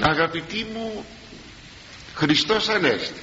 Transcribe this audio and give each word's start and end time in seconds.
αγαπητοί 0.00 0.66
μου 0.72 1.04
Χριστός 2.14 2.68
Ανέστη. 2.68 3.20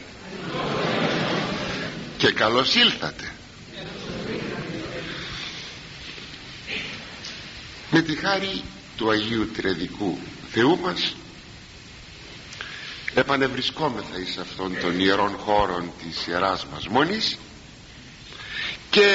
Και 2.18 2.32
καλώς 2.32 2.76
ήλθατε. 2.76 3.32
Με 7.92 8.02
τη 8.02 8.16
χάρη 8.16 8.62
του 8.98 9.10
Αγίου 9.10 9.52
Τρεδικού 9.52 10.18
Θεού 10.52 10.80
μας 10.80 11.16
επανευρισκόμεθα 13.14 14.20
εις 14.20 14.38
αυτών 14.38 14.80
των 14.80 15.00
ιερών 15.00 15.38
χώρων 15.38 15.92
της 16.04 16.28
Ιεράς 16.28 16.66
μας 16.66 16.88
Μονής 16.88 17.38
και 18.90 19.08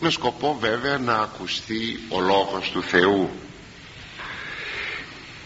με 0.00 0.10
σκοπό 0.10 0.56
βέβαια 0.60 0.98
να 0.98 1.14
ακουστεί 1.14 2.00
ο 2.08 2.20
Λόγος 2.20 2.70
του 2.70 2.82
Θεού 2.82 3.30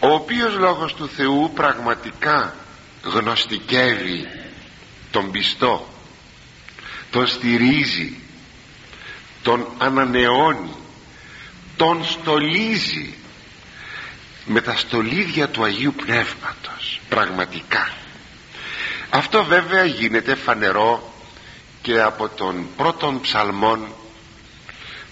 ο 0.05 0.15
οποίος 0.15 0.55
Λόγος 0.55 0.95
του 0.95 1.09
Θεού 1.09 1.51
πραγματικά 1.55 2.55
γνωστικεύει 3.03 4.29
τον 5.11 5.31
πιστό 5.31 5.89
τον 7.11 7.27
στηρίζει 7.27 8.19
τον 9.43 9.67
ανανεώνει 9.79 10.75
τον 11.77 12.05
στολίζει 12.05 13.15
με 14.45 14.61
τα 14.61 14.77
στολίδια 14.77 15.49
του 15.49 15.65
Αγίου 15.65 15.95
Πνεύματος 15.95 17.01
πραγματικά. 17.09 17.93
Αυτό 19.11 19.45
βέβαια 19.45 19.85
γίνεται 19.85 20.35
φανερό 20.35 21.13
και 21.83 22.01
από 22.01 22.29
τον 22.29 22.67
πρώτον 22.77 23.21
ψαλμόν 23.21 23.95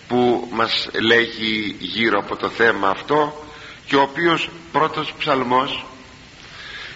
που 0.08 0.48
μας 0.52 0.88
λέγει 0.92 1.76
γύρω 1.78 2.18
από 2.18 2.36
το 2.36 2.48
θέμα 2.48 2.88
αυτό 2.88 3.46
και 3.86 3.96
ο 3.96 4.00
οποίος 4.02 4.48
πρώτος 4.72 5.14
ψαλμός 5.18 5.84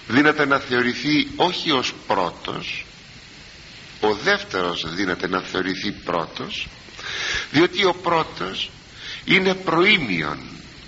δύναται 0.09 0.47
να 0.47 0.59
θεωρηθεί 0.59 1.29
όχι 1.37 1.71
ως 1.71 1.93
πρώτος 2.07 2.85
ο 4.01 4.15
δεύτερος 4.15 4.95
δύναται 4.95 5.29
να 5.29 5.41
θεωρηθεί 5.41 5.91
πρώτος 5.93 6.66
διότι 7.51 7.85
ο 7.85 7.95
πρώτος 7.95 8.71
είναι 9.25 9.55
προήμιον 9.55 10.38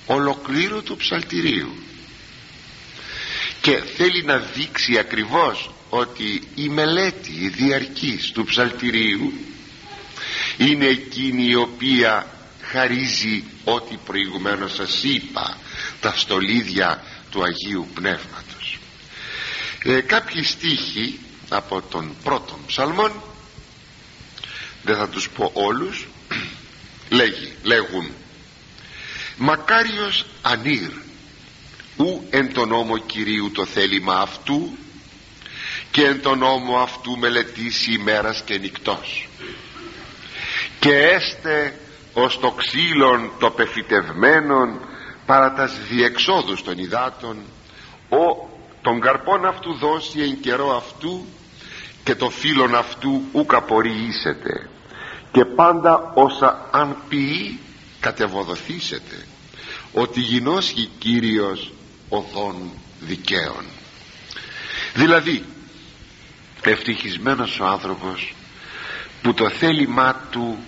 ολοκλήρου 0.06 0.82
του 0.82 0.96
ψαλτηρίου. 0.96 1.74
Και 3.60 3.76
θέλει 3.96 4.24
να 4.24 4.38
δείξει 4.38 4.98
ακριβώς 4.98 5.70
ότι 5.88 6.42
η 6.54 6.68
μελέτη 6.68 7.30
η 7.40 7.48
διαρκής 7.48 8.30
του 8.32 8.44
ψαλτηρίου 8.44 9.32
είναι 10.56 10.86
εκείνη 10.86 11.44
η 11.46 11.54
οποία 11.54 12.26
χαρίζει 12.62 13.44
ό,τι 13.64 13.96
προηγουμένως 14.04 14.74
σας 14.74 15.02
είπα 15.02 15.56
τα 16.00 16.14
στολίδια 16.16 17.02
του 17.30 17.42
Αγίου 17.42 17.88
Πνεύματος. 17.94 18.78
Ε, 19.84 20.00
κάποιοι 20.00 20.42
στίχοι 20.42 21.18
από 21.48 21.82
τον 21.82 22.14
πρώτο 22.22 22.58
ψαλμόν 22.66 23.12
δεν 24.82 24.96
θα 24.96 25.08
τους 25.08 25.28
πω 25.28 25.50
όλους 25.54 26.06
λέγει, 27.18 27.52
λέγουν 27.62 28.10
μακάριος 29.38 30.26
ανήρ 30.42 30.90
ου 31.96 32.26
εν 32.30 32.52
τον 32.52 32.68
νόμο 32.68 32.98
Κυρίου 32.98 33.50
το 33.50 33.64
θέλημα 33.64 34.14
αυτού 34.20 34.76
και 35.90 36.04
εν 36.04 36.22
τον 36.22 36.38
νόμο 36.38 36.78
αυτού 36.78 37.18
μελετήσει 37.18 37.92
ημέρας 37.92 38.42
και 38.44 38.58
νυχτός. 38.58 39.28
Και 40.80 40.94
έστε 40.96 41.78
ως 42.12 42.38
το 42.40 42.50
ξύλον 42.50 43.32
το 43.38 43.50
πεφυτευμένον 43.50 44.80
παρά 45.28 45.52
τας 45.52 45.72
διεξόδους 45.88 46.62
των 46.62 46.78
υδάτων 46.78 47.36
ο 48.08 48.48
τον 48.82 49.00
καρπόν 49.00 49.44
αυτού 49.44 49.74
δώσει 49.74 50.20
εν 50.20 50.40
καιρό 50.40 50.76
αυτού 50.76 51.26
και 52.04 52.14
το 52.14 52.30
φύλλον 52.30 52.74
αυτού 52.74 53.22
ούκ 53.32 53.54
απορριήσετε 53.54 54.68
και 55.32 55.44
πάντα 55.44 56.12
όσα 56.14 56.68
αν 56.70 56.96
ποιεί 57.08 57.58
κατεβοδοθήσετε 58.00 59.26
ότι 59.92 60.20
γινώσχει 60.20 60.90
Κύριος 60.98 61.72
οδόν 62.08 62.70
δικαίων. 63.00 63.64
Δηλαδή 64.94 65.44
ευτυχισμένος 66.62 67.60
ο 67.60 67.66
άνθρωπος 67.66 68.34
που 69.22 69.34
το 69.34 69.50
θέλημά 69.50 70.14
του 70.30 70.58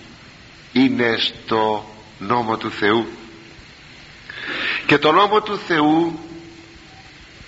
είναι 0.73 1.15
στο 1.17 1.85
νόμο 2.19 2.57
του 2.57 2.71
Θεού 2.71 3.07
και 4.91 4.97
το 4.97 5.11
νόμο 5.11 5.41
του 5.41 5.57
Θεού 5.57 6.19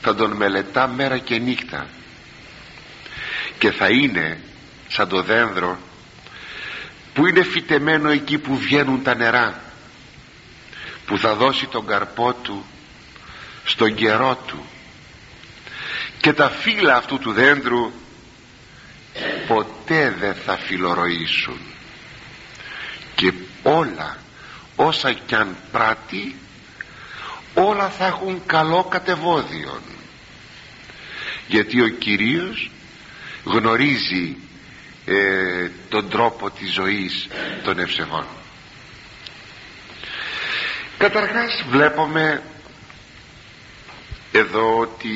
θα 0.01 0.15
τον 0.15 0.31
μελετά 0.31 0.87
μέρα 0.87 1.17
και 1.17 1.37
νύχτα. 1.37 1.87
Και 3.57 3.71
θα 3.71 3.87
είναι 3.89 4.39
σαν 4.87 5.07
το 5.07 5.21
δένδρο 5.21 5.77
που 7.13 7.27
είναι 7.27 7.43
φυτεμένο 7.43 8.09
εκεί 8.09 8.37
που 8.37 8.57
βγαίνουν 8.57 9.03
τα 9.03 9.15
νερά 9.15 9.61
που 11.05 11.17
θα 11.17 11.35
δώσει 11.35 11.65
τον 11.65 11.85
καρπό 11.87 12.33
του 12.33 12.65
στον 13.65 13.95
καιρό 13.95 14.35
του. 14.47 14.65
Και 16.21 16.33
τα 16.33 16.49
φύλλα 16.49 16.95
αυτού 16.95 17.19
του 17.19 17.31
δέντρου 17.31 17.91
ποτέ 19.47 20.15
δεν 20.19 20.35
θα 20.35 20.57
φιλορροήσουν 20.57 21.59
και 23.15 23.33
όλα 23.63 24.17
όσα 24.75 25.13
κι 25.13 25.35
αν 25.35 25.55
πράττει 25.71 26.35
όλα 27.53 27.89
θα 27.89 28.05
έχουν 28.05 28.41
καλό 28.45 28.83
κατεβόδιον. 28.83 29.81
Γιατί 31.47 31.81
ο 31.81 31.87
Κυρίος 31.87 32.71
γνωρίζει 33.43 34.37
ε, 35.05 35.69
τον 35.89 36.09
τρόπο 36.09 36.49
της 36.49 36.71
ζωής 36.71 37.27
των 37.63 37.79
ευσεβών. 37.79 38.25
Καταρχάς 40.97 41.63
βλέπουμε 41.69 42.41
εδώ 44.31 44.79
ότι 44.79 45.09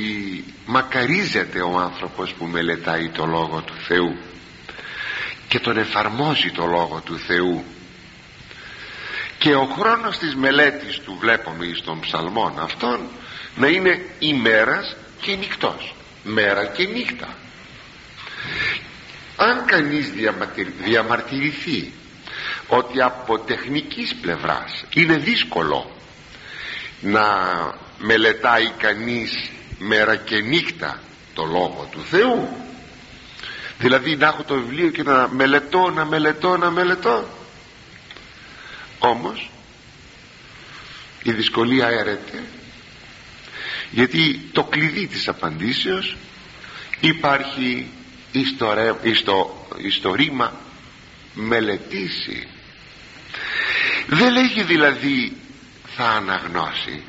μακαρίζεται 0.65 1.61
ο 1.61 1.77
άνθρωπος 1.77 2.33
που 2.33 2.45
μελετάει 2.45 3.09
το 3.09 3.25
Λόγο 3.25 3.61
του 3.61 3.73
Θεού 3.87 4.17
και 5.47 5.59
τον 5.59 5.77
εφαρμόζει 5.77 6.51
το 6.51 6.65
Λόγο 6.65 7.01
του 7.05 7.17
Θεού 7.17 7.63
και 9.37 9.55
ο 9.55 9.65
χρόνος 9.65 10.17
της 10.17 10.35
μελέτης 10.35 10.99
του 10.99 11.17
βλέπουμε 11.19 11.71
στον 11.75 11.99
ψαλμόν 11.99 12.59
αυτόν 12.59 12.99
να 13.55 13.67
είναι 13.67 14.05
ημέρας 14.19 14.95
και 15.21 15.35
νυχτός. 15.35 15.95
Μέρα 16.23 16.65
και 16.65 16.83
νύχτα. 16.83 17.27
Αν 19.35 19.65
κανείς 19.65 20.11
διαμαρτυρηθεί 20.83 21.93
ότι 22.67 23.01
από 23.01 23.39
τεχνικής 23.39 24.15
πλευράς 24.15 24.85
είναι 24.93 25.17
δύσκολο 25.17 25.91
να 27.01 27.25
μελετάει 27.97 28.69
κανείς 28.77 29.49
μέρα 29.79 30.15
και 30.15 30.41
νύχτα 30.41 30.99
το 31.33 31.43
Λόγο 31.43 31.87
του 31.91 32.01
Θεού 32.09 32.49
δηλαδή 33.79 34.15
να 34.15 34.27
έχω 34.27 34.43
το 34.43 34.55
βιβλίο 34.55 34.89
και 34.89 35.03
να 35.03 35.27
μελετώ, 35.31 35.89
να 35.89 36.05
μελετώ, 36.05 36.57
να 36.57 36.71
μελετώ 36.71 37.23
όμως 38.99 39.49
η 41.23 41.31
δυσκολία 41.31 41.87
έρεται 41.87 42.43
γιατί 43.91 44.49
το 44.51 44.63
κλειδί 44.63 45.07
της 45.07 45.27
απαντήσεως 45.27 46.17
υπάρχει 46.99 47.87
στο, 49.89 50.13
ρήμα 50.15 50.53
μελετήσει. 51.33 52.47
Δεν 54.07 54.31
λέγει 54.31 54.63
δηλαδή 54.63 55.37
θα 55.95 56.09
αναγνώσει 56.09 57.03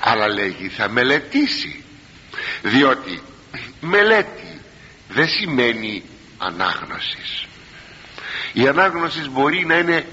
αλλά 0.00 0.28
λέγει 0.28 0.68
θα 0.68 0.88
μελετήσει 0.88 1.84
διότι 2.62 3.22
μελέτη 3.80 4.60
δεν 5.08 5.28
σημαίνει 5.28 6.02
ανάγνωσης. 6.38 7.44
Η 8.52 8.68
ανάγνωσης 8.68 9.28
μπορεί 9.28 9.66
να 9.66 9.78
είναι 9.78 10.06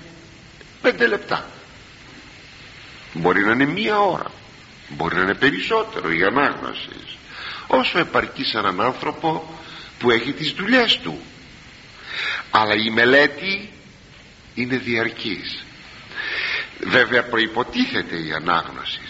πέντε 0.81 1.07
λεπτά. 1.07 1.45
Μπορεί 3.13 3.45
να 3.45 3.51
είναι 3.51 3.65
μία 3.65 3.99
ώρα. 3.99 4.31
Μπορεί 4.89 5.15
να 5.15 5.21
είναι 5.21 5.33
περισσότερο 5.33 6.11
η 6.11 6.23
ανάγνωση. 6.23 6.89
Όσο 7.67 7.99
επαρκείς 7.99 8.49
σε 8.49 8.57
έναν 8.57 8.81
άνθρωπο 8.81 9.57
που 9.99 10.11
έχει 10.11 10.33
τις 10.33 10.51
δουλειές 10.51 10.99
του. 10.99 11.21
Αλλά 12.51 12.73
η 12.73 12.89
μελέτη 12.89 13.69
είναι 14.55 14.77
διαρκής. 14.77 15.63
Βέβαια 16.79 17.23
προϋποτίθεται 17.23 18.15
η 18.15 18.31
ανάγνωση. 18.31 19.01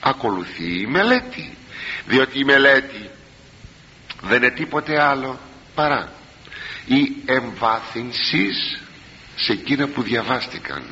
Ακολουθεί 0.00 0.80
η 0.80 0.86
μελέτη. 0.86 1.56
Διότι 2.06 2.38
η 2.38 2.44
μελέτη 2.44 3.10
δεν 4.22 4.36
είναι 4.42 4.50
τίποτε 4.50 5.02
άλλο 5.02 5.40
παρά 5.74 6.12
η 6.86 7.12
εμβάθυνσης 7.26 8.80
σε 9.36 9.52
εκείνα 9.52 9.86
που 9.86 10.02
διαβάστηκαν 10.02 10.82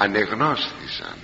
ανεγνώστησαν. 0.00 1.14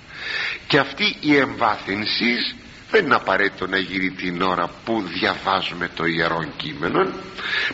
Και 0.66 0.78
αυτή 0.78 1.16
η 1.20 1.36
εμβάθυνση 1.36 2.54
δεν 2.90 3.04
είναι 3.04 3.14
απαραίτητο 3.14 3.66
να 3.66 3.78
γίνει 3.78 4.10
την 4.10 4.42
ώρα 4.42 4.70
που 4.84 5.02
διαβάζουμε 5.02 5.90
το 5.94 6.04
Ιερό 6.04 6.44
Κείμενο 6.56 7.10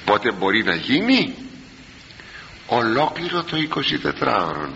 πότε 0.04 0.32
μπορεί 0.32 0.62
να 0.64 0.75
γίνει; 0.75 1.34
Ολόκληρο 2.66 3.44
το 3.44 3.56
24ωρο 4.20 4.69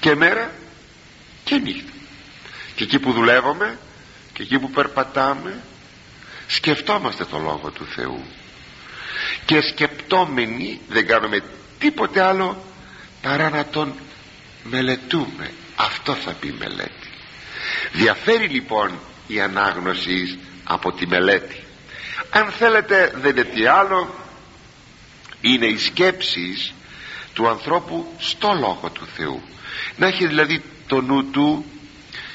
και 0.00 0.14
μέρα 0.14 0.50
και 1.44 1.56
νύχτα. 1.56 1.92
Και 2.74 2.84
εκεί 2.84 2.98
που 2.98 3.12
δουλεύουμε 3.12 3.78
και 4.32 4.42
εκεί 4.42 4.58
που 4.58 4.70
περπατάμε 4.70 5.60
σκεφτόμαστε 6.46 7.24
το 7.24 7.38
Λόγο 7.38 7.70
του 7.70 7.84
Θεού. 7.84 8.24
Και 9.44 9.60
σκεπτόμενοι 9.60 10.80
δεν 10.88 11.06
κάνουμε 11.06 11.42
τίποτε 11.78 12.20
άλλο 12.20 12.64
παρά 13.22 13.50
να 13.50 13.64
τον 13.64 13.94
μελετούμε. 14.62 15.50
Αυτό 15.76 16.14
θα 16.14 16.32
πει 16.32 16.54
μελέτη. 16.58 17.10
Διαφέρει 17.92 18.46
λοιπόν 18.46 18.98
η 19.26 19.40
ανάγνωση 19.40 20.38
από 20.64 20.92
τη 20.92 21.06
μελέτη. 21.06 21.64
Αν 22.30 22.50
θέλετε 22.50 23.12
δεν 23.16 23.30
είναι 23.30 23.44
τι 23.44 23.66
άλλο. 23.66 24.14
Είναι 25.40 25.66
οι 25.66 25.78
σκέψεις 25.78 26.72
του 27.34 27.48
ανθρώπου 27.48 28.14
στο 28.18 28.52
Λόγο 28.52 28.90
του 28.92 29.06
Θεού. 29.16 29.42
Να 29.96 30.06
έχει 30.06 30.26
δηλαδή 30.26 30.62
το 30.86 31.00
νου 31.00 31.30
του 31.30 31.64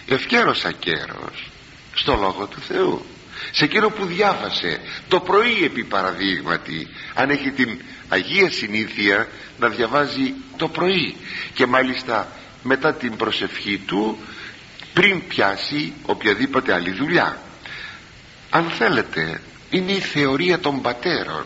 ευκαίρος 0.07 0.65
ακέρος 0.65 1.49
στο 1.93 2.15
Λόγο 2.15 2.47
του 2.47 2.59
Θεού 2.59 3.05
σε 3.51 3.63
εκείνο 3.63 3.89
που 3.89 4.05
διάβασε 4.05 4.79
το 5.07 5.19
πρωί 5.19 5.63
επί 5.63 5.83
παραδείγματι 5.83 6.87
αν 7.13 7.29
έχει 7.29 7.51
την 7.51 7.79
Αγία 8.09 8.51
Συνήθεια 8.51 9.27
να 9.59 9.69
διαβάζει 9.69 10.33
το 10.57 10.67
πρωί 10.67 11.15
και 11.53 11.65
μάλιστα 11.65 12.27
μετά 12.63 12.93
την 12.93 13.15
προσευχή 13.15 13.77
του 13.77 14.17
πριν 14.93 15.27
πιάσει 15.27 15.93
οποιαδήποτε 16.05 16.73
άλλη 16.73 16.91
δουλειά. 16.91 17.41
Αν 18.49 18.69
θέλετε 18.69 19.41
είναι 19.69 19.91
η 19.91 19.99
θεωρία 19.99 20.59
των 20.59 20.81
πατέρων. 20.81 21.45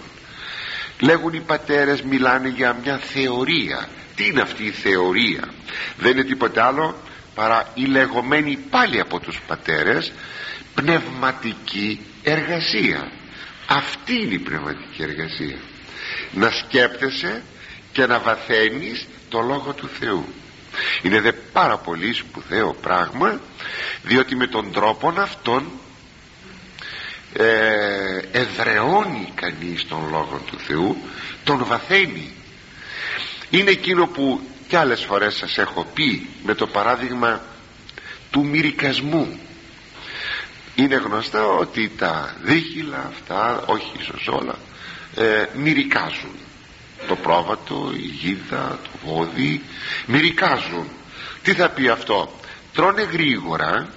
Λέγουν 1.00 1.34
οι 1.34 1.40
πατέρες 1.40 2.02
μιλάνε 2.02 2.50
για 2.50 2.78
μια 2.84 2.98
θεωρία. 2.98 3.90
Τι 4.16 4.26
είναι 4.26 4.42
αυτή 4.42 4.64
η 4.64 4.72
θεωρία; 4.72 5.54
Δεν 5.98 6.12
είναι 6.12 6.24
τίποτε 6.24 6.62
άλλο 6.62 6.96
παρά 7.36 7.72
η 7.74 7.86
λεγόμενη 7.86 8.58
πάλι 8.70 9.00
από 9.00 9.20
τους 9.20 9.42
πατέρες 9.48 10.12
πνευματική 10.76 12.00
εργασία. 12.24 13.12
Αυτή 13.68 14.14
είναι 14.14 14.34
η 14.34 14.40
πνευματική 14.40 15.04
εργασία. 15.04 15.58
Να 16.32 16.50
σκέπτεσαι 16.50 17.44
και 17.92 18.06
να 18.06 18.20
βαθαίνεις 18.20 19.08
το 19.30 19.40
Λόγο 19.42 19.74
του 19.74 19.90
Θεού. 20.00 20.26
Είναι 21.02 21.22
δε 21.22 21.32
πάρα 21.32 21.78
πολύ 21.78 22.14
σπουδαίο 22.14 22.74
πράγμα 22.82 23.40
διότι 24.04 24.36
με 24.36 24.48
τον 24.48 24.72
τρόπο 24.72 25.14
αυτόν 25.18 25.72
ε, 27.34 28.20
εδρεώνει 28.32 29.32
κανείς 29.36 29.88
τον 29.88 30.10
Λόγο 30.10 30.42
του 30.46 30.60
Θεού 30.60 30.98
τον 31.44 31.66
βαθαίνει. 31.66 32.34
Είναι 33.50 33.70
εκείνο 33.72 34.08
που 34.08 34.42
κι 34.68 34.76
άλλες 34.76 35.04
φορές 35.04 35.36
σας 35.36 35.58
έχω 35.58 35.88
πει 35.94 36.30
με 36.44 36.54
το 36.54 36.68
παράδειγμα 36.68 37.42
του 38.32 38.46
μυρικασμού 38.46 39.40
είναι 40.76 40.96
γνωστό 40.96 41.58
ότι 41.60 41.92
τα 41.98 42.36
δίχυλα 42.42 43.12
αυτά 43.14 43.64
όχι 43.66 43.92
ίσως 44.00 44.28
όλα 44.28 44.56
ε, 45.16 45.46
μυρικάζουν. 45.54 46.36
Το 47.08 47.16
πρόβατο, 47.16 47.92
η 47.96 48.06
γίδα, 48.06 48.80
το 48.84 48.90
βόδι 49.06 49.62
μυρικάζουν. 50.06 50.88
Τι 51.44 51.54
θα 51.54 51.70
πει 51.70 51.88
αυτό; 51.88 52.40
Τρώνε 52.74 53.02
γρήγορα 53.02 53.90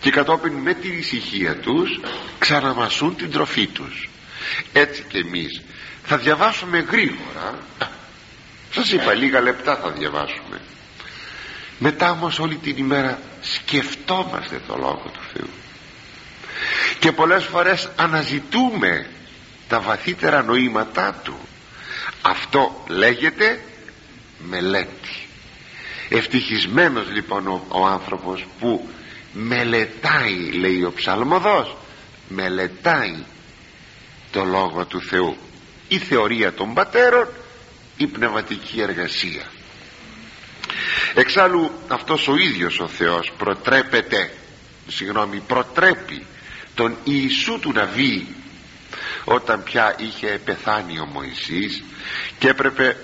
και 0.00 0.10
κατόπιν 0.10 0.52
με 0.52 0.74
την 0.74 0.98
ησυχία 0.98 1.56
τους 1.56 2.00
ξαναμασούν 2.38 3.16
την 3.16 3.30
τροφή 3.30 3.66
τους. 3.66 4.08
Έτσι 4.72 5.04
και 5.08 5.18
εμείς 5.18 5.62
θα 6.04 6.16
διαβάσουμε 6.16 6.78
γρήγορα. 6.78 7.58
Σας 8.70 8.92
είπα 8.92 9.14
λίγα 9.14 9.40
λεπτά 9.40 9.76
θα 9.76 9.90
διαβάσουμε. 9.90 10.60
Μετά 11.78 12.10
όμως 12.10 12.38
όλη 12.38 12.56
την 12.56 12.76
ημέρα 12.76 13.18
σκεφτόμαστε 13.40 14.60
το 14.66 14.76
Λόγο 14.76 15.10
του 15.12 15.20
Θεού 15.32 15.48
και 16.98 17.12
πολλές 17.12 17.44
φορές 17.44 17.88
αναζητούμε 17.96 19.06
τα 19.68 19.80
βαθύτερα 19.80 20.42
νοήματά 20.42 21.20
του. 21.24 21.38
Αυτό 22.22 22.84
λέγεται 22.88 23.60
μελέτη. 24.38 25.28
Ευτυχισμένος 26.08 27.10
λοιπόν 27.10 27.46
ο, 27.48 27.66
ο 27.68 27.86
άνθρωπος 27.86 28.46
που 28.60 28.88
μελετάει 29.32 30.52
λέει 30.52 30.82
ο 30.82 30.92
ψαλμοδός 30.92 31.76
μελετάει 32.28 33.16
το 34.32 34.44
Λόγο 34.44 34.84
του 34.84 35.00
Θεού. 35.00 35.36
Η 35.88 35.98
θεωρία 35.98 36.52
των 36.52 36.74
πατέρων 36.74 37.28
η 37.96 38.06
πνευματική 38.06 38.80
εργασία. 38.80 39.44
Εξάλλου 41.14 41.70
αυτός 41.88 42.28
ο 42.28 42.36
ίδιος 42.36 42.80
ο 42.80 42.88
Θεός 42.88 43.32
προτρέπεται 43.38 44.32
συγγνώμη 44.88 45.42
προτρέπει 45.46 46.26
τον 46.76 46.96
Ιησού 47.04 47.58
του 47.58 47.72
Ναβί 47.72 48.26
όταν 49.24 49.62
πια 49.62 49.94
είχε 49.98 50.40
πεθάνει 50.44 50.98
ο 50.98 51.04
Μωυσής 51.04 51.82
και 52.38 52.48
έπρεπε 52.48 52.96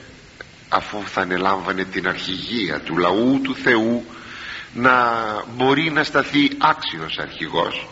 αφού 0.68 1.02
θα 1.06 1.20
ανελάμβανε 1.20 1.84
την 1.84 2.08
αρχηγία 2.08 2.80
του 2.80 2.96
λαού 2.96 3.40
του 3.42 3.54
Θεού 3.54 4.04
να 4.74 4.94
μπορεί 5.54 5.90
να 5.90 6.04
σταθεί 6.04 6.50
άξιος 6.58 7.18
αρχηγός 7.18 7.86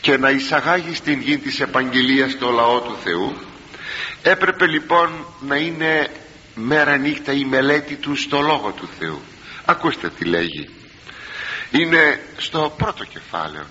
και 0.00 0.16
να 0.16 0.30
εισαγάγει 0.30 0.94
στην 0.94 1.20
γη 1.20 1.38
της 1.38 1.60
επαγγελίας 1.60 2.38
το 2.38 2.50
λαό 2.50 2.80
του 2.80 2.96
Θεού 3.04 3.36
έπρεπε 4.22 4.66
λοιπόν 4.66 5.26
να 5.40 5.56
είναι 5.56 6.10
μέρα 6.54 6.96
νύχτα 6.96 7.32
η 7.32 7.44
μελέτη 7.44 7.94
του 7.94 8.16
στο 8.16 8.40
Λόγο 8.40 8.70
του 8.70 8.88
Θεού. 8.98 9.20
Ακούστε 9.64 10.10
τι 10.10 10.24
λέγει. 10.24 10.68
Είναι 11.70 12.20
στο 12.36 12.74
πρώτο 12.76 13.04
κεφάλαιο 13.04 13.66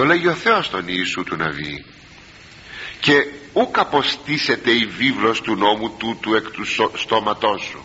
το 0.00 0.06
λέγει 0.06 0.26
ο 0.26 0.34
Θεός 0.34 0.70
τον 0.70 0.84
Ιησού 0.86 1.22
του 1.22 1.36
Ναβί 1.36 1.84
και 3.00 3.26
ούκ 3.52 3.78
αποστήσεται 3.78 4.70
η 4.70 4.86
βίβλος 4.86 5.40
του 5.40 5.54
νόμου 5.56 5.96
τούτου 5.96 6.34
εκ 6.34 6.50
του 6.50 6.64
στόματός 6.94 7.62
σου. 7.62 7.84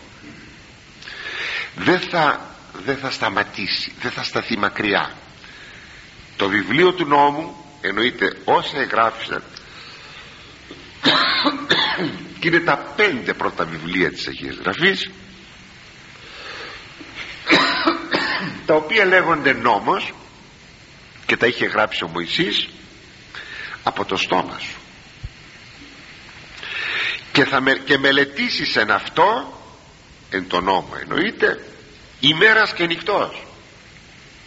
Δεν 1.74 2.00
θα, 2.00 2.40
δεν 2.84 2.96
θα 2.96 3.10
σταματήσει 3.10 3.92
δεν 4.00 4.10
θα 4.10 4.22
σταθεί 4.22 4.58
μακριά. 4.58 5.12
Το 6.36 6.48
βιβλίο 6.48 6.92
του 6.92 7.04
νόμου 7.04 7.64
εννοείται 7.80 8.36
όσα 8.44 8.78
εγγράφησαν 8.78 9.42
και 12.40 12.48
είναι 12.48 12.60
τα 12.60 12.76
πέντε 12.96 13.32
πρώτα 13.34 13.64
βιβλία 13.64 14.12
της 14.12 14.26
Αγίας 14.26 14.56
Γραφής 14.56 15.10
τα 18.66 18.74
οποία 18.74 19.04
λέγονται 19.04 19.52
νόμος 19.52 20.12
και 21.26 21.36
τα 21.36 21.46
είχε 21.46 21.66
γράψει 21.66 22.04
ο 22.04 22.08
Μωυσής 22.08 22.68
από 23.82 24.04
το 24.04 24.16
στόμα 24.16 24.58
σου. 24.58 24.76
Και, 27.32 27.44
θα 27.44 27.60
με, 27.60 27.72
και 27.72 27.98
μελετήσεις 27.98 28.76
εν 28.76 28.90
αυτό 28.90 29.60
εν 30.30 30.48
το 30.48 30.60
νόμο 30.60 30.96
εννοείται 31.00 31.66
ημέρας 32.20 32.72
και 32.72 32.86
νυχτός. 32.86 33.46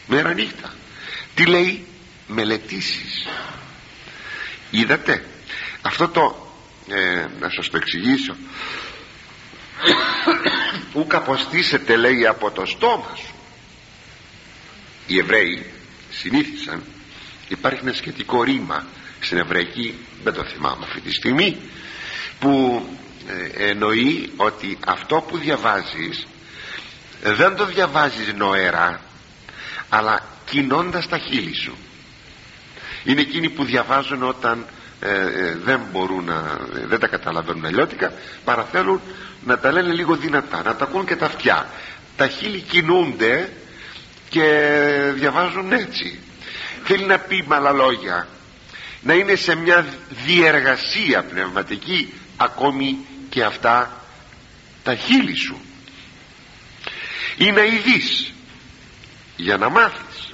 Μέρα 0.07 0.33
νύχτα. 0.33 0.73
Τι 1.35 1.45
λέει 1.45 1.85
μελετήσεις. 2.27 3.27
Είδατε 4.71 5.25
αυτό 5.81 6.07
το 6.07 6.53
ε, 6.87 7.25
να 7.39 7.49
σας 7.49 7.69
το 7.69 7.77
εξηγήσω. 7.77 8.35
Ου 10.93 11.07
καποστήσετε 11.07 11.95
λέει 11.95 12.25
από 12.25 12.51
το 12.51 12.65
στόμα 12.65 13.15
σου. 13.15 13.33
Οι 15.07 15.17
Εβραίοι 15.19 15.78
συνήθισαν. 16.19 16.83
Υπάρχει 17.47 17.79
ένα 17.83 17.93
σχετικό 17.93 18.43
ρήμα 18.43 18.85
στην 19.19 19.37
Εβραϊκή 19.37 19.95
δεν 20.23 20.33
το 20.33 20.43
θυμάμαι 20.43 20.85
αυτή 20.85 21.01
τη 21.01 21.13
στιγμή 21.13 21.57
που 22.39 22.83
ε, 23.57 23.69
εννοεί 23.69 24.31
ότι 24.35 24.77
αυτό 24.87 25.25
που 25.27 25.37
διαβάζεις 25.37 26.27
δεν 27.23 27.55
το 27.55 27.65
διαβάζεις 27.65 28.33
νοερά 28.33 29.01
αλλά 29.89 30.25
κινώντας 30.45 31.07
τα 31.07 31.17
χείλη 31.17 31.53
σου. 31.55 31.75
Είναι 33.03 33.21
εκείνοι 33.21 33.49
που 33.49 33.63
διαβάζουν 33.63 34.23
όταν 34.23 34.65
ε, 35.01 35.09
ε, 35.11 35.55
δεν 35.63 35.79
μπορούν 35.91 36.23
να 36.25 36.57
δεν 36.87 36.99
τα 36.99 37.07
καταλαβαίνουν 37.07 37.65
αλλιώτικα 37.65 38.13
παρά 38.43 38.63
θέλουν 38.63 39.01
να 39.45 39.57
τα 39.59 39.71
λένε 39.71 39.91
λίγο 39.93 40.15
δυνατά 40.15 40.61
να 40.63 40.75
τα 40.75 40.83
ακούν 40.83 41.05
και 41.05 41.15
τα 41.15 41.25
αυτιά. 41.25 41.69
Τα 42.17 42.27
χείλη 42.27 42.59
κινούνται 42.59 43.49
και 44.29 44.43
διαβάζουν 45.13 45.71
έτσι. 45.71 46.19
Θέλει 46.83 47.05
να 47.05 47.19
πει 47.19 47.43
με 47.47 47.55
άλλα 47.55 47.71
λόγια 47.71 48.27
να 49.01 49.13
είναι 49.13 49.35
σε 49.35 49.55
μια 49.55 49.85
διεργασία 50.25 51.23
πνευματική 51.23 52.13
ακόμη 52.37 52.97
και 53.29 53.43
αυτά 53.43 54.03
τα 54.83 54.95
χείλη 54.95 55.35
σου. 55.35 55.61
Ή 57.37 57.51
να 57.51 57.63
ειδείς 57.63 58.33
για 59.35 59.57
να 59.57 59.69
μάθεις. 59.69 60.33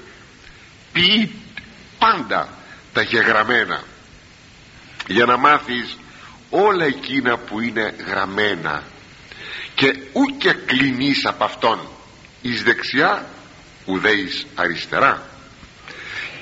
Ποιεί 0.91 1.31
πάντα 1.99 2.49
τα 2.93 3.01
γεγραμμένα. 3.01 3.83
Για 5.07 5.25
να 5.25 5.37
μάθεις 5.37 5.97
όλα 6.49 6.85
εκείνα 6.85 7.37
που 7.37 7.61
είναι 7.61 7.95
γραμμένα. 8.07 8.83
Και 9.75 9.97
ούτε 10.11 10.53
κλεινείς 10.65 11.25
από 11.25 11.43
αυτόν. 11.43 11.79
Εις 12.41 12.63
δεξιά 12.63 13.29
ουδέ 13.85 14.11
εις 14.11 14.45
αριστερά. 14.55 15.23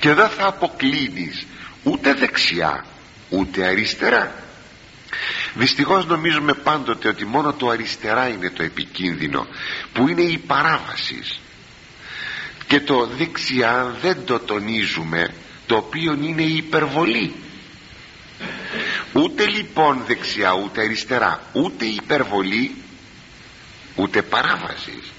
Και 0.00 0.14
δεν 0.14 0.28
θα 0.28 0.46
αποκλίνεις 0.46 1.46
ούτε 1.82 2.14
δεξιά 2.14 2.84
ούτε 3.28 3.64
αριστερά. 3.66 4.34
Δυστυχώς 5.54 6.06
νομίζουμε 6.06 6.54
πάντοτε 6.54 7.08
ότι 7.08 7.24
μόνο 7.24 7.52
το 7.52 7.68
αριστερά 7.68 8.28
είναι 8.28 8.50
το 8.50 8.62
επικίνδυνο 8.62 9.46
που 9.92 10.08
είναι 10.08 10.22
η 10.22 10.38
παράβασης. 10.38 11.40
Και 12.66 12.80
το 12.80 13.06
δεξιά 13.06 13.96
δεν 14.00 14.24
το 14.24 14.38
τονίζουμε 14.38 15.34
το 15.66 15.76
οποίο 15.76 16.12
είναι 16.12 16.42
η 16.42 16.56
υπερβολή. 16.56 17.34
Ούτε 19.12 19.46
λοιπόν 19.46 20.02
δεξιά 20.06 20.52
ούτε 20.54 20.80
αριστερά 20.80 21.42
ούτε 21.52 21.84
υπερβολή 21.84 22.74
ούτε 23.96 24.22
παράβασης 24.22 25.12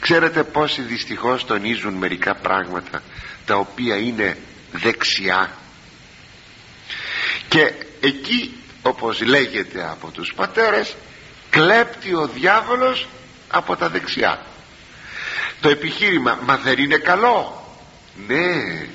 ξέρετε 0.00 0.44
πόσοι 0.44 0.82
δυστυχώς 0.82 1.44
τονίζουν 1.44 1.94
μερικά 1.94 2.34
πράγματα 2.34 3.02
τα 3.46 3.56
οποία 3.56 3.96
είναι 3.96 4.36
δεξιά. 4.72 5.50
Και 7.48 7.72
εκεί 8.00 8.56
όπως 8.82 9.20
λέγεται 9.22 9.88
από 9.90 10.10
τους 10.10 10.32
πατέρες 10.36 10.94
κλέπτει 11.50 12.14
ο 12.14 12.26
διάβολος 12.26 13.08
από 13.48 13.76
τα 13.76 13.88
δεξιά. 13.88 14.46
Το 15.60 15.68
επιχείρημα 15.68 16.38
μα 16.44 16.56
δεν 16.56 16.78
είναι 16.78 16.96
καλό 16.96 17.68
ναι 18.26 18.86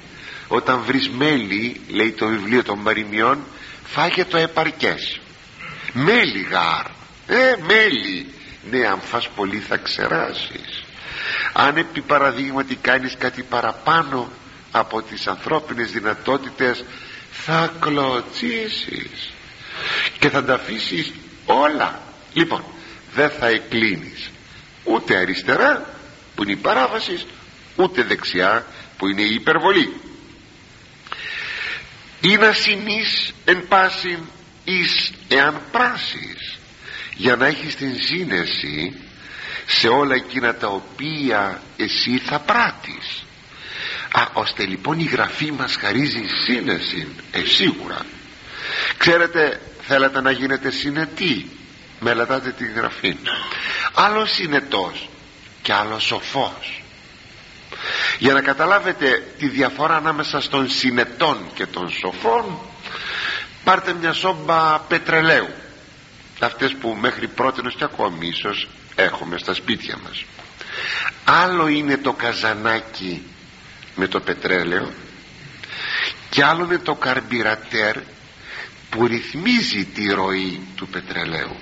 όταν 0.48 0.82
βρεις 0.82 1.10
μέλι 1.10 1.82
λέει 1.90 2.12
το 2.12 2.28
βιβλίο 2.28 2.64
των 2.64 2.80
Μαριμιών 2.80 3.44
φάγε 3.86 4.26
το 4.26 4.38
επαρκές. 4.38 5.20
Μέλι 5.94 6.42
γάρ. 6.42 6.86
Ε 7.28 7.56
μέλι. 7.68 8.34
Ναι 8.72 8.88
αν 8.88 9.00
φας 9.02 9.30
πολύ 9.30 9.58
θα 9.58 9.78
ξεράσεις 9.78 10.79
αν 11.54 11.78
επί 11.78 12.02
παραδείγματι 12.02 12.76
κάνεις 12.76 13.16
κάτι 13.18 13.44
παραπάνω 13.44 14.32
από 14.72 15.02
τις 15.02 15.28
ανθρώπινες 15.28 15.92
δυνατότητες 15.92 16.84
θα 17.32 17.74
κλωτσίσεις 17.80 19.32
και 20.20 20.30
θα 20.30 20.44
τα 20.44 20.54
αφήσεις 20.54 21.12
όλα. 21.46 22.02
Λοιπόν 22.34 22.64
δεν 23.14 23.30
θα 23.30 23.48
εκκλίνεις 23.48 24.30
ούτε 24.84 25.16
αριστερά 25.18 25.94
που 26.36 26.44
είναι 26.44 26.52
η 26.52 26.56
παράβαση 26.56 27.26
ούτε 27.76 28.04
δεξιά 28.04 28.66
που 28.98 29.08
είναι 29.08 29.22
η 29.22 29.34
υπερβολή. 29.34 29.94
Ή 32.22 32.36
να 32.36 32.54
συνείς 32.54 33.34
εν 33.46 33.68
πάση 33.68 34.20
εις 34.64 35.12
εάν 35.28 35.62
πράσεις 35.72 36.58
για 37.16 37.36
να 37.36 37.46
έχεις 37.46 37.76
την 37.76 37.96
σύνεση 38.02 38.96
σε 39.72 39.88
όλα 39.88 40.16
εκείνα 40.16 40.56
τα 40.56 40.68
οποία 40.68 41.62
εσύ 41.78 42.18
θα 42.18 42.40
πράττεις. 42.40 43.26
Α, 44.12 44.22
ώστε 44.34 44.66
λοιπόν 44.66 45.00
η 45.00 45.04
γραφή 45.04 45.52
μας 45.52 45.76
χαρίζει 45.76 46.24
σύνεση 46.46 47.08
ε, 47.32 47.40
σίγουρα. 47.46 48.06
Ξέρετε 48.98 49.62
θέλετε 49.82 50.22
να 50.22 50.32
γίνετε 50.32 50.72
συνετοί. 50.72 51.50
Μελετάτε 52.00 52.52
τη 52.52 52.66
γραφή. 52.66 53.18
Άλλος 53.94 54.32
συνετός 54.34 55.10
και 55.62 55.74
άλλος 55.74 56.04
σοφός. 56.04 56.84
Για 58.20 58.34
να 58.34 58.42
καταλάβετε 58.42 59.24
τη 59.38 59.48
διαφορά 59.48 59.96
ανάμεσα 59.96 60.42
στον 60.42 60.70
συνετών 60.70 61.38
και 61.54 61.66
των 61.66 61.90
σοφών 61.90 62.60
πάρτε 63.64 63.94
μια 63.94 64.14
σόμπα 64.14 64.80
πετρελαίου. 64.80 65.50
Αυτές 66.40 66.74
που 66.74 66.98
μέχρι 67.00 67.28
πρώτη 67.28 67.62
και 67.78 67.84
ακόμη 67.84 68.28
ίσως 68.28 68.68
έχουμε 68.96 69.38
στα 69.38 69.54
σπίτια 69.54 69.98
μας. 70.04 70.26
Άλλο 71.24 71.68
είναι 71.68 71.98
το 71.98 72.14
καζανάκι 72.14 73.24
με 73.96 74.08
το 74.08 74.20
πετρέλαιο 74.20 74.94
και 76.30 76.44
άλλο 76.44 76.64
είναι 76.64 76.78
το 76.78 76.96
καρμπυρατέρ 76.96 77.98
που 78.90 79.08
ρυθμίζει 79.08 79.86
τη 79.86 80.08
ροή 80.08 80.62
του 80.76 80.88
πετρελαίου. 80.88 81.56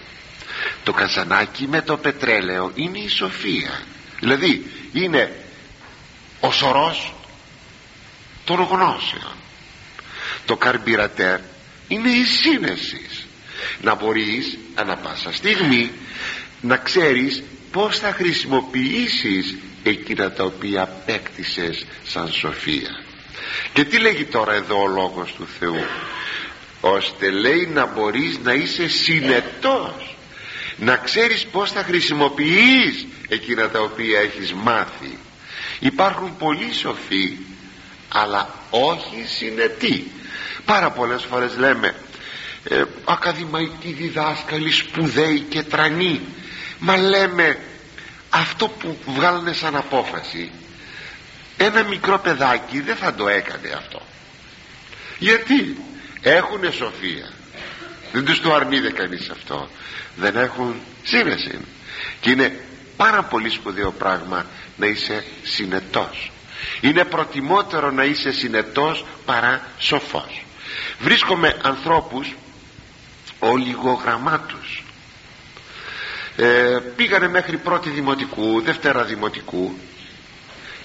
Το 0.84 0.94
καζανάκι 0.94 1.68
με 1.68 1.82
το 1.82 1.98
πετρέλαιο 1.98 2.72
είναι 2.76 3.00
η 3.00 3.10
σοφία. 3.10 3.82
Δηλαδή 4.20 4.72
είναι 4.94 5.36
ο 6.40 6.52
σωρός 6.52 7.14
των 8.46 8.62
γνώσεων. 8.62 9.36
Το 10.46 10.58
καρμπυρατέρ 10.58 11.40
είναι 11.88 12.10
η 12.10 12.24
σύνεσης. 12.24 13.26
Να 13.82 13.96
μπορείς 13.96 14.58
ανα 14.76 14.98
πάσα 14.98 15.34
στιγμή 15.34 15.92
να 16.62 16.78
ξέρεις 16.78 17.44
πως 17.72 18.00
θα 18.00 18.12
χρησιμοποιήσεις 18.14 19.56
εκείνα 19.84 20.32
τα 20.32 20.44
οποία 20.44 20.82
απέκτησες 20.82 21.86
σαν 22.04 22.32
σοφία. 22.32 23.04
Και 23.74 23.86
τι 23.86 23.98
λέγει 24.00 24.26
τώρα 24.26 24.54
εδώ 24.54 24.82
ο 24.82 24.88
λόγος 24.88 25.34
του 25.34 25.48
Θεού; 25.60 25.86
Ώστε 26.82 27.30
λέει 27.30 27.70
να 27.74 27.86
μπορείς 27.86 28.40
να 28.44 28.54
είσαι 28.54 28.88
συνετός. 28.88 30.16
Να 30.78 30.96
ξέρεις 30.96 31.46
πως 31.46 31.72
θα 31.72 31.84
χρησιμοποιείς 31.84 33.06
εκείνα 33.28 33.70
τα 33.70 33.80
οποία 33.80 34.20
έχεις 34.20 34.54
μάθει. 34.54 35.18
Υπάρχουν 35.80 36.38
πολλοί 36.38 36.74
σοφοί 36.74 37.38
αλλά 38.10 38.50
όχι 38.70 39.24
συνετοί. 39.26 40.12
Πάρα 40.66 40.92
πολλές 40.92 41.24
φορές 41.24 41.58
λέμε 41.58 41.96
ε, 42.64 42.84
ακαδημαϊκοί 43.06 43.92
διδάσκαλοι 43.92 44.72
σπουδαίοι 44.72 45.40
και 45.40 45.64
τρανοί 45.64 46.22
μα 46.80 46.98
λέμε 46.98 47.60
αυτό 48.30 48.68
που 48.68 48.98
βγάλανε 49.06 49.54
σαν 49.54 49.76
απόφαση 49.76 50.52
ένα 51.58 51.84
μικρό 51.84 52.20
παιδάκι 52.20 52.82
δεν 52.82 52.96
θα 52.96 53.14
το 53.14 53.28
έκανε 53.28 53.70
αυτό. 53.78 54.02
Γιατί; 55.20 55.78
Έχουνε 56.22 56.72
σοφία. 56.72 57.30
Δεν 58.12 58.26
τους 58.26 58.42
το 58.42 58.54
αρνείται 58.54 58.92
κανείς 58.92 59.30
αυτό. 59.30 59.70
Δεν 60.16 60.36
έχουν 60.36 60.76
σύνεση. 61.04 61.60
Και 62.20 62.30
είναι 62.30 62.60
πάρα 62.98 63.24
πολύ 63.24 63.50
σπουδαίο 63.50 63.92
πράγμα 63.92 64.46
να 64.78 64.86
είσαι 64.86 65.24
συνετός. 65.44 66.32
Είναι 66.82 67.06
προτιμότερο 67.06 67.92
να 67.92 68.04
είσαι 68.04 68.32
συνετός 68.32 69.06
παρά 69.26 69.62
σοφός. 69.78 70.46
Βρίσκομαι 71.00 71.60
ανθρώπους 71.62 72.36
ολιγογραμμάτους 73.40 74.84
ε, 76.38 76.77
πήγανε 76.96 77.27
μέχρι 77.27 77.58
πρώτη 77.58 77.89
δημοτικού 77.89 78.62
δευτέρα 78.62 79.03
δημοτικού. 79.03 79.74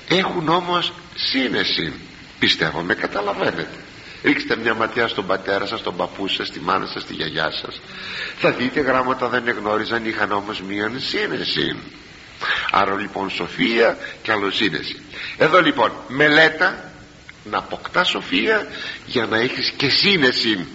Έχουν 0.08 0.48
όμως 0.48 0.92
σύνεση 1.14 1.92
πιστεύω 2.38 2.80
με 2.80 2.94
καταλαβαίνετε. 2.94 3.68
Ρίξτε 4.22 4.56
μια 4.56 4.74
ματιά 4.74 5.08
στον 5.08 5.26
πατέρα 5.26 5.66
σας, 5.66 5.78
στον 5.78 5.96
παππού 5.96 6.28
σας, 6.28 6.46
στη 6.46 6.60
μάνα 6.60 6.86
σας, 6.86 7.02
στη 7.02 7.14
γιαγιά 7.14 7.50
σας. 7.50 7.80
Θα 8.38 8.50
δείτε 8.52 8.80
γράμματα 8.80 9.28
δεν 9.28 9.48
γνώριζαν 9.48 10.06
είχαν 10.06 10.32
όμως 10.32 10.60
μία 10.62 10.92
σύνεση. 10.96 11.76
Άρα 12.70 12.94
λοιπόν 12.94 13.30
σοφία 13.30 13.98
και 14.22 14.32
σύνεση. 14.50 15.02
Εδώ 15.36 15.60
λοιπόν 15.60 15.92
μελέτα 16.08 16.90
να 17.44 17.58
αποκτά 17.58 18.04
σοφία 18.04 18.66
για 19.06 19.26
να 19.26 19.38
έχεις 19.38 19.72
και 19.76 19.88
σύνεση. 19.88 20.66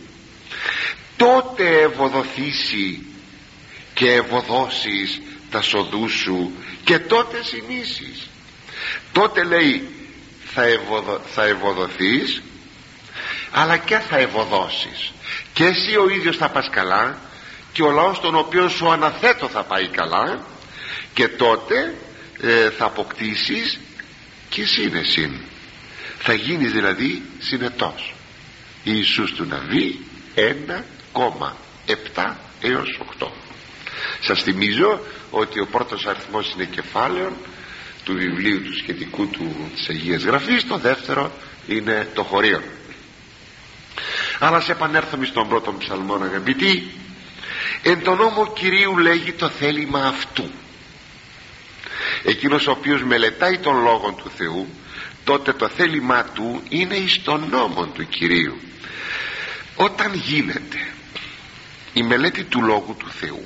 Τότε 1.17 1.81
ευοδοθήσει 1.81 3.05
και 3.98 4.12
ευωδώσεις 4.12 5.22
τα 5.51 5.62
σοδού 5.62 6.10
σου 6.10 6.51
και 6.84 7.00
τότε 7.00 7.44
συνήσεις. 7.44 8.30
Τότε 9.12 9.44
λέει 9.44 9.89
θα, 10.54 10.63
ευωδο, 10.63 11.22
θα 11.34 11.44
ευωδοθείς 11.44 12.42
αλλά 13.51 13.77
και 13.77 13.98
θα 13.98 14.18
ευωδώσεις. 14.18 15.12
Και 15.54 15.66
εσύ 15.66 15.96
ο 15.96 16.10
ίδιος 16.10 16.38
θα 16.38 16.50
πας 16.50 16.70
καλά 16.72 17.18
και 17.74 17.84
ο 17.84 17.92
λαός 17.92 18.20
τον 18.20 18.36
οποίο 18.36 18.70
σου 18.70 18.92
αναθέτω 18.92 19.48
θα 19.48 19.63
πάει 19.63 19.88
καλά 19.88 20.46
και 21.13 21.27
τότε 21.27 21.96
ε, 22.42 22.70
θα 22.70 22.86
αποκτήσεις 22.86 23.80
και 24.50 24.66
σύνεσιν. 24.66 25.39
Θα 26.20 26.34
γίνεις 26.34 26.72
δηλαδή 26.72 27.22
συνετός. 27.39 28.13
Ιησούς 28.84 29.34
του 29.34 29.46
Ναβί 29.46 30.00
1,7 32.16 32.34
έως 32.62 33.00
8 33.20 33.27
σας 34.20 34.44
θυμίζω 34.44 35.00
ότι 35.32 35.60
ο 35.60 35.68
πρώτος 35.72 36.06
αριθμός 36.06 36.54
είναι 36.54 36.66
κεφάλαιο 36.66 37.38
του 38.04 38.13
βιβλίου 38.13 38.62
του 38.62 38.77
σχετικού 38.77 39.27
του 39.27 39.72
της 39.75 39.89
Αγίας 39.89 40.24
Γραφής 40.24 40.68
το 40.68 40.77
δεύτερο 40.77 41.32
είναι 41.68 42.10
το 42.13 42.24
χωρίο 42.24 42.62
αλλά 44.39 44.60
σε 44.62 44.72
επανέρθουμε 44.72 45.25
στον 45.25 45.48
πρώτο 45.48 45.74
ψαλμό 45.74 46.16
αγαπητοί. 46.16 46.92
Εν 47.82 48.04
τον 48.04 48.18
νόμο 48.18 48.54
Κυρίου 48.54 48.98
λέγει 48.98 49.32
το 49.32 49.50
θέλημα 49.50 50.00
αυτού. 50.00 50.51
Εκείνος 52.24 52.68
ο 52.68 52.72
οποίος 52.72 53.04
μελετάει 53.04 53.58
τον 53.58 53.82
Λόγο 53.82 54.12
του 54.12 54.32
Θεού 54.38 54.68
τότε 55.24 55.54
το 55.54 55.68
θέλημά 55.68 56.24
του 56.24 56.62
είναι 56.70 56.96
εις 56.96 57.24
τον 57.24 57.48
νόμο 57.50 57.86
του 57.86 58.08
Κυρίου. 58.08 58.58
Όταν 59.75 60.13
γίνεται 60.13 60.77
η 61.94 62.04
μελέτη 62.04 62.44
του 62.44 62.62
Λόγου 62.62 62.96
του 63.00 63.10
Θεού 63.10 63.44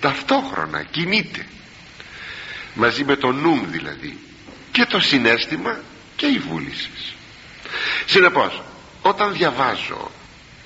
ταυτόχρονα 0.00 0.82
κινείται. 0.82 1.46
Μαζί 2.74 3.04
με 3.04 3.16
το 3.16 3.32
νου 3.32 3.66
δηλαδή. 3.70 4.18
Και 4.72 4.84
το 4.84 5.00
συνέστημα 5.00 5.80
και 6.16 6.26
η 6.26 6.38
βούληση. 6.38 6.90
Συνεπώς 8.06 8.62
όταν 9.02 9.32
διαβάζω 9.32 10.10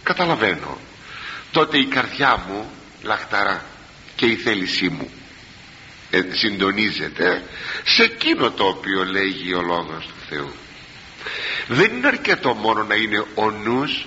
καταλαβαίνω 0.02 0.78
τότε 1.50 1.78
η 1.78 1.86
καρδιά 1.86 2.44
μου 2.48 2.70
λαχταρά 3.02 3.64
και 4.16 4.26
η 4.26 4.36
θέλησή 4.36 4.88
μου 4.88 5.10
ε, 6.10 6.20
συντονίζεται 6.32 7.42
σε 7.84 8.02
εκείνο 8.02 8.50
το 8.50 8.64
οποίο 8.64 9.04
λέγει 9.04 9.54
ο 9.54 9.62
Λόγος 9.62 10.04
του 10.06 10.26
Θεού. 10.28 10.52
Δεν 11.66 11.96
είναι 11.96 12.06
αρκετό 12.06 12.54
μόνο 12.54 12.84
να 12.84 12.94
είναι 12.94 13.24
ο 13.34 13.50
νους 13.50 14.06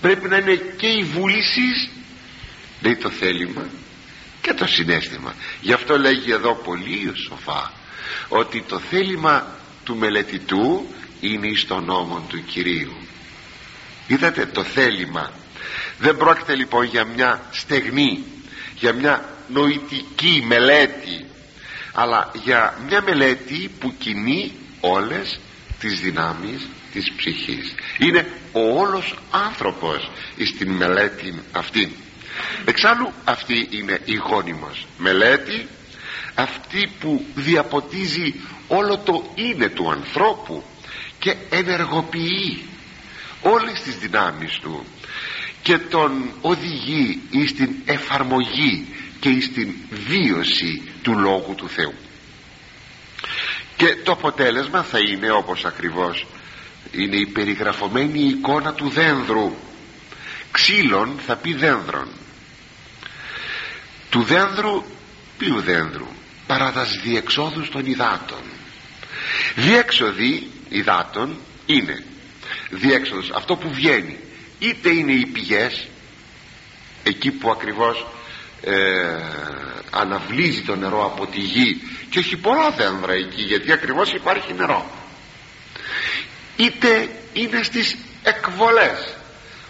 πρέπει 0.00 0.28
να 0.28 0.36
είναι 0.36 0.54
και 0.54 0.86
η 0.86 1.02
βούληση 1.02 1.90
λέει 2.80 2.96
το 2.96 3.10
θέλημα 3.10 3.66
και 4.48 4.54
το 4.54 4.66
συνέστημα. 4.66 5.34
Γι' 5.60 5.72
αυτό 5.72 5.98
λέγει 5.98 6.32
εδώ 6.32 6.54
πολύ 6.54 7.12
σοφά 7.28 7.72
ότι 8.28 8.64
το 8.68 8.78
θέλημα 8.78 9.46
του 9.84 9.96
μελετητού 9.96 10.86
είναι 11.20 11.56
στον 11.56 11.84
νόμο 11.84 12.24
του 12.28 12.44
Κυρίου. 12.44 12.96
Είδατε 14.06 14.46
το 14.46 14.64
θέλημα. 14.64 15.32
Δεν 15.98 16.16
πρόκειται 16.16 16.54
λοιπόν 16.54 16.84
για 16.84 17.04
μια 17.04 17.42
στεγνή 17.50 18.24
για 18.74 18.92
μια 18.92 19.28
νοητική 19.48 20.44
μελέτη 20.46 21.24
αλλά 21.92 22.30
για 22.44 22.78
μια 22.88 23.02
μελέτη 23.02 23.70
που 23.78 23.94
κινεί 23.98 24.52
όλες 24.80 25.40
τις 25.80 26.00
δυνάμεις 26.00 26.68
της 26.92 27.12
ψυχής. 27.16 27.74
Είναι 27.98 28.26
ο 28.52 28.78
όλος 28.80 29.18
άνθρωπος 29.30 30.10
στην 30.46 30.70
μελέτη 30.70 31.34
αυτή 31.52 31.96
εξάλλου 32.64 33.12
αυτή 33.24 33.68
είναι 33.70 34.00
η 34.04 34.14
γόνιμος 34.14 34.86
μελέτη 34.98 35.68
αυτή 36.38 36.90
που 37.00 37.24
διαποτίζει 37.34 38.34
όλο 38.68 38.98
το 38.98 39.32
είναι 39.34 39.68
του 39.68 39.90
ανθρώπου 39.90 40.62
και 41.18 41.36
ενεργοποιεί 41.50 42.62
όλες 43.42 43.82
τις 43.82 43.96
δυνάμεις 43.96 44.58
του 44.58 44.84
και 45.62 45.78
τον 45.78 46.30
οδηγεί 46.40 47.20
στην 47.48 47.70
εφαρμογή 47.84 48.86
και 49.20 49.40
στην 49.40 49.74
βίωση 49.90 50.82
του 51.02 51.18
Λόγου 51.18 51.54
του 51.54 51.68
Θεού. 51.68 51.94
Και 53.76 53.96
το 54.04 54.12
αποτέλεσμα 54.12 54.82
θα 54.82 54.98
είναι 54.98 55.30
όπως 55.30 55.64
ακριβώς 55.64 56.26
είναι 56.92 57.16
η 57.16 57.26
περιγραφωμένη 57.26 58.20
εικόνα 58.20 58.74
του 58.74 58.88
δένδρου. 58.88 59.54
Ξύλων 60.50 61.18
θα 61.26 61.36
πει 61.36 61.54
δένδρων 61.54 62.08
του 64.10 64.22
δένδρου 64.22 64.84
ποιου 65.38 65.60
δένδρου 65.60 66.06
παρά 66.46 66.72
διεξόδους 67.02 67.70
των 67.70 67.86
υδάτων. 67.86 68.42
Διέξοδοι 69.54 70.50
υδάτων 70.68 71.38
είναι 71.66 72.04
διέξοδος 72.70 73.30
αυτό 73.34 73.56
που 73.56 73.70
βγαίνει 73.70 74.18
είτε 74.58 74.90
είναι 74.90 75.12
οι 75.12 75.26
πηγές 75.26 75.88
εκεί 77.02 77.30
που 77.30 77.50
ακριβώς 77.50 78.06
ε, 78.62 78.74
αναβλύζει 79.90 80.62
το 80.62 80.76
νερό 80.76 81.04
από 81.04 81.26
τη 81.26 81.40
γη 81.40 81.80
και 82.10 82.18
έχει 82.18 82.36
πολλά 82.36 82.70
δένδρα 82.70 83.12
εκεί 83.12 83.42
γιατί 83.42 83.72
ακριβώς 83.72 84.12
υπάρχει 84.12 84.52
νερό. 84.52 84.90
Είτε 86.56 87.08
είναι 87.32 87.62
στις 87.62 87.96
εκβολές 88.22 89.14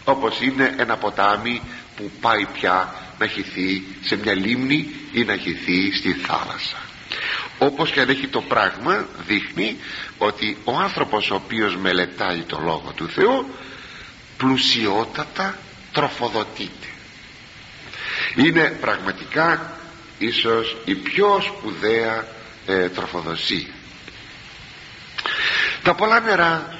όπως 0.05 0.41
είναι 0.41 0.75
ένα 0.79 0.97
ποτάμι 0.97 1.63
που 1.97 2.11
πάει 2.21 2.47
πια 2.53 2.95
να 3.19 3.27
χυθεί 3.27 3.83
σε 4.01 4.17
μια 4.17 4.35
λίμνη 4.35 4.95
ή 5.13 5.25
να 5.25 5.37
χυθεί 5.37 5.93
στη 5.97 6.13
θάλασσα. 6.13 6.77
Όπως 7.59 7.91
και 7.91 8.01
αν 8.01 8.09
έχει 8.09 8.27
το 8.27 8.41
πράγμα 8.41 9.07
δείχνει 9.27 9.77
ότι 10.19 10.57
ο 10.65 10.77
άνθρωπος 10.77 11.31
ο 11.31 11.35
οποίος 11.35 11.77
μελετάει 11.77 12.41
το 12.41 12.61
Λόγο 12.65 12.93
του 12.97 13.09
Θεού 13.09 13.55
πλουσιότατα 14.37 15.59
τροφοδοτείται. 15.93 16.87
Είναι 18.37 18.77
πραγματικά 18.81 19.79
ίσως 20.19 20.77
η 20.85 20.95
πιο 20.95 21.41
σπουδαία 21.41 22.27
ε, 22.67 22.89
τροφοδοσία. 22.89 23.73
Τα 25.83 25.95
πολλά 25.95 26.21
νερά 26.21 26.78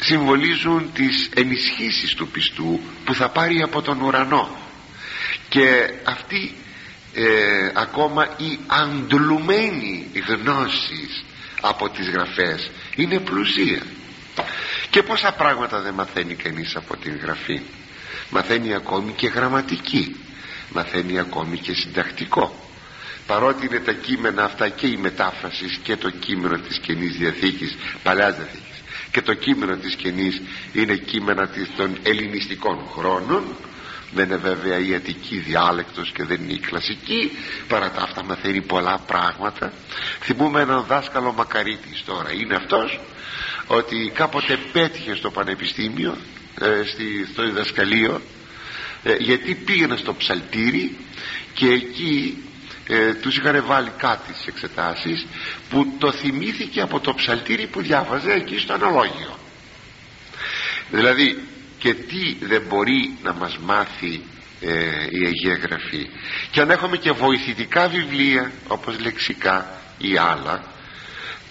συμβολίζουν 0.00 0.92
τις 0.92 1.30
ενισχύσεις 1.34 2.14
του 2.14 2.28
πιστού 2.28 2.80
που 3.04 3.14
θα 3.14 3.28
πάρει 3.28 3.62
από 3.62 3.82
τον 3.82 4.00
ουρανό. 4.00 4.56
Και 5.48 5.90
αυτή 6.04 6.54
ε, 7.14 7.70
ακόμα 7.74 8.34
η 8.36 8.58
αντλουμένη 8.66 10.10
γνώση 10.28 11.08
από 11.60 11.88
τις 11.88 12.08
γραφές 12.08 12.70
είναι 12.96 13.18
πλουσία. 13.20 13.82
Και 14.90 15.02
πόσα 15.02 15.32
πράγματα 15.32 15.80
δεν 15.80 15.94
μαθαίνει 15.94 16.34
κανείς 16.34 16.76
από 16.76 16.96
την 16.96 17.18
γραφή. 17.22 17.60
Μαθαίνει 18.30 18.74
ακόμη 18.74 19.12
και 19.12 19.26
γραμματική. 19.26 20.16
Μαθαίνει 20.72 21.18
ακόμη 21.18 21.58
και 21.58 21.74
συντακτικό. 21.74 22.68
Παρότι 23.26 23.66
είναι 23.66 23.78
τα 23.78 23.92
κείμενα 23.92 24.44
αυτά 24.44 24.68
και 24.68 24.86
η 24.86 24.96
μετάφραση 24.96 25.78
και 25.82 25.96
το 25.96 26.10
κείμενο 26.10 26.58
της 26.58 26.78
Καινής 26.78 27.16
Διαθήκης 27.16 27.76
Παλαιάς 28.02 28.36
Διαθήκης 28.36 28.67
και 29.10 29.22
το 29.22 29.34
κείμενο 29.34 29.76
της 29.76 29.94
Καινής 29.94 30.42
είναι 30.72 30.96
κείμενα 30.96 31.50
των 31.76 31.96
ελληνιστικών 32.02 32.78
χρόνων. 32.96 33.44
Δεν 34.12 34.24
είναι 34.26 34.36
βέβαια 34.36 34.78
η 34.78 34.94
αττική 34.94 35.36
διάλεκτος 35.38 36.10
και 36.12 36.24
δεν 36.24 36.42
είναι 36.42 36.52
η 36.52 36.58
κλασική. 36.58 37.32
Παρά 37.68 37.90
τα 37.90 38.02
αυτά 38.02 38.24
μαθαίνει 38.24 38.60
πολλά 38.60 38.98
πράγματα. 39.06 39.72
Θυμούμε 40.20 40.60
έναν 40.60 40.84
δάσκαλο 40.88 41.32
Μακαρίτης 41.32 42.02
τώρα. 42.04 42.32
Είναι 42.32 42.54
αυτός 42.54 43.00
ότι 43.66 44.12
κάποτε 44.14 44.58
πέτυχε 44.72 45.14
στο 45.14 45.30
πανεπιστήμιο 45.30 46.16
ε, 46.60 46.82
στη, 46.84 47.26
στο 47.32 47.42
διδασκαλείο 47.42 48.20
ε, 49.02 49.14
γιατί 49.18 49.54
πήγαινε 49.54 49.96
στο 49.96 50.14
ψαλτήρι 50.14 50.96
και 51.54 51.66
εκεί 51.66 52.42
ε, 52.88 53.14
τους 53.14 53.36
είχαν 53.36 53.64
βάλει 53.66 53.92
κάτι 53.96 54.32
στις 54.32 54.46
εξετάσεις 54.46 55.26
που 55.70 55.94
το 55.98 56.12
θυμήθηκε 56.12 56.80
από 56.80 57.00
το 57.00 57.14
ψαλτήρι 57.14 57.66
που 57.66 57.80
διάβαζε 57.82 58.32
εκεί 58.32 58.58
στο 58.58 58.72
αναλόγιο. 58.72 59.38
Δηλαδή 60.90 61.38
και 61.78 61.94
τι 61.94 62.36
δεν 62.40 62.62
μπορεί 62.68 63.18
να 63.22 63.32
μας 63.32 63.58
μάθει 63.58 64.22
ε, 64.60 64.72
η 65.10 65.26
Αγία 65.26 65.54
Γραφή. 65.62 66.10
Και 66.50 66.60
αν 66.60 66.70
έχουμε 66.70 66.96
και 66.96 67.10
βοηθητικά 67.10 67.88
βιβλία 67.88 68.52
όπως 68.68 68.98
λεξικά 69.00 69.80
ή 69.98 70.16
άλλα 70.16 70.76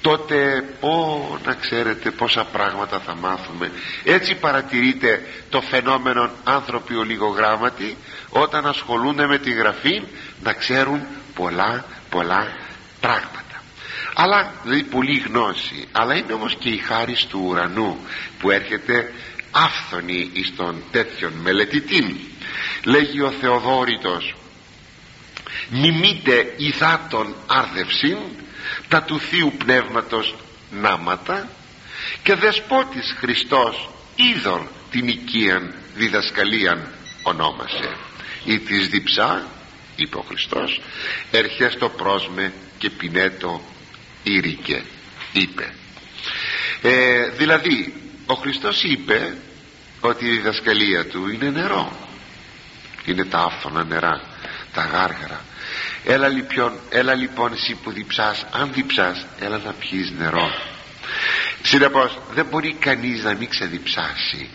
τότε 0.01 0.63
πω 0.79 1.39
να 1.45 1.53
ξέρετε 1.53 2.11
πόσα 2.11 2.43
πράγματα 2.43 2.99
θα 2.99 3.15
μάθουμε. 3.15 3.71
Έτσι 4.03 4.35
παρατηρείτε 4.35 5.21
το 5.49 5.61
φαινόμενο 5.61 6.29
άνθρωποι 6.43 6.95
ολιγογράμματοι 6.95 7.97
όταν 8.29 8.65
ασχολούνται 8.65 9.27
με 9.27 9.37
τη 9.37 9.51
γραφή 9.51 10.03
να 10.43 10.53
ξέρουν 10.53 11.01
πολλά 11.37 11.85
πολλά 12.09 12.47
πράγματα. 12.99 13.61
Αλλά 14.13 14.51
δηλαδή 14.63 14.83
πολλή 14.83 15.17
γνώση. 15.17 15.87
Αλλά 15.91 16.15
είναι 16.15 16.33
όμως 16.33 16.55
και 16.59 16.69
η 16.69 16.77
χάρη 16.77 17.15
του 17.29 17.43
ουρανού 17.45 17.97
που 18.39 18.51
έρχεται 18.51 19.13
άφθονη 19.51 20.29
εις 20.33 20.53
τον 20.55 20.83
τέτοιον 20.91 21.33
μελετητή 21.33 22.29
λέγει 22.83 23.21
ο 23.21 23.31
Θεοδόρητος 23.31 24.35
μιμείτε 25.69 26.53
υδάτων 26.57 27.35
άρδευσιν 27.47 28.17
τα 28.87 29.03
του 29.03 29.19
Θείου 29.19 29.53
Πνεύματος 29.57 30.35
νάματα 30.71 31.49
και 32.23 32.35
δεσπότης 32.35 33.15
Χριστός 33.17 33.89
είδων 34.15 34.67
την 34.91 35.07
οικίαν 35.07 35.73
διδασκαλίαν 35.95 36.87
ονόμασε. 37.23 37.95
Ή 38.45 38.59
της 38.59 38.87
διψά 38.87 39.47
είπε 39.97 40.17
ο 40.17 40.25
Χριστός 40.27 40.81
ερχέστο 41.31 41.89
πρόσμε 41.89 42.53
και 42.77 42.89
πινέτο 42.89 43.61
ήρικε 44.23 44.83
είπε. 45.31 45.73
Ε, 46.81 47.29
δηλαδή 47.29 47.93
ο 48.25 48.33
Χριστός 48.33 48.83
είπε 48.83 49.37
ότι 49.99 50.25
η 50.25 50.29
διδασκαλία 50.29 51.05
του 51.05 51.29
είναι 51.29 51.49
νερό. 51.49 51.91
Είναι 53.05 53.25
τα 53.25 53.39
άφθονα 53.39 53.83
νερά 53.83 54.21
τα 54.73 54.81
γάργαρα. 54.81 55.45
Έλα 56.03 56.27
λοιπόν, 56.27 56.79
έλα 56.89 57.13
λοιπόν 57.13 57.53
εσύ 57.53 57.75
που 57.83 57.91
διψάς. 57.91 58.45
Αν 58.51 58.73
διψάς 58.73 59.25
έλα 59.39 59.57
να 59.57 59.71
πιείς 59.71 60.11
νερό 60.11 60.51
συνεπώς 61.61 62.19
δεν 62.33 62.45
μπορεί 62.45 62.73
κανείς 62.79 63.23
να 63.23 63.33
μην 63.33 63.49
ξεδιψάσει 63.49 64.49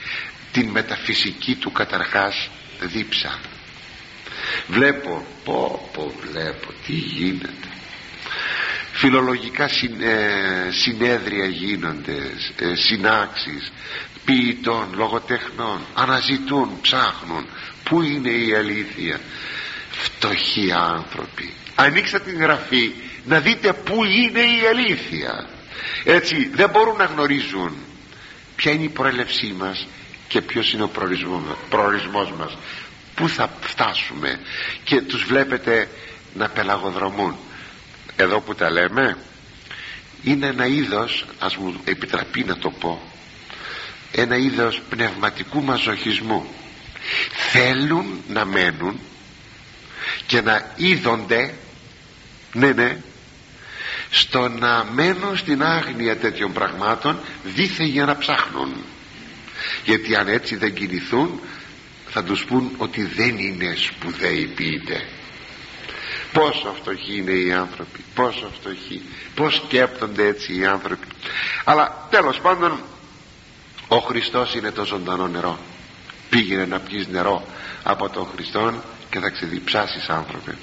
την 0.52 0.68
μεταφυσική 0.68 1.54
του 1.54 1.72
καταρχάς 1.72 2.48
δίψα 2.80 3.40
βλέπω 4.66 5.26
πω 5.44 5.88
πω 5.92 6.12
βλέπω 6.30 6.72
τι 6.86 6.92
γίνεται. 6.92 7.68
Φιλολογικά 8.92 9.64
ε, 9.64 10.70
συνέδρια 10.70 11.46
γίνονται 11.46 12.16
ε, 12.58 12.74
συνάξεις 12.74 13.72
ποιητών, 14.24 14.86
λογοτεχνών 14.94 15.80
αναζητούν, 15.94 16.70
ψάχνουν. 16.80 17.46
Πού 17.84 18.02
είναι 18.02 18.30
η 18.30 18.54
αλήθεια; 18.54 19.20
Φτωχοί 19.90 20.72
άνθρωποι 20.72 21.52
ανοίξτε 21.74 22.18
την 22.18 22.38
γραφή 22.38 22.92
να 23.24 23.40
δείτε 23.40 23.72
πού 23.72 24.04
είναι 24.04 24.40
η 24.40 24.66
αλήθεια. 24.68 25.48
Έτσι 26.04 26.50
δεν 26.54 26.70
μπορούν 26.70 26.96
να 26.96 27.04
γνωρίζουν 27.04 27.76
ποια 28.56 28.72
είναι 28.72 28.84
η 28.84 28.88
προέλευσή 28.88 29.54
μας 29.58 29.86
και 30.28 30.40
ποιος 30.40 30.72
είναι 30.72 30.82
ο 30.82 30.90
προορισμός 31.68 32.32
μας 32.38 32.56
πού 33.14 33.28
θα 33.28 33.50
φτάσουμε 33.60 34.40
και 34.84 35.00
τους 35.00 35.24
βλέπετε 35.24 35.88
να 36.34 36.48
πελαγοδρομούν. 36.48 37.36
Εδώ 38.16 38.40
που 38.40 38.54
τα 38.54 38.70
λέμε 38.70 39.16
είναι 40.22 40.46
ένα 40.46 40.66
είδος 40.66 41.24
ας 41.38 41.56
μου 41.56 41.80
επιτραπεί 41.84 42.44
να 42.44 42.56
το 42.56 42.70
πω 42.70 43.12
ένα 44.12 44.36
είδος 44.36 44.82
πνευματικού 44.88 45.62
μαζοχισμού. 45.62 46.46
Θέλουν 47.50 48.22
να 48.28 48.44
μένουν 48.44 49.00
και 50.26 50.40
να 50.40 50.72
είδονται 50.76 51.54
ναι 52.52 52.72
ναι 52.72 52.96
στο 54.10 54.48
να 54.48 54.84
μένουν 54.84 55.36
στην 55.36 55.62
άγνοια 55.62 56.16
τέτοιων 56.16 56.52
πραγμάτων 56.52 57.18
δίθε 57.44 57.84
για 57.84 58.04
να 58.04 58.16
ψάχνουν. 58.16 58.74
Γιατί 59.84 60.16
αν 60.16 60.28
έτσι 60.28 60.56
δεν 60.56 60.74
κινηθούν 60.74 61.40
θα 62.12 62.24
τους 62.24 62.44
πούν 62.44 62.74
ότι 62.76 63.04
δεν 63.04 63.38
είναι 63.38 63.74
σπουδαίοι 63.76 64.46
ποιητές. 64.46 65.04
Πόσο 66.32 66.74
φτωχοί 66.80 67.16
είναι 67.16 67.30
οι 67.32 67.52
άνθρωποι 67.52 68.04
πόσο 68.14 68.50
φτωχοί 68.60 69.02
πως 69.34 69.54
σκέπτονται 69.54 70.26
έτσι 70.26 70.58
οι 70.58 70.66
άνθρωποι. 70.66 71.06
Αλλά 71.64 72.06
τέλος 72.10 72.40
πάντων 72.40 72.80
ο 73.88 73.98
Χριστός 73.98 74.54
είναι 74.54 74.70
το 74.70 74.84
ζωντανό 74.84 75.28
νερό. 75.28 75.58
Πήγαινε 76.30 76.64
να 76.64 76.78
πιεις 76.78 77.06
νερό 77.06 77.46
από 77.82 78.08
τον 78.08 78.26
Χριστόν 78.34 78.82
και 79.10 79.18
θα 79.18 79.30
ξεδιψάσεις 79.30 80.08
άνθρωπε. 80.08 80.56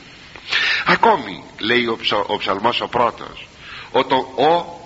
Ακόμη 0.85 1.43
λέει 1.59 1.85
ο, 1.85 1.97
ψο, 2.01 2.25
ο 2.27 2.38
ψαλμός 2.38 2.81
ο 2.81 2.88
πρώτος 2.88 3.47
ο, 3.91 4.05
το, 4.05 4.15
ο 4.15 4.79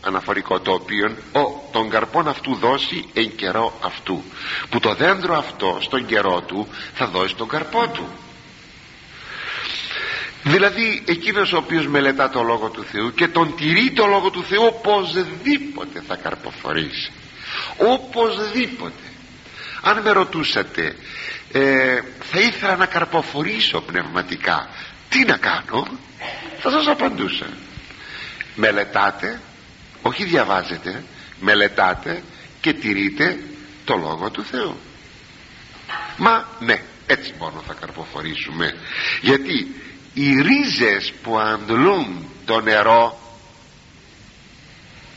αναφορικό 0.00 0.60
το 0.60 0.72
οποίο 0.72 1.16
ο 1.32 1.57
τον 1.72 1.90
καρπόν 1.90 2.28
αυτού 2.28 2.54
δώσει 2.54 3.04
εν 3.14 3.34
καιρό 3.36 3.78
αυτού 3.82 4.22
που 4.70 4.80
το 4.80 4.94
δέντρο 4.94 5.36
αυτό 5.36 5.78
στον 5.80 6.06
καιρό 6.06 6.40
του 6.40 6.68
θα 6.94 7.06
δώσει 7.06 7.34
τον 7.34 7.48
καρπό 7.48 7.88
του. 7.88 8.08
Δηλαδή 10.42 11.02
εκείνος 11.06 11.52
ο 11.52 11.56
οποίος 11.56 11.86
μελετά 11.86 12.30
το 12.30 12.42
Λόγο 12.42 12.68
του 12.68 12.84
Θεού 12.84 13.14
και 13.14 13.28
τον 13.28 13.56
τηρεί 13.56 13.90
το 13.90 14.06
Λόγο 14.06 14.30
του 14.30 14.42
Θεού 14.42 14.64
οπωσδήποτε 14.64 16.02
θα 16.06 16.16
καρποφορήσει. 16.16 17.12
Οπωσδήποτε. 17.76 19.02
Αν 19.82 20.00
με 20.00 20.10
ρωτούσατε 20.10 20.96
ε, 21.52 22.00
θα 22.20 22.40
ήθελα 22.40 22.76
να 22.76 22.86
καρποφορήσω 22.86 23.80
πνευματικά 23.80 24.68
τι 25.08 25.24
να 25.24 25.36
κάνω; 25.36 25.86
Θα 26.58 26.70
σας 26.70 26.86
απαντούσα. 26.86 27.46
Μελετάτε 28.54 29.40
όχι 30.02 30.24
διαβάζετε 30.24 31.04
μελετάτε 31.40 32.22
και 32.60 32.72
τηρείτε 32.72 33.38
το 33.84 33.96
Λόγο 33.96 34.30
του 34.30 34.44
Θεού. 34.44 34.76
Μα 36.16 36.48
ναι 36.60 36.82
έτσι 37.06 37.34
μόνο 37.38 37.62
θα 37.66 37.74
καρποφορήσουμε. 37.80 38.74
Γιατί 39.20 39.74
οι 40.14 40.32
ρίζες 40.42 41.12
που 41.22 41.38
αντλούν 41.38 42.28
το 42.44 42.60
νερό 42.60 43.18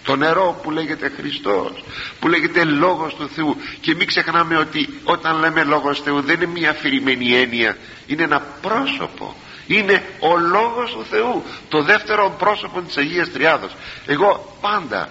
το 0.03 0.15
νερό 0.15 0.59
που 0.63 0.71
λέγεται 0.71 1.11
Χριστός 1.17 1.83
που 2.19 2.27
λέγεται 2.27 2.63
Λόγος 2.63 3.15
του 3.15 3.29
Θεού 3.29 3.57
και 3.79 3.95
μην 3.95 4.07
ξεχνάμε 4.07 4.57
ότι 4.57 4.99
όταν 5.03 5.39
λέμε 5.39 5.63
Λόγος 5.63 6.01
Θεού 6.01 6.21
δεν 6.21 6.35
είναι 6.35 6.51
μια 6.51 6.69
αφηρημένη 6.69 7.35
έννοια 7.35 7.77
είναι 8.07 8.23
ένα 8.23 8.39
πρόσωπο. 8.61 9.35
Είναι 9.67 10.03
ο 10.19 10.37
Λόγος 10.37 10.91
του 10.91 11.05
Θεού 11.09 11.43
το 11.69 11.83
δεύτερο 11.83 12.35
πρόσωπο 12.37 12.81
της 12.81 12.97
Αγίας 12.97 13.31
Τριάδος. 13.31 13.71
Εγώ 14.05 14.57
πάντα 14.61 15.09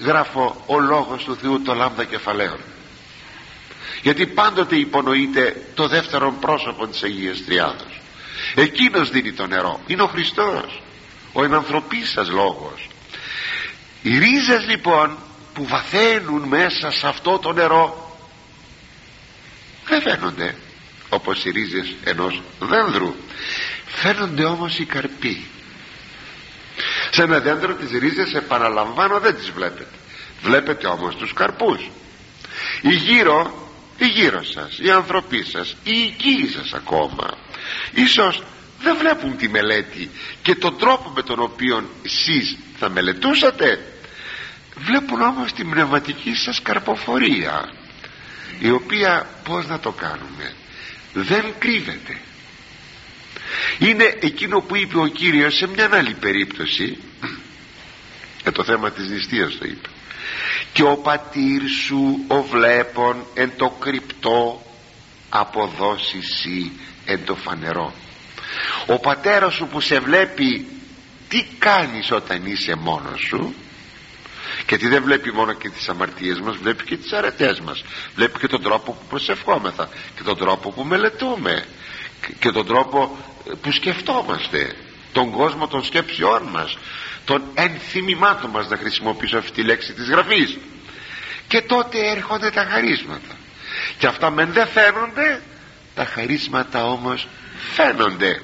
γράφω 0.00 0.62
ο 0.66 0.80
Λόγος 0.80 1.24
του 1.24 1.36
Θεού 1.36 1.62
το 1.62 1.74
λάμδα 1.74 2.04
κεφαλαίων 2.04 2.58
γιατί 4.04 4.26
πάντοτε 4.26 4.76
υπονοείται 4.76 5.62
το 5.74 5.88
δεύτερο 5.88 6.32
πρόσωπο 6.40 6.86
της 6.86 7.02
Αγίας 7.02 7.44
Τριάδος. 7.44 8.00
Εκείνος 8.54 9.10
δίνει 9.10 9.32
το 9.32 9.46
νερό 9.46 9.80
είναι 9.86 10.02
ο 10.02 10.06
Χριστός 10.06 10.82
ο 11.32 11.44
ενανθρωπής 11.44 12.10
σας 12.10 12.28
λόγος. 12.28 12.88
Οι 14.02 14.18
ρίζες 14.18 14.66
λοιπόν 14.68 15.16
που 15.54 15.66
βαθαίνουν 15.66 16.42
μέσα 16.42 16.90
σε 16.90 17.06
αυτό 17.06 17.38
το 17.38 17.52
νερό 17.52 18.16
δεν 19.84 20.02
φαίνονται 20.02 20.56
όπως 21.08 21.44
οι 21.44 21.50
ρίζες 21.50 21.94
ενός 22.04 22.42
δένδρου. 22.60 23.14
Φαίνονται 23.86 24.44
όμως 24.44 24.78
οι 24.78 24.84
καρποί 24.84 25.46
σε 27.14 27.22
ένα 27.22 27.40
δέντρο 27.40 27.74
τις 27.74 27.90
ρίζες 27.98 28.34
επαναλαμβάνω 28.34 29.18
δεν 29.20 29.34
τις 29.34 29.50
βλέπετε. 29.50 29.86
Βλέπετε 30.42 30.86
όμως 30.86 31.16
τους 31.16 31.32
καρπούς. 31.32 31.90
Η 32.80 32.92
γύρω 32.94 33.68
η 33.98 34.06
γύρω 34.06 34.44
σας 34.44 34.78
οι 34.78 34.90
ανθρωποί 34.90 35.44
σας 35.44 35.76
οι 35.84 35.98
οικοί 35.98 36.48
σας 36.56 36.72
ακόμα 36.72 37.36
ίσως 37.94 38.42
δεν 38.80 38.96
βλέπουν 38.96 39.36
τη 39.36 39.48
μελέτη 39.48 40.10
και 40.42 40.54
τον 40.54 40.78
τρόπο 40.78 41.10
με 41.14 41.22
τον 41.22 41.40
οποίο 41.40 41.90
εσείς 42.02 42.56
θα 42.78 42.88
μελετούσατε. 42.88 43.86
Βλέπουν 44.76 45.20
όμως 45.22 45.52
την 45.52 45.70
πνευματική 45.70 46.34
σας 46.34 46.62
καρποφορία 46.62 47.72
η 48.58 48.70
οποία 48.70 49.26
πως 49.44 49.66
να 49.66 49.78
το 49.80 49.90
κάνουμε; 49.92 50.54
Δεν 51.12 51.44
κρύβεται 51.58 52.18
είναι 53.78 54.18
εκείνο 54.20 54.60
που 54.60 54.76
είπε 54.76 54.98
ο 54.98 55.06
Κύριος 55.06 55.56
σε 55.56 55.66
μια 55.66 55.90
άλλη 55.92 56.14
περίπτωση. 56.14 56.98
Για 58.42 58.52
το 58.52 58.64
θέμα 58.64 58.90
της 58.90 59.08
νηστείας 59.08 59.58
το 59.58 59.64
είπε. 59.64 59.88
Και 60.72 60.82
ο 60.82 60.96
πατήρ 60.96 61.62
σου 61.86 62.24
ο 62.28 62.42
βλέπον 62.42 63.26
εν 63.34 63.52
το 63.56 63.68
κρυπτό 63.80 64.62
αποδώσει 65.28 66.20
σύ 66.22 66.72
εν 67.04 67.24
το 67.24 67.34
φανερό 67.34 67.94
ο 68.86 68.98
πατέρας 68.98 69.54
σου 69.54 69.66
που 69.66 69.80
σε 69.80 69.98
βλέπει 69.98 70.66
τι 71.28 71.44
κάνεις 71.58 72.10
όταν 72.10 72.46
είσαι 72.46 72.74
μόνος 72.74 73.20
σου; 73.20 73.54
Γιατί 74.68 74.88
δεν 74.88 75.02
βλέπει 75.02 75.32
μόνο 75.32 75.52
και 75.52 75.68
τις 75.70 75.88
αμαρτίες 75.88 76.40
μας 76.40 76.56
βλέπει 76.56 76.84
και 76.84 76.96
τις 76.96 77.12
αρετές 77.12 77.60
μας. 77.60 77.84
Βλέπει 78.14 78.38
και 78.38 78.46
τον 78.46 78.62
τρόπο 78.62 78.92
που 78.92 79.04
προσευχόμεθα 79.08 79.88
και 80.16 80.22
τον 80.22 80.38
τρόπο 80.38 80.70
που 80.70 80.82
μελετούμε 80.84 81.64
και 82.38 82.50
τον 82.50 82.66
τρόπο 82.66 83.18
που 83.60 83.72
σκεφτόμαστε 83.72 84.76
τον 85.12 85.30
κόσμο 85.30 85.68
των 85.68 85.84
σκέψεών 85.84 86.42
μας 86.42 86.78
των 87.24 87.42
ενθυμημάτων 87.54 88.50
μας 88.50 88.68
να 88.68 88.76
χρησιμοποιήσω 88.76 89.38
αυτή 89.38 89.50
τη 89.50 89.62
λέξη 89.62 89.92
της 89.92 90.08
γραφής. 90.08 90.58
Και 91.48 91.60
τότε 91.60 92.10
έρχονται 92.10 92.50
τα 92.50 92.64
χαρίσματα. 92.64 93.36
Και 93.98 94.06
αυτά 94.06 94.30
μεν 94.30 94.52
δεν 94.52 94.66
φαίνονται 94.66 95.42
τα 95.94 96.04
χαρίσματα 96.04 96.86
όμως 96.86 97.28
φαίνονται. 97.72 98.42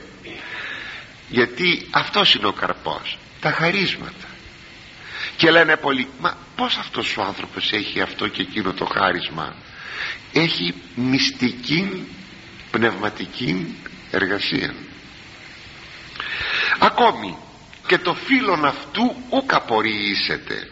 Γιατί 1.28 1.86
αυτός 1.90 2.34
είναι 2.34 2.46
ο 2.46 2.52
καρπός 2.52 3.18
τα 3.40 3.50
χαρίσματα. 3.50 4.28
Και 5.36 5.50
λένε 5.50 5.76
πολλοί 5.76 6.08
μα 6.20 6.36
πως 6.56 6.76
αυτός 6.76 7.16
ο 7.16 7.22
άνθρωπος 7.22 7.72
έχει 7.72 8.00
αυτό 8.00 8.28
και 8.28 8.42
εκείνο 8.42 8.72
το 8.72 8.84
χάρισμα; 8.84 9.54
Έχει 10.32 10.74
μυστική 10.94 12.06
πνευματική 12.70 13.76
εργασία 14.10 14.74
ακόμη 16.81 17.37
και 17.87 17.99
το 17.99 18.14
φίλον 18.14 18.64
αυτού 18.64 19.14
ούκ 19.29 19.55
απορριήσεται 19.55 20.71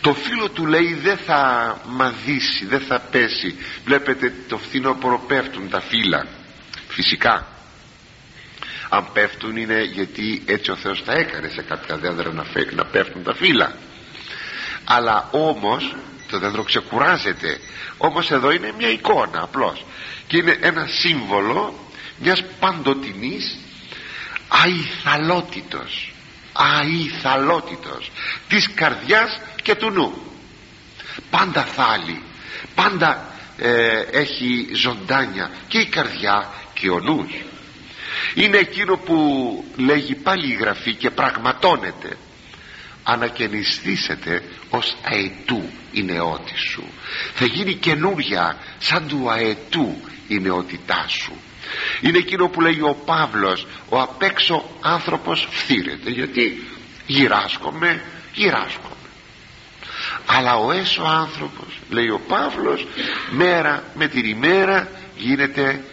το 0.00 0.14
φίλο 0.14 0.48
του 0.48 0.66
λέει 0.66 0.94
δεν 0.94 1.16
θα 1.16 1.40
μαδίσει 1.86 2.66
δεν 2.66 2.80
θα 2.80 3.00
πέσει 3.00 3.56
βλέπετε 3.84 4.32
το 4.48 4.58
φθινόπωρο 4.58 5.18
πέφτουν 5.18 5.68
τα 5.68 5.80
φύλλα 5.80 6.26
φυσικά. 6.96 7.46
Αν 8.88 9.12
πέφτουν 9.12 9.56
είναι 9.56 9.82
γιατί 9.82 10.42
έτσι 10.46 10.70
ο 10.70 10.76
Θεός 10.76 11.04
τα 11.04 11.12
έκανε 11.12 11.48
σε 11.48 11.62
κάποια 11.62 11.96
δέντρα 11.96 12.32
να, 12.32 12.44
να 12.74 12.84
πέφτουν 12.84 13.22
τα 13.22 13.34
φύλλα. 13.34 13.74
Αλλά 14.84 15.28
όμως 15.30 15.96
το 16.30 16.38
δέντρο 16.38 16.62
ξεκουράζεται. 16.62 17.60
Όμως 17.96 18.30
εδώ 18.30 18.50
είναι 18.50 18.72
μια 18.78 18.90
εικόνα 18.90 19.42
απλώς. 19.42 19.84
Και 20.26 20.36
είναι 20.36 20.58
ένα 20.60 20.86
σύμβολο 20.86 21.74
μιας 22.18 22.44
παντοτινής 22.60 23.58
αϊθαλότητος 24.48 26.10
αϊθαλότητος 26.52 28.10
της 28.48 28.70
καρδιάς 28.74 29.40
και 29.62 29.74
του 29.74 29.90
νου. 29.90 30.22
Πάντα 31.30 31.64
θάλει 31.64 32.22
πάντα 32.74 33.34
ε, 33.58 34.00
έχει 34.10 34.68
ζωντάνια 34.74 35.50
και 35.68 35.78
η 35.78 35.86
καρδιά 35.86 36.50
και 36.74 36.90
ο 36.90 37.00
νους. 37.00 37.32
Είναι 38.34 38.56
εκείνο 38.56 38.96
που 38.96 39.64
λέγει 39.76 40.14
πάλι 40.14 40.50
η 40.52 40.54
Γραφή 40.54 40.94
και 40.94 41.10
πραγματώνεται. 41.10 42.16
Ανακαινιστήσετε 43.02 44.42
ως 44.70 44.96
αετού 45.02 45.70
η 45.92 46.02
νεότη 46.02 46.58
σου. 46.58 46.84
Θα 47.34 47.44
γίνει 47.44 47.74
καινούρια 47.74 48.58
σαν 48.78 49.08
του 49.08 49.30
αετού 49.30 50.00
η 50.28 50.38
νεότητά 50.38 51.04
σου 51.08 51.32
είναι 52.00 52.18
εκείνο 52.18 52.48
που 52.48 52.60
λέει 52.60 52.80
ο 52.80 52.96
Παύλος 53.04 53.66
ο 53.88 54.00
απέξω 54.00 54.70
άνθρωπος 54.80 55.48
φθήρεται 55.50 56.10
γιατί 56.10 56.66
γυράσκομαι 57.06 58.02
γυράσκομαι. 58.32 58.94
Αλλά 60.26 60.56
ο 60.56 60.72
έσω 60.72 61.02
άνθρωπος 61.02 61.78
λέει 61.88 62.08
ο 62.08 62.20
Παύλος 62.28 62.86
μέρα 63.30 63.84
με 63.94 64.08
την 64.08 64.24
ημέρα 64.24 64.88
γίνεται 65.16 65.84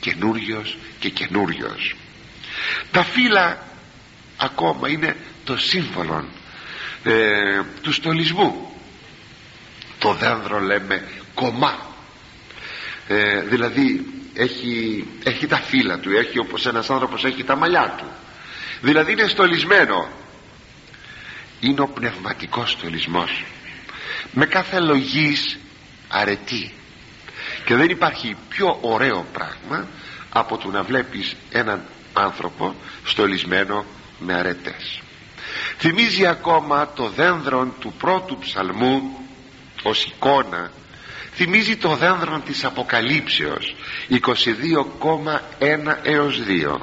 καινούριος 0.00 0.76
και 0.98 1.08
καινούριος. 1.08 1.94
τα 2.90 3.02
φύλλα 3.04 3.66
ακόμα 4.36 4.88
είναι 4.88 5.16
το 5.44 5.56
σύμβολο 5.56 6.28
ε, 7.02 7.60
του 7.82 7.92
στολισμού. 7.92 8.72
Το 9.98 10.12
δένδρο 10.12 10.58
λέμε 10.60 11.08
κομμά. 11.34 11.86
Ε, 13.08 13.40
δηλαδή 13.40 14.17
έχει, 14.38 15.06
έχει 15.24 15.46
τα 15.46 15.56
φύλλα 15.56 15.98
του 15.98 16.10
έχει 16.10 16.38
όπως 16.38 16.66
ένας 16.66 16.90
άνθρωπος 16.90 17.24
έχει 17.24 17.44
τα 17.44 17.56
μαλλιά 17.56 17.94
του. 17.98 18.04
Δηλαδή 18.80 19.12
είναι 19.12 19.26
στολισμένο. 19.26 20.08
Είναι 21.60 21.80
ο 21.80 21.86
πνευματικός 21.88 22.70
στολισμός. 22.70 23.44
Με 24.32 24.46
κάθε 24.46 24.80
λογής 24.80 25.58
αρετή. 26.08 26.72
Και 27.64 27.74
δεν 27.74 27.88
υπάρχει 27.88 28.36
πιο 28.48 28.78
ωραίο 28.80 29.26
πράγμα 29.32 29.88
από 30.30 30.58
το 30.58 30.70
να 30.70 30.82
βλέπεις 30.82 31.36
έναν 31.50 31.82
άνθρωπο 32.12 32.74
στολισμένο 33.04 33.84
με 34.18 34.34
αρετές. 34.34 35.00
Θυμίζει 35.78 36.26
ακόμα 36.26 36.92
το 36.92 37.08
δένδρο 37.08 37.74
του 37.80 37.94
πρώτου 37.98 38.38
ψαλμού 38.38 39.18
ως 39.82 40.04
εικόνα. 40.04 40.70
Θυμίζει 41.34 41.76
το 41.76 41.94
δένδρο 41.96 42.40
της 42.40 42.64
Αποκαλύψεως 42.64 43.74
22,1 44.10 44.18
έως 46.02 46.40
2 46.46 46.76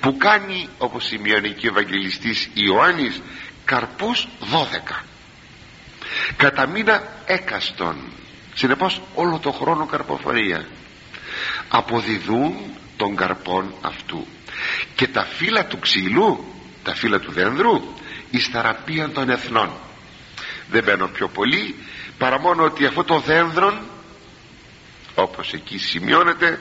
που 0.00 0.16
κάνει 0.16 0.68
όπως 0.78 1.04
σημειώνει 1.04 1.50
και 1.50 1.66
ο 1.66 1.70
Ευαγγελιστής 1.70 2.48
Ιωάννης 2.54 3.20
καρπούς 3.64 4.28
12 4.40 5.04
κατά 6.36 6.66
μήνα 6.66 7.02
έκαστον. 7.26 7.96
Συνεπώς 8.54 9.00
όλο 9.14 9.38
το 9.38 9.50
χρόνο 9.50 9.86
καρποφορία. 9.86 10.66
Αποδιδούν 11.68 12.54
των 12.96 13.16
καρπών 13.16 13.74
αυτού. 13.80 14.26
Και 14.94 15.08
τα 15.08 15.24
φύλλα 15.24 15.66
του 15.66 15.78
ξύλου 15.78 16.44
τα 16.82 16.94
φύλλα 16.94 17.20
του 17.20 17.32
δένδρου 17.32 17.82
εις 18.30 18.46
θεραπεία 18.46 19.10
των 19.10 19.30
εθνών. 19.30 19.70
Δεν 20.70 20.82
μπαίνω 20.84 21.06
πιο 21.06 21.28
πολύ 21.28 21.74
παρά 22.18 22.40
μόνο 22.40 22.64
ότι 22.64 22.86
αυτό 22.86 23.04
το 23.04 23.18
δένδρον 23.18 23.80
όπως 25.14 25.52
εκεί 25.52 25.78
σημειώνεται 25.78 26.60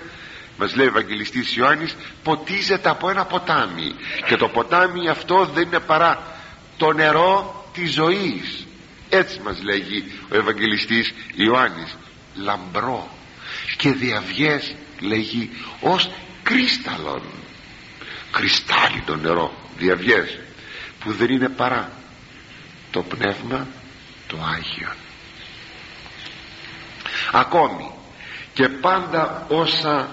μας 0.57 0.75
λέει 0.75 0.85
ο 0.85 0.89
Ευαγγελιστής 0.89 1.55
Ιωάννης 1.55 1.95
ποτίζεται 2.23 2.89
από 2.89 3.09
ένα 3.09 3.25
ποτάμι 3.25 3.95
και 4.25 4.35
το 4.35 4.47
ποτάμι 4.47 5.09
αυτό 5.09 5.45
δεν 5.45 5.63
είναι 5.63 5.79
παρά 5.79 6.37
το 6.77 6.93
νερό 6.93 7.65
της 7.73 7.91
ζωής. 7.91 8.65
Έτσι 9.09 9.39
μας 9.39 9.63
λέγει 9.63 10.11
ο 10.31 10.37
Ευαγγελιστής 10.37 11.13
Ιωάννης. 11.35 11.97
Λαμπρό 12.35 13.09
και 13.77 13.91
διαβιές 13.91 14.75
λέγει 14.99 15.49
ως 15.81 16.09
κρίσταλον 16.43 17.21
κρυστάλλινο 18.31 19.15
νερό 19.21 19.53
διαβιές 19.77 20.39
που 20.99 21.11
δεν 21.11 21.29
είναι 21.29 21.49
παρά 21.49 21.91
το 22.91 23.01
πνεύμα 23.03 23.67
το 24.27 24.37
Άγιο 24.55 24.91
ακόμη 27.31 27.91
και 28.53 28.69
πάντα 28.69 29.45
όσα 29.49 30.09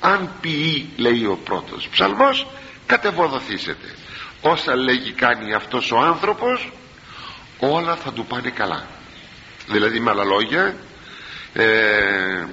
αν 0.00 0.30
ποιεί 0.40 0.90
λέει 0.96 1.24
ο 1.24 1.38
πρώτος 1.44 1.88
ψαλμός 1.88 2.46
κατεβοδοθήσετε 2.86 3.94
όσα 4.40 4.76
λέγει 4.76 5.12
κάνει 5.12 5.54
αυτός 5.54 5.92
ο 5.92 5.98
άνθρωπος 5.98 6.72
όλα 7.58 7.96
θα 7.96 8.12
του 8.12 8.26
πάνε 8.26 8.50
καλά. 8.50 8.86
Δηλαδή 9.66 10.00
με 10.00 10.10
άλλα 10.10 10.24
λόγια 10.24 10.76
ε, 11.52 12.46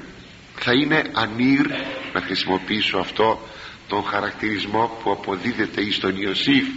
θα 0.55 0.71
είναι 0.73 1.01
ανήρ 1.13 1.67
να 2.13 2.21
χρησιμοποιήσω 2.21 2.97
αυτό 2.97 3.47
τον 3.87 4.03
χαρακτηρισμό 4.03 4.99
που 5.03 5.11
αποδίδεται 5.11 5.81
εις 5.81 5.99
τον 5.99 6.17
Ιωσήφ 6.17 6.67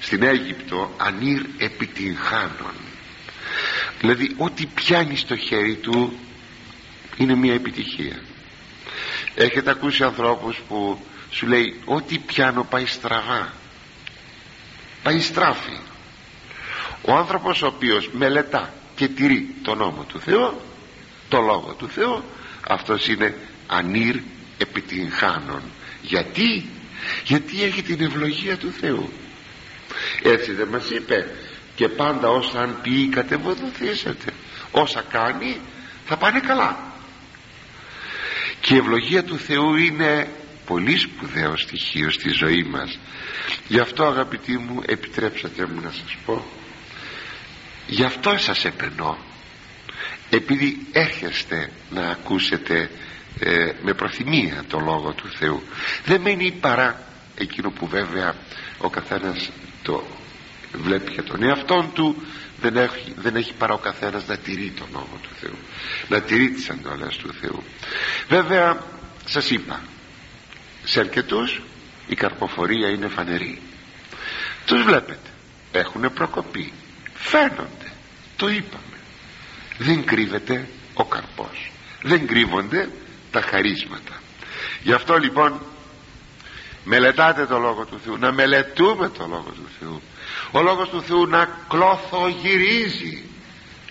στην 0.00 0.22
Αίγυπτο 0.22 0.94
ανήρ 0.96 1.40
επιτυγχάνων. 1.58 2.74
Δηλαδή 4.00 4.34
ό,τι 4.38 4.66
πιάνει 4.66 5.16
στο 5.16 5.36
χέρι 5.36 5.74
του 5.74 6.18
είναι 7.16 7.34
μια 7.34 7.54
επιτυχία. 7.54 8.22
Έχετε 9.34 9.70
ακούσει 9.70 10.04
ανθρώπους 10.04 10.60
που 10.68 10.98
σου 11.30 11.46
λέει 11.46 11.80
ό,τι 11.84 12.18
πιάνω 12.18 12.64
πάει 12.64 12.86
στραβά 12.86 13.52
πάει 15.06 15.20
στράφη. 15.20 15.78
Ο 17.02 17.12
άνθρωπος 17.14 17.62
ο 17.62 17.66
οποίος 17.66 18.10
μελετά 18.12 18.72
και 18.96 19.08
τηρεί 19.08 19.54
τον 19.62 19.78
νόμο 19.78 20.04
του 20.08 20.20
Θεού 20.20 20.60
το 21.28 21.40
λόγο 21.40 21.74
του 21.78 21.88
Θεού 21.88 22.24
αυτός 22.68 23.08
είναι 23.08 23.34
ανήρ 23.66 24.16
επιτυγχάνων. 24.58 25.60
Γιατί; 26.02 26.68
Γιατί 27.24 27.62
έχει 27.62 27.82
την 27.82 28.00
ευλογία 28.00 28.56
του 28.56 28.72
Θεού. 28.80 29.12
Έτσι 30.22 30.52
δεν 30.52 30.68
μας 30.68 30.90
είπε 30.90 31.30
και 31.74 31.88
πάντα 31.88 32.28
όσα 32.28 32.60
αν 32.60 32.78
πει 32.82 33.08
κατεβοδοθήσετε 33.08 34.32
όσα 34.70 35.02
κάνει 35.10 35.60
θα 36.06 36.16
πάνε 36.16 36.40
καλά 36.40 36.95
και 38.66 38.74
η 38.74 38.76
ευλογία 38.76 39.24
του 39.24 39.38
Θεού 39.38 39.74
είναι 39.74 40.28
πολύ 40.66 40.98
σπουδαίο 40.98 41.56
στοιχείο 41.56 42.10
στη 42.10 42.28
ζωή 42.30 42.62
μας. 42.62 42.98
Γι' 43.68 43.78
αυτό 43.78 44.04
αγαπητοί 44.04 44.58
μου 44.58 44.82
επιτρέψατε 44.86 45.66
μου 45.66 45.80
να 45.80 45.90
σας 45.90 46.16
πω 46.24 46.44
γι' 47.86 48.04
αυτό 48.04 48.38
σας 48.38 48.64
επενώ. 48.64 49.18
Επειδή 50.30 50.86
έρχεστε 50.92 51.70
να 51.90 52.08
ακούσετε 52.08 52.90
ε, 53.38 53.72
με 53.82 53.94
προθυμία 53.94 54.64
το 54.68 54.78
Λόγο 54.78 55.12
του 55.12 55.28
Θεού. 55.28 55.62
Δεν 56.04 56.20
μένει 56.20 56.52
παρά 56.60 57.02
εκείνο 57.36 57.70
που 57.70 57.86
βέβαια 57.86 58.34
ο 58.78 58.90
καθένας 58.90 59.50
το 59.82 60.06
βλέπει 60.72 61.12
για 61.12 61.22
τον 61.22 61.42
εαυτόν 61.42 61.92
του 61.92 62.22
δεν 62.60 62.76
έχει, 62.76 63.14
δεν 63.16 63.36
έχει 63.36 63.52
παρά 63.52 63.74
ο 63.74 63.78
καθένας 63.78 64.26
να 64.26 64.36
τηρεί 64.36 64.70
τον 64.78 64.88
νόμο 64.92 65.18
του 65.22 65.30
Θεού. 65.40 65.58
Να 66.08 66.20
τηρεί 66.20 66.50
τις 66.50 66.70
αντόλες 66.70 67.16
του 67.16 67.32
Θεού. 67.40 67.62
Βέβαια 68.28 68.82
σας 69.24 69.50
είπα 69.50 69.82
σε 70.84 71.00
αρκετούς 71.00 71.62
η 72.06 72.14
καρποφορία 72.14 72.88
είναι 72.88 73.08
φανερή. 73.08 73.62
Τους 74.66 74.82
βλέπετε. 74.82 75.30
Έχουν 75.72 76.12
προκοπή 76.14 76.72
φαίνονται. 77.14 77.92
Το 78.36 78.48
είπαμε. 78.48 78.82
Δεν 79.78 80.04
κρύβεται 80.04 80.68
ο 80.94 81.04
καρπός. 81.04 81.72
Δεν 82.02 82.26
κρύβονται 82.26 82.88
τα 83.30 83.40
χαρίσματα. 83.40 84.20
Γι' 84.82 84.92
αυτό 84.92 85.16
λοιπόν 85.16 85.60
μελετάτε 86.84 87.46
το 87.46 87.58
Λόγο 87.58 87.84
του 87.84 88.00
Θεού. 88.04 88.16
Να 88.18 88.32
μελετούμε 88.32 89.08
το 89.08 89.26
Λόγο 89.26 89.50
του 89.50 89.68
Θεού 89.78 90.02
ο 90.50 90.62
Λόγος 90.62 90.88
του 90.88 91.02
Θεού 91.02 91.26
να 91.26 91.48
κλωθογυρίζει 91.68 93.22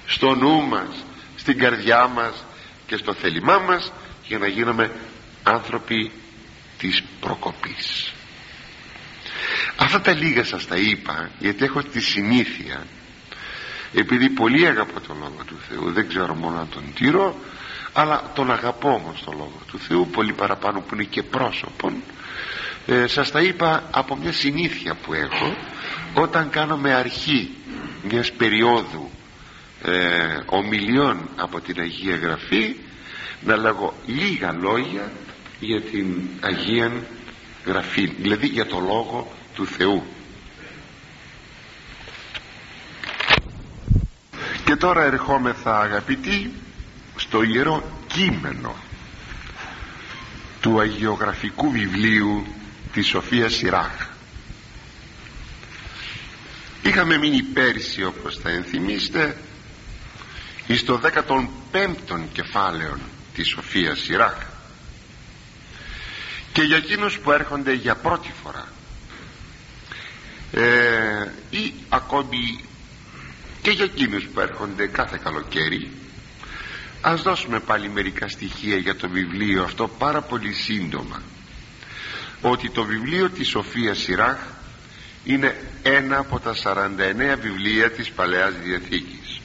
στο 0.05 0.35
νου 0.35 0.61
μας 0.61 1.05
στην 1.35 1.57
καρδιά 1.57 2.07
μας 2.07 2.45
και 2.87 2.97
στο 2.97 3.13
θέλημά 3.13 3.57
μας 3.57 3.91
για 4.23 4.37
να 4.37 4.47
γίνουμε 4.47 4.91
άνθρωποι 5.43 6.11
της 6.77 7.03
προκοπής. 7.19 8.13
Αυτά 9.75 10.01
τα 10.01 10.13
λίγα 10.13 10.43
σας 10.43 10.67
τα 10.67 10.75
είπα 10.75 11.29
γιατί 11.39 11.63
έχω 11.63 11.83
τη 11.83 11.99
συνήθεια 11.99 12.85
επειδή 13.93 14.29
πολύ 14.29 14.67
αγαπώ 14.67 14.99
τον 14.99 15.17
Λόγο 15.17 15.43
του 15.45 15.59
Θεού 15.69 15.91
δεν 15.91 16.07
ξέρω 16.07 16.35
μόνο 16.35 16.55
να 16.57 16.67
τον 16.67 16.83
τηρώ 16.93 17.39
αλλά 17.93 18.31
τον 18.35 18.51
αγαπώ 18.51 18.89
όμως 18.89 19.23
τον 19.23 19.33
Λόγο 19.37 19.61
του 19.67 19.79
Θεού 19.79 20.07
πολύ 20.07 20.33
παραπάνω 20.33 20.79
που 20.79 20.95
είναι 20.95 21.03
και 21.03 21.23
πρόσωπον. 21.23 21.93
Ε, 22.85 23.07
σας 23.07 23.31
τα 23.31 23.41
είπα 23.41 23.83
από 23.91 24.15
μια 24.15 24.31
συνήθεια 24.31 24.95
που 24.95 25.13
έχω 25.13 25.55
όταν 26.15 26.49
κάνω 26.49 26.77
με 26.77 26.93
αρχή 26.93 27.49
μιας 28.09 28.31
περίοδου 28.31 29.09
ε, 29.83 29.93
ομιλιών 30.45 31.29
από 31.35 31.61
την 31.61 31.79
Αγία 31.79 32.15
Γραφή 32.15 32.75
να 33.45 33.57
λέγω 33.57 33.93
λίγα 34.05 34.51
λόγια 34.51 35.11
για 35.59 35.81
την 35.81 36.21
Αγία 36.39 36.91
Γραφή 37.65 38.05
δηλαδή 38.05 38.47
για 38.47 38.65
το 38.65 38.79
Λόγο 38.79 39.31
του 39.55 39.65
Θεού. 39.65 40.03
Και 44.65 44.75
τώρα 44.75 45.03
ερχόμεθα 45.03 45.79
αγαπητοί 45.81 46.51
στο 47.15 47.43
Ιερό 47.43 47.83
Κείμενο 48.07 48.75
του 50.61 50.79
Αγιογραφικού 50.79 51.71
βιβλίου 51.71 52.45
της 52.93 53.07
Σοφίας 53.07 53.53
Σιράχ 53.53 54.14
είχαμε 56.85 57.17
μείνει 57.17 57.41
πέρσι 57.41 58.03
όπως 58.03 58.37
θα 58.37 58.49
ενθυμίστε 58.49 59.37
εις 60.67 60.83
το 60.85 61.01
15ο 61.03 62.19
κεφάλαιο 62.33 62.97
της 63.33 63.47
Σοφίας 63.47 63.99
Σιράχ 63.99 64.35
και 66.53 66.61
για 66.61 66.77
εκείνους 66.77 67.19
που 67.19 67.31
έρχονται 67.31 67.73
για 67.73 67.95
πρώτη 67.95 68.31
φορά 68.43 68.67
ε, 70.51 71.31
ή 71.49 71.73
ακόμη 71.89 72.63
και 73.61 73.71
για 73.71 73.83
εκείνους 73.83 74.25
που 74.25 74.39
έρχονται 74.39 74.87
κάθε 74.87 75.19
καλοκαίρι 75.23 75.91
ας 77.01 77.21
δώσουμε 77.21 77.59
πάλι 77.59 77.89
μερικά 77.89 78.27
στοιχεία 78.27 78.75
για 78.77 78.95
το 78.95 79.09
βιβλίο 79.09 79.63
αυτό 79.63 79.87
πάρα 79.87 80.21
πολύ 80.21 80.53
σύντομα. 80.53 81.21
Ότι 82.41 82.69
το 82.69 82.83
βιβλίο 82.83 83.29
της 83.29 83.47
Σοφίας 83.47 83.97
Σιράχ 83.97 84.37
είναι 85.25 85.55
ένα 85.81 86.17
από 86.17 86.39
τα 86.39 86.55
49 86.63 87.37
βιβλία 87.41 87.91
της 87.91 88.09
Παλαιάς 88.11 88.53
Διαθήκης. 88.63 89.39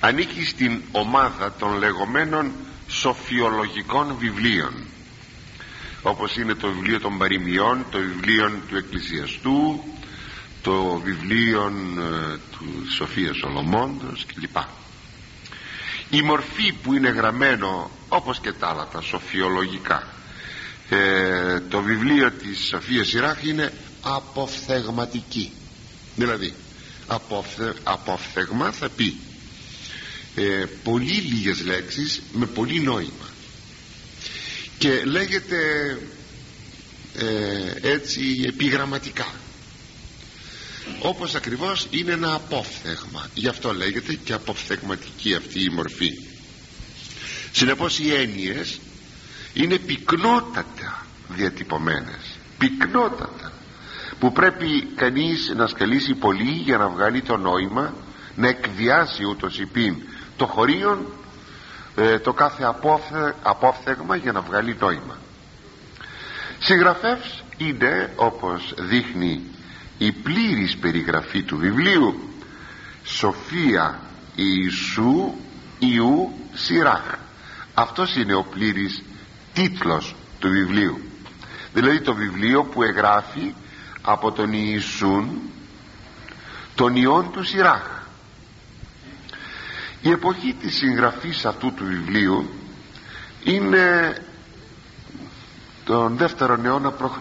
Ανήκει 0.00 0.44
στην 0.44 0.80
ομάδα 0.92 1.52
των 1.58 1.78
λεγόμενων 1.78 2.52
σοφιολογικών 2.88 4.16
βιβλίων 4.18 4.72
όπως 6.02 6.36
είναι 6.36 6.54
το 6.54 6.68
βιβλίο 6.72 7.00
των 7.00 7.18
παροιμιών 7.18 7.84
το 7.90 7.98
βιβλίο 7.98 8.50
του 8.68 8.76
Εκκλησιαστού 8.76 9.84
το 10.62 11.00
βιβλίο 11.04 11.72
ε, 11.98 12.36
του 12.50 12.90
Σοφίας 12.96 13.36
Σολομώντος 13.36 14.26
κλπ. 14.34 14.56
Η 16.10 16.22
μορφή 16.22 16.72
που 16.72 16.92
είναι 16.94 17.08
γραμμένο 17.08 17.90
όπως 18.08 18.40
και 18.40 18.52
τα 18.52 18.68
άλλα 18.68 18.88
τα 18.92 19.00
σοφιολογικά 19.00 20.06
ε, 20.88 21.60
το 21.60 21.80
βιβλίο 21.82 22.30
της 22.30 22.66
Σοφίας 22.66 23.08
Σιράχ 23.08 23.44
είναι 23.44 23.72
αποφθεγματική. 24.02 25.52
Δηλαδή 26.16 26.54
αποφθε, 27.06 27.74
αποφθεγμα 27.82 28.72
θα 28.72 28.88
πει 28.88 29.16
ε, 30.34 30.64
πολύ 30.84 31.12
λίγες 31.12 31.60
λέξεις 31.64 32.22
με 32.32 32.46
πολύ 32.46 32.80
νόημα. 32.80 33.30
Και 34.78 35.04
λέγεται 35.04 35.56
ε, 37.18 37.88
έτσι 37.90 38.44
επιγραμματικά. 38.46 39.26
Όπως 41.00 41.34
ακριβώς 41.34 41.86
είναι 41.90 42.12
ένα 42.12 42.34
απόφθεγμα. 42.34 43.30
Γι' 43.34 43.48
αυτό 43.48 43.74
λέγεται 43.74 44.14
και 44.14 44.32
αποφθεγματική 44.32 45.34
αυτή 45.34 45.62
η 45.62 45.68
μορφή. 45.68 46.10
Συνεπώς 47.52 47.98
οι 47.98 48.14
έννοιες 48.14 48.80
είναι 49.54 49.78
πυκνότατα 49.78 51.06
διατυπωμένες. 51.28 52.36
Πυκνότατα 52.58 53.52
που 54.22 54.32
πρέπει 54.32 54.82
κανείς 54.94 55.52
να 55.56 55.66
σκαλίσει 55.66 56.14
πολύ 56.14 56.50
για 56.50 56.76
να 56.76 56.88
βγάλει 56.88 57.20
το 57.22 57.36
νόημα 57.36 57.94
να 58.36 58.48
εκδιάσει 58.48 59.24
ούτως 59.24 59.58
υπήν 59.58 59.96
το 60.36 60.46
χωρίον 60.46 61.06
ε, 61.96 62.18
το 62.18 62.32
κάθε 62.32 62.64
απόφθε, 62.64 63.34
απόφθεγμα 63.42 64.16
για 64.16 64.32
να 64.32 64.40
βγάλει 64.40 64.76
νόημα. 64.80 65.18
Συγγραφεύς 66.58 67.44
είναι 67.56 68.12
όπως 68.16 68.74
δείχνει 68.78 69.40
η 69.98 70.12
πλήρης 70.12 70.76
περιγραφή 70.76 71.42
του 71.42 71.56
βιβλίου 71.56 72.28
Σοφία 73.04 74.00
Ιησού 74.34 75.34
Ιού 75.78 76.32
Σιράχ 76.52 77.14
αυτός 77.74 78.16
είναι 78.16 78.34
ο 78.34 78.42
πλήρης 78.42 79.02
τίτλος 79.52 80.14
του 80.38 80.48
βιβλίου. 80.48 81.00
Δηλαδή 81.74 82.00
το 82.00 82.14
βιβλίο 82.14 82.64
που 82.64 82.82
εγγράφει 82.82 83.54
από 84.02 84.32
τον 84.32 84.52
Ιησούν 84.52 85.40
τον 86.74 86.96
Ιών 86.96 87.30
του 87.32 87.44
Σιράχ 87.44 88.00
η 90.02 90.10
εποχή 90.10 90.54
της 90.60 90.76
συγγραφής 90.76 91.44
αυτού 91.44 91.72
του 91.74 91.84
βιβλίου 91.84 92.50
είναι 93.44 94.16
τον 95.84 96.16
δεύτερο 96.16 96.60
αιώνα 96.64 96.90
π.Χ. 96.90 97.16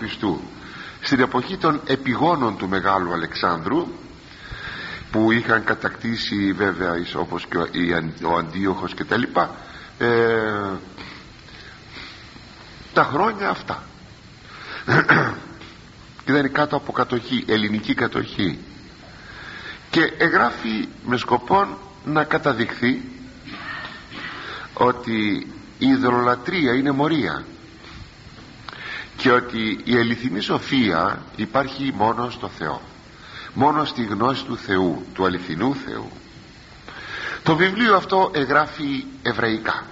στην 1.02 1.20
εποχή 1.20 1.58
των 1.58 1.82
επιγόνων 1.86 2.58
του 2.58 2.68
Μεγάλου 2.68 3.14
Αλεξάνδρου 3.14 3.88
που 5.12 5.32
είχαν 5.32 5.64
κατακτήσει 5.64 6.54
βέβαια 6.54 6.94
όπως 7.16 7.46
και 7.46 7.58
ο 8.26 8.38
Αντίοχος 8.38 8.94
και 8.94 9.04
τα 9.04 9.18
λοιπά 9.18 9.56
ε, 9.98 10.08
τα 12.94 13.04
χρόνια 13.04 13.50
αυτά 13.50 13.84
και 16.32 16.38
δεν 16.38 16.46
είναι 16.46 16.58
κάτω 16.58 16.76
από 16.76 16.92
κατοχή 16.92 17.44
ελληνική 17.48 17.94
κατοχή. 17.94 18.60
Και 19.90 20.14
εγγράφει 20.18 20.88
με 21.06 21.18
σκοπό 21.18 21.78
να 22.06 22.24
καταδειχθεί 22.24 23.02
ότι 24.74 25.48
η 25.78 25.88
ιδρολατρία 25.88 26.74
είναι 26.74 26.92
μορία 26.92 27.46
και 29.18 29.32
ότι 29.32 29.80
η 29.84 29.96
αληθινή 29.98 30.40
σοφία 30.40 31.22
υπάρχει 31.36 31.94
μόνο 31.96 32.30
στο 32.30 32.48
Θεό 32.48 32.82
μόνο 33.54 33.86
στη 33.86 34.04
γνώση 34.04 34.44
του 34.46 34.58
Θεού 34.58 35.06
του 35.14 35.26
αληθινού 35.26 35.76
Θεού. 35.76 36.12
Το 37.44 37.56
βιβλίο 37.56 37.96
αυτό 37.96 38.32
εγγράφει 38.34 39.06
εβραϊκά. 39.22 39.84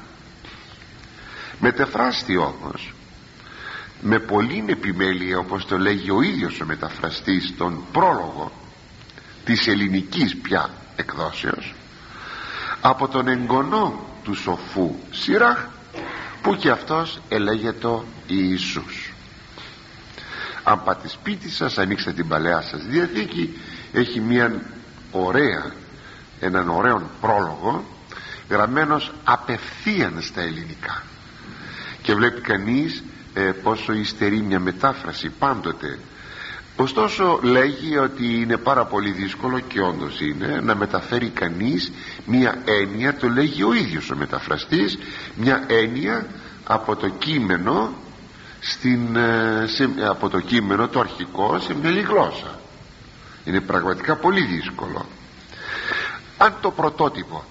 Μετεφράστη 1.59 2.37
όμως 2.37 2.93
με 4.01 4.19
πολλή 4.19 4.65
επιμέλεια 4.67 5.37
όπως 5.37 5.65
το 5.65 5.77
λέγει 5.77 6.11
ο 6.11 6.21
ίδιος 6.21 6.61
ο 6.61 6.65
μεταφραστής 6.65 7.53
τον 7.57 7.83
πρόλογο 7.91 8.51
της 9.45 9.67
ελληνικής 9.67 10.35
πια 10.37 10.69
εκδόσεως 10.95 11.73
από 12.81 13.07
τον 13.07 13.27
εγγονό 13.27 14.07
του 14.23 14.33
σοφού 14.33 14.95
Σιράχ 15.11 15.65
που 16.41 16.55
και 16.55 16.69
αυτός 16.69 17.19
ελέγεται 17.29 17.87
Ιησούς. 18.27 19.13
Αν 20.63 20.83
πάτε 20.83 21.07
σπίτι 21.07 21.49
σας 21.49 21.77
ανοίξτε 21.77 22.11
την 22.11 22.27
παλαιά 22.27 22.61
σας 22.61 22.85
διαθήκη 22.85 23.57
έχει 23.93 24.19
μια 24.19 24.61
ωραία 25.11 25.71
έναν 26.39 26.69
ωραίο 26.69 27.09
πρόλογο 27.21 27.83
γραμμένος 28.49 29.11
απευθείαν 29.23 30.21
στα 30.21 30.41
ελληνικά. 30.41 31.03
Και 32.01 32.13
βλέπει 32.13 32.41
κανείς 32.41 33.03
ε, 33.33 33.41
πόσο 33.41 33.93
υστερεί 33.93 34.41
μια 34.41 34.59
μετάφραση 34.59 35.29
πάντοτε. 35.29 35.99
Ωστόσο 36.75 37.39
λέγει 37.41 37.97
ότι 37.97 38.41
είναι 38.41 38.57
πάρα 38.57 38.85
πολύ 38.85 39.11
δύσκολο 39.11 39.59
και 39.59 39.81
όντως 39.81 40.21
είναι 40.21 40.61
να 40.63 40.75
μεταφέρει 40.75 41.29
κανείς 41.29 41.91
μια 42.25 42.61
έννοια 42.65 43.15
το 43.15 43.29
λέγει 43.29 43.63
ο 43.63 43.73
ίδιος 43.73 44.09
ο 44.09 44.15
μεταφραστής 44.15 44.97
μια 45.35 45.63
έννοια 45.67 46.27
από 46.63 46.95
το 46.95 47.09
κείμενο 47.09 47.93
στην, 48.59 49.15
ε, 49.15 49.65
σε, 49.67 49.89
από 50.09 50.29
το 50.29 50.39
κείμενο 50.39 50.87
το 50.87 50.99
αρχικό 50.99 51.59
σε 51.59 51.73
μια 51.75 51.89
άλλη 51.89 52.01
γλώσσα. 52.01 52.59
Είναι 53.45 53.59
πραγματικά 53.61 54.15
πολύ 54.15 54.41
δύσκολο. 54.41 55.05
Αν 56.37 56.53
το 56.61 56.71
πρωτότυπο 56.71 57.43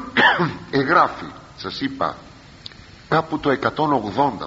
εγγράφει 0.70 1.26
σας 1.56 1.80
είπα 1.80 2.16
κάπου 3.08 3.38
το 3.38 3.50
180 3.50 3.56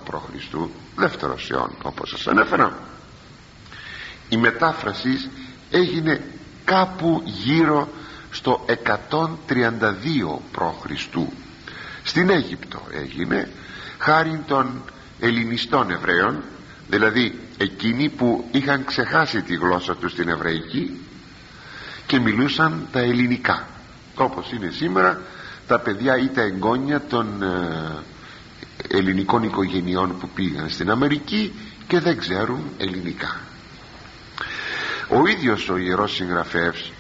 π.Χ. 0.04 0.56
δεύτερος 0.96 1.52
αιών 1.52 1.72
όπως 1.84 2.10
σας 2.10 2.28
ανέφερα 2.28 2.78
η 4.30 4.38
μετάφραση 4.38 5.30
έγινε 5.72 6.24
κάπου 6.66 7.22
γύρω 7.26 7.88
στο 8.32 8.66
132 8.68 8.76
π.Χ. 10.52 11.08
στην 12.04 12.30
Αίγυπτο 12.30 12.82
έγινε 12.92 13.50
χάρη 13.98 14.44
των 14.48 14.82
ελληνιστών 15.20 15.92
Εβραίων 15.92 16.44
δηλαδή 16.90 17.40
εκείνοι 17.58 18.10
που 18.10 18.48
είχαν 18.52 18.86
ξεχάσει 18.86 19.42
τη 19.42 19.56
γλώσσα 19.56 19.96
τους 19.96 20.12
στην 20.12 20.30
Εβραϊκή 20.30 21.00
και 22.06 22.20
μιλούσαν 22.20 22.88
τα 22.92 23.00
ελληνικά 23.00 23.68
όπως 24.16 24.52
είναι 24.52 24.70
σήμερα 24.70 25.22
τα 25.68 25.80
παιδιά 25.80 26.18
ή 26.18 26.28
τα 26.28 26.42
εγγόνια 26.42 27.02
των 27.10 27.44
ε, 27.44 28.04
ελληνικών 28.88 29.44
οικογενειών 29.44 30.18
που 30.20 30.30
πήγαν 30.30 30.70
στην 30.70 30.90
Αμερική 30.90 31.54
και 31.88 32.00
δεν 32.00 32.18
ξέρουν 32.18 32.64
ελληνικά. 32.78 33.40
Ο 35.08 35.28
ίδιος 35.28 35.70
ο 35.70 35.78
Ιερός 35.78 36.16
Συγγραφεύς 36.16 36.92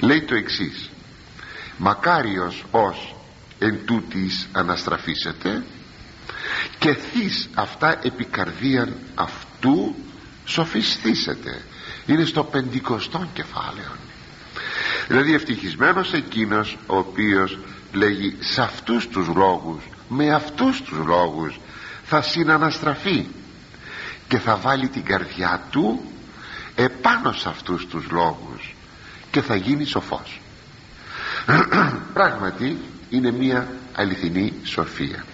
λέει 0.00 0.22
το 0.22 0.34
εξής. 0.34 0.90
Μακάριος 1.76 2.64
ως 2.70 3.16
εν 3.58 3.78
τούτης 3.84 4.48
αναστραφήσετε 4.52 5.64
και 6.78 6.94
θείς 6.94 7.48
αυτά 7.54 7.98
επικαρδίαν 8.02 8.96
αυτού 9.14 9.94
σοφιστήσετε 10.44 11.62
είναι 12.06 12.24
στο 12.24 12.44
πεντηκοστό 12.44 13.28
κεφάλαιο. 13.32 13.92
Δηλαδή 15.08 15.34
ευτυχισμένος 15.34 16.12
εκείνος 16.12 16.78
ο 16.86 16.96
οποίος 16.96 17.58
λέγει 17.92 18.36
σε 18.40 18.62
αυτούς 18.62 19.08
τους 19.08 19.26
λόγους 19.26 19.82
με 20.08 20.30
αυτούς 20.30 20.82
τους 20.82 20.98
λόγους 21.06 21.60
θα 22.04 22.22
συναναστραφεί 22.22 23.26
και 24.28 24.38
θα 24.38 24.56
βάλει 24.56 24.88
την 24.88 25.04
καρδιά 25.04 25.62
του 25.70 26.04
επάνω 26.74 27.32
σε 27.32 27.48
αυτούς 27.48 27.86
τους 27.86 28.10
λόγους 28.10 28.74
και 29.30 29.42
θα 29.42 29.56
γίνει 29.56 29.84
σοφός. 29.84 30.40
Πράγματι 32.14 32.78
είναι 33.10 33.30
μια 33.30 33.68
αληθινή 33.94 34.52
σοφία. 34.62 35.24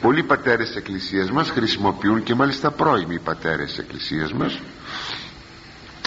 Πολλοί 0.00 0.22
πατέρες 0.22 0.66
της 0.66 0.76
εκκλησίας 0.76 1.30
μας 1.30 1.50
χρησιμοποιούν 1.50 2.22
και 2.22 2.34
μάλιστα 2.34 2.70
πρώιμοι 2.70 3.18
πατέρες 3.18 3.68
της 3.68 3.78
εκκλησίας 3.78 4.32
μας 4.32 4.60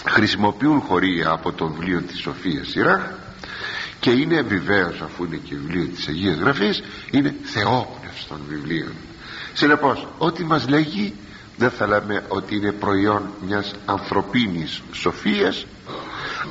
χρησιμοποιούν 0.05 0.79
χωρία 0.79 1.29
από 1.29 1.51
το 1.51 1.67
βιβλίο 1.67 2.01
της 2.01 2.19
Σοφίας 2.19 2.67
Σιράχ 2.67 3.01
και 3.99 4.11
είναι 4.11 4.41
βεβαίως 4.41 5.01
αφού 5.01 5.23
είναι 5.23 5.35
και 5.35 5.55
βιβλίο 5.55 5.85
της 5.85 6.07
Αγίας 6.07 6.37
Γραφής 6.37 6.83
είναι 7.11 7.35
θεόπνευστον 7.43 8.39
βιβλίο 8.47 8.91
συνεπώς 9.53 10.07
ό,τι 10.17 10.43
μας 10.43 10.67
λέγει 10.67 11.13
δεν 11.57 11.69
θα 11.69 11.87
λέμε 11.87 12.25
ότι 12.27 12.55
είναι 12.55 12.71
προϊόν 12.71 13.29
μιας 13.45 13.73
ανθρωπίνης 13.85 14.81
σοφίας 14.91 15.65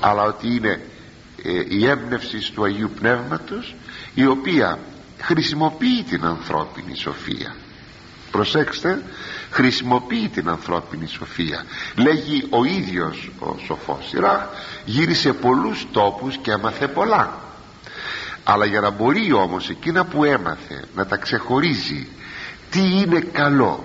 αλλά 0.01 0.23
ότι 0.23 0.55
είναι 0.55 0.81
ε, 1.43 1.65
η 1.69 1.87
έμπνευσης 1.87 2.51
του 2.51 2.65
Αγίου 2.65 2.91
Πνεύματος 3.01 3.75
η 4.15 4.27
οποία 4.27 4.79
χρησιμοποιεί 5.19 6.05
την 6.09 6.25
ανθρώπινη 6.25 6.97
σοφία 6.97 7.55
προσέξτε 8.31 9.03
χρησιμοποιεί 9.51 10.29
την 10.29 10.49
ανθρώπινη 10.49 11.07
σοφία. 11.07 11.65
Λέγει 11.97 12.47
ο 12.51 12.65
ίδιος 12.65 13.31
ο 13.39 13.57
σοφός 13.65 14.09
Σιράχ 14.09 14.47
γύρισε 14.85 15.33
πολλούς 15.33 15.87
τόπους 15.93 16.37
και 16.37 16.51
έμαθε 16.51 16.89
πολλά. 16.89 17.39
Αλλά 18.45 18.65
για 18.65 18.81
να 18.81 18.91
μπορεί 18.91 19.33
όμως 19.33 19.69
εκείνα 19.69 20.05
που 20.05 20.25
έμαθε 20.25 20.85
να 20.95 21.07
τα 21.07 21.17
ξεχωρίζει 21.17 22.09
τι 22.71 22.81
είναι 22.81 23.21
καλό 23.21 23.85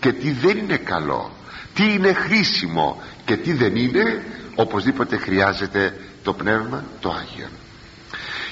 και 0.00 0.12
τι 0.12 0.30
δεν 0.30 0.56
είναι 0.58 0.76
καλό 0.76 1.30
τι 1.74 1.92
είναι 1.92 2.12
χρήσιμο 2.12 3.02
και 3.24 3.36
τι 3.36 3.52
δεν 3.52 3.76
είναι 3.76 4.24
οπωσδήποτε 4.54 5.16
χρειάζεται 5.16 6.00
το 6.22 6.32
πνεύμα 6.32 6.84
το 7.00 7.10
Άγιο 7.10 7.48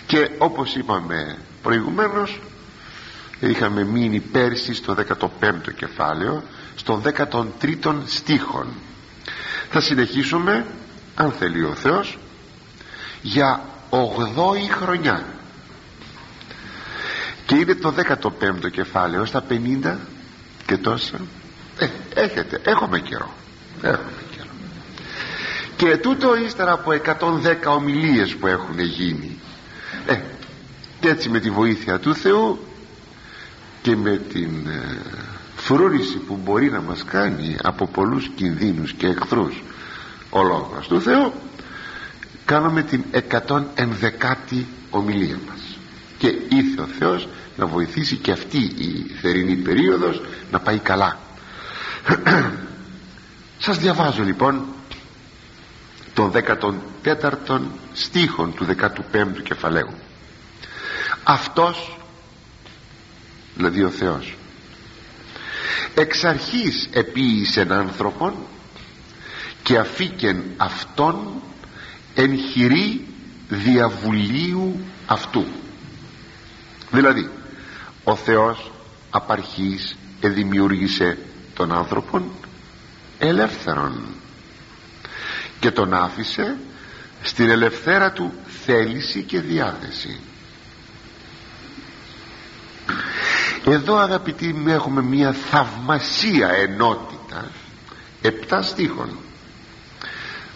και 0.06 0.30
όπως 0.38 0.74
είπαμε 0.74 1.38
προηγουμένως 1.62 2.40
είχαμε 3.40 3.84
μείνει 3.84 4.20
πέρσι 4.20 4.74
στο 4.74 4.96
15ο 5.20 5.74
κεφάλαιο 5.76 6.42
στο 6.76 7.02
13ο 7.04 7.94
στίχον. 8.06 8.66
Θα 9.70 9.80
συνεχίσουμε 9.80 10.66
αν 11.14 11.32
θέλει 11.32 11.64
ο 11.64 11.74
Θεός 11.74 12.18
για 13.22 13.60
8η 13.90 14.70
χρονιά. 14.70 15.24
Και 17.46 17.54
είναι 17.54 17.74
το 17.74 17.94
15ο 18.22 18.70
κεφάλαιο 18.70 19.24
στα 19.24 19.44
50 19.48 19.96
και 20.66 20.76
τόσα. 20.76 21.20
Ε, 21.78 21.88
έχετε, 22.14 22.60
έχουμε 22.64 23.00
καιρό 23.00 23.34
έχουμε 23.82 24.22
καιρό. 24.36 24.48
Και 25.76 25.96
τούτο 25.96 26.36
ύστερα 26.36 26.72
από 26.72 26.90
110 26.90 27.76
ομιλίες 27.76 28.34
που 28.34 28.46
έχουν 28.46 28.78
γίνει. 28.78 29.38
Ε, 30.06 30.20
και 31.00 31.08
έτσι 31.08 31.28
με 31.28 31.40
τη 31.40 31.50
βοήθεια 31.50 31.98
του 31.98 32.14
Θεού 32.14 32.58
και 33.82 33.96
με 33.96 34.16
την 34.16 34.66
ε, 34.66 34.98
φρούρηση 35.56 36.16
που 36.18 36.38
μπορεί 36.44 36.70
να 36.70 36.80
μας 36.80 37.04
κάνει 37.04 37.56
από 37.62 37.86
πολλούς 37.86 38.30
κινδύνους 38.34 38.92
και 38.92 39.06
εχθρούς 39.06 39.62
ο 40.30 40.42
λόγος 40.42 40.86
του 40.88 41.00
Θεού 41.00 41.32
κάνουμε 42.44 42.82
την 42.82 43.04
111η 43.30 44.64
ομιλία 44.90 45.38
μας. 45.48 45.78
Και 46.18 46.26
ήρθε 46.28 46.80
ο 46.80 46.86
Θεός 46.98 47.28
να 47.56 47.66
βοηθήσει 47.66 48.16
και 48.16 48.32
αυτή 48.32 48.58
η 48.58 49.06
θερινή 49.20 49.56
περίοδος 49.56 50.22
να 50.50 50.60
πάει 50.60 50.78
καλά. 50.78 51.18
Σας 53.58 53.78
διαβάζω 53.78 54.22
λοιπόν 54.22 54.64
τον 56.14 56.32
14ο 56.34 57.60
στίχον 57.92 58.54
του 58.54 58.66
15ου 59.12 59.42
κεφαλαίου. 59.42 59.90
Αυτός 61.22 61.97
δηλαδή 63.58 63.82
ο 63.82 63.90
Θεός. 63.90 64.36
Εξ 65.94 66.24
αρχής 66.24 66.88
επίησεν 66.92 67.72
άνθρωπον 67.72 68.34
και 69.62 69.78
αφήκεν 69.78 70.42
αυτόν 70.56 71.42
εν 72.14 72.38
χειρή 72.38 73.06
διαβουλίου 73.48 74.80
αυτού. 75.06 75.44
Δηλαδή 76.90 77.30
ο 78.04 78.16
Θεός 78.16 78.72
απαρχής 79.10 79.96
εδημιούργησε 80.20 81.18
τον 81.54 81.72
άνθρωπον 81.72 82.30
ελεύθερον 83.18 84.00
και 85.60 85.70
τον 85.70 85.94
άφησε 85.94 86.56
στην 87.22 87.50
ελευθέρα 87.50 88.12
του 88.12 88.32
θέληση 88.64 89.22
και 89.22 89.40
διάθεση 89.40 90.20
εδώ 93.72 93.96
αγαπητοί 93.96 94.52
μου 94.52 94.68
έχουμε 94.68 95.02
μια 95.02 95.32
θαυμασία 95.32 96.48
ενότητα 96.48 97.50
επτά 98.22 98.62
στίχων. 98.62 99.18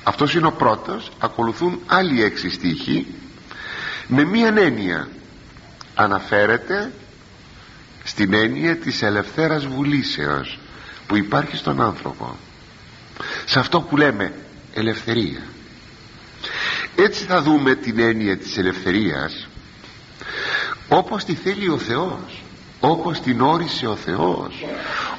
Αυτός 0.02 0.34
είναι 0.34 0.46
ο 0.46 0.52
πρώτος 0.52 1.10
ακολουθούν 1.18 1.80
άλλοι 1.86 2.22
έξι 2.22 2.50
στίχοι. 2.50 3.06
Με 4.06 4.24
μία 4.24 4.54
έννοια 4.56 5.08
αναφέρεται 5.94 6.92
στην 8.04 8.34
έννοια 8.34 8.76
της 8.76 9.02
ελευθέρας 9.02 9.66
βουλήσεως 9.66 10.58
που 11.06 11.16
υπάρχει 11.16 11.56
στον 11.56 11.80
άνθρωπο. 11.80 12.36
Σε 13.44 13.58
αυτό 13.58 13.80
που 13.80 13.96
λέμε 13.96 14.32
ελευθερία. 14.74 15.42
Έτσι 16.96 17.24
θα 17.24 17.42
δούμε 17.42 17.74
την 17.74 17.98
έννοια 17.98 18.36
της 18.36 18.58
ελευθερίας 18.58 19.48
όπως 20.88 21.24
τη 21.24 21.34
θέλει 21.34 21.68
ο 21.68 21.78
Θεός 21.78 22.42
όπως 22.84 23.20
την 23.20 23.40
όρισε 23.40 23.86
ο 23.86 23.96
Θεός 23.96 24.66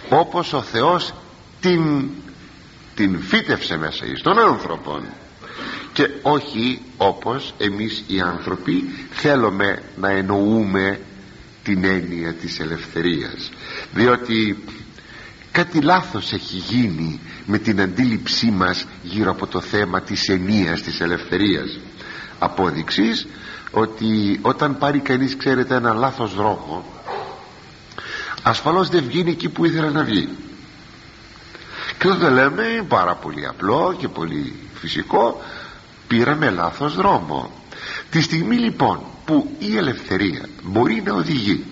όπως 0.09 0.53
ο 0.53 0.61
Θεός 0.61 1.13
την, 1.59 2.09
την 2.95 3.19
φύτευσε 3.21 3.77
μέσα 3.77 4.05
εις 4.05 4.21
τον 4.21 4.39
άνθρωπο 4.39 5.01
και 5.93 6.09
όχι 6.21 6.81
όπως 6.97 7.53
εμείς 7.57 8.03
οι 8.07 8.19
άνθρωποι 8.19 8.83
θέλουμε 9.11 9.81
να 9.95 10.09
εννοούμε 10.09 10.99
την 11.63 11.83
έννοια 11.83 12.33
της 12.33 12.59
ελευθερίας. 12.59 13.51
Διότι 13.93 14.63
κάτι 15.51 15.81
λάθος 15.81 16.33
έχει 16.33 16.55
γίνει 16.55 17.19
με 17.45 17.57
την 17.57 17.81
αντίληψή 17.81 18.51
μας 18.51 18.85
γύρω 19.03 19.31
από 19.31 19.47
το 19.47 19.61
θέμα 19.61 20.01
της 20.01 20.29
ενίας 20.29 20.81
της 20.81 20.99
ελευθερίας. 21.01 21.79
Απόδειξης 22.39 23.27
ότι 23.71 24.39
όταν 24.41 24.77
πάρει 24.77 24.99
κανείς 24.99 25.37
ξέρετε 25.37 25.75
ένα 25.75 25.93
λάθος 25.93 26.33
δρόμο 26.33 26.92
ασφαλώς 28.43 28.89
δεν 28.89 29.03
βγαίνει 29.03 29.31
εκεί 29.31 29.49
που 29.49 29.65
ήθελε 29.65 29.89
να 29.89 30.03
βγει. 30.03 30.29
Και 31.97 32.07
το 32.07 32.29
λέμε 32.29 32.85
πάρα 32.87 33.15
πολύ 33.15 33.47
απλό 33.47 33.95
και 33.97 34.07
πολύ 34.07 34.55
φυσικό. 34.73 35.41
Πήραμε 36.07 36.49
λάθος 36.49 36.95
δρόμο. 36.95 37.51
Τη 38.09 38.21
στιγμή 38.21 38.55
λοιπόν 38.55 38.99
που 39.25 39.55
η 39.59 39.77
ελευθερία 39.77 40.45
μπορεί 40.63 41.03
να 41.05 41.13
οδηγεί 41.13 41.63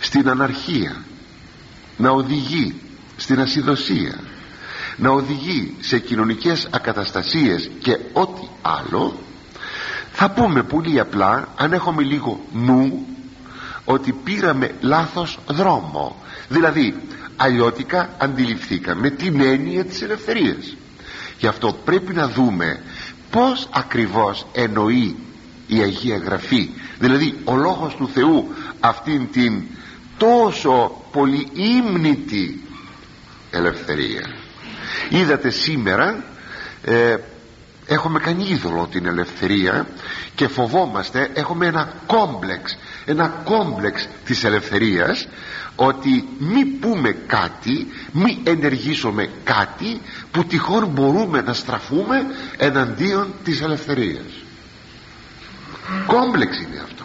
στην 0.00 0.28
αναρχία 0.28 1.04
να 1.96 2.10
οδηγεί 2.10 2.74
στην 3.16 3.40
ασυδοσία 3.40 4.20
να 4.96 5.10
οδηγεί 5.10 5.76
σε 5.80 5.98
κοινωνικές 5.98 6.68
ακαταστασίες 6.70 7.70
και 7.78 7.98
ό,τι 8.12 8.46
άλλο 8.62 9.18
θα 10.12 10.30
πούμε 10.30 10.62
πολύ 10.62 11.00
απλά 11.00 11.48
αν 11.56 11.72
έχουμε 11.72 12.02
λίγο 12.02 12.40
νου 12.52 13.06
ότι 13.92 14.12
πήραμε 14.12 14.74
λάθος 14.80 15.38
δρόμο. 15.48 16.16
Δηλαδή 16.48 16.94
αλλιώτικα 17.36 18.14
αντιληφθήκαμε 18.18 19.10
την 19.10 19.40
έννοια 19.40 19.84
της 19.84 20.02
ελευθερίας. 20.02 20.76
Γι' 21.38 21.46
αυτό 21.46 21.76
πρέπει 21.84 22.14
να 22.14 22.28
δούμε 22.28 22.82
πως 23.30 23.68
ακριβώς 23.70 24.46
εννοεί 24.52 25.16
η 25.66 25.78
Αγία 25.80 26.16
Γραφή. 26.16 26.70
Δηλαδή 26.98 27.38
ο 27.44 27.56
Λόγος 27.56 27.94
του 27.94 28.08
Θεού 28.14 28.48
αυτήν 28.80 29.30
την 29.32 29.62
τόσο 30.18 31.02
πολύ 31.12 31.48
ύμνητη 31.52 32.62
ελευθερία. 33.50 34.26
Είδατε 35.08 35.50
σήμερα 35.50 36.24
ε, 36.84 37.16
έχουμε 37.86 38.18
κάνει 38.18 38.44
είδωλο 38.48 38.86
την 38.90 39.06
ελευθερία 39.06 39.86
και 40.34 40.48
φοβόμαστε 40.48 41.30
έχουμε 41.34 41.66
ένα 41.66 41.92
κόμπλεξ 42.06 42.78
ένα 43.10 43.28
κόμπλεξ 43.44 44.08
της 44.24 44.44
ελευθερίας 44.44 45.26
ότι 45.76 46.28
μη 46.38 46.64
πούμε 46.64 47.10
κάτι 47.26 47.86
μη 48.12 48.40
ενεργήσουμε 48.44 49.30
κάτι 49.44 50.00
που 50.30 50.44
τυχόν 50.44 50.86
μπορούμε 50.86 51.40
να 51.40 51.52
στραφούμε 51.52 52.26
εναντίον 52.56 53.34
της 53.44 53.60
ελευθερίας. 53.60 54.32
Κόμπλεξ 56.06 56.58
είναι 56.60 56.80
αυτό. 56.84 57.04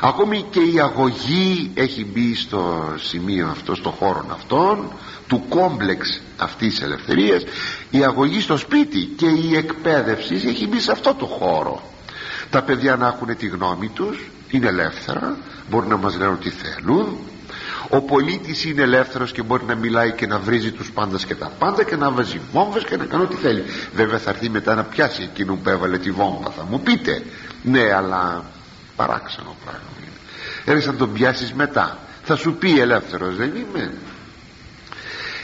Ακόμη 0.00 0.46
και 0.50 0.60
η 0.60 0.80
αγωγή 0.80 1.70
έχει 1.74 2.04
μπει 2.04 2.34
στο 2.34 2.94
σημείο 2.96 3.48
αυτό 3.48 3.74
στο 3.74 3.90
χώρο 3.90 4.26
αυτόν 4.32 4.92
του 5.26 5.44
κόμπλεξ 5.48 6.22
αυτής 6.36 6.74
της 6.74 6.82
ελευθερίας. 6.82 7.42
Η 7.90 8.04
αγωγή 8.04 8.40
στο 8.40 8.56
σπίτι 8.56 9.00
και 9.00 9.26
η 9.26 9.56
εκπαίδευση 9.56 10.34
έχει 10.34 10.66
μπει 10.66 10.80
σε 10.80 10.92
αυτό 10.92 11.14
το 11.14 11.26
χώρο. 11.26 11.82
Τα 12.50 12.62
παιδιά 12.62 12.96
να 12.96 13.06
έχουν 13.06 13.36
τη 13.36 13.46
γνώμη 13.46 13.88
τους 13.88 14.30
είναι 14.52 14.68
ελεύθερα 14.68 15.36
μπορεί 15.70 15.86
να 15.86 15.96
μας 15.96 16.16
λένε 16.16 16.30
ό,τι 16.30 16.50
θέλουν. 16.50 17.18
Ο 17.88 18.00
πολίτης 18.00 18.64
είναι 18.64 18.82
ελεύθερος 18.82 19.32
και 19.32 19.42
μπορεί 19.42 19.64
να 19.64 19.74
μιλάει 19.74 20.12
και 20.12 20.26
να 20.26 20.38
βρίζει 20.38 20.72
τους 20.72 20.90
πάντας 20.90 21.24
και 21.24 21.34
τα 21.34 21.52
πάντα 21.58 21.84
και 21.84 21.96
να 21.96 22.10
βάζει 22.10 22.40
βόμβες 22.52 22.84
και 22.84 22.96
να 22.96 23.04
κάνει 23.04 23.22
ό,τι 23.22 23.36
θέλει. 23.36 23.64
Βέβαια 23.94 24.18
θα 24.18 24.30
έρθει 24.30 24.48
μετά 24.48 24.74
να 24.74 24.84
πιάσει 24.84 25.22
εκείνο 25.22 25.54
που 25.54 25.68
έβαλε 25.68 25.98
τη 25.98 26.10
βόμβα 26.10 26.50
θα 26.50 26.64
μου 26.64 26.80
πείτε. 26.80 27.22
Ναι 27.62 27.92
αλλά 27.94 28.44
παράξενο 28.96 29.56
πράγμα 29.64 29.90
είναι. 30.00 30.16
Έρχεσαι 30.64 30.90
να 30.90 30.96
τον 30.96 31.12
πιάσεις 31.12 31.52
μετά. 31.52 31.98
Θα 32.22 32.36
σου 32.36 32.54
πει 32.54 32.80
ελεύθερος 32.80 33.36
δεν 33.36 33.52
είμαι. 33.56 33.92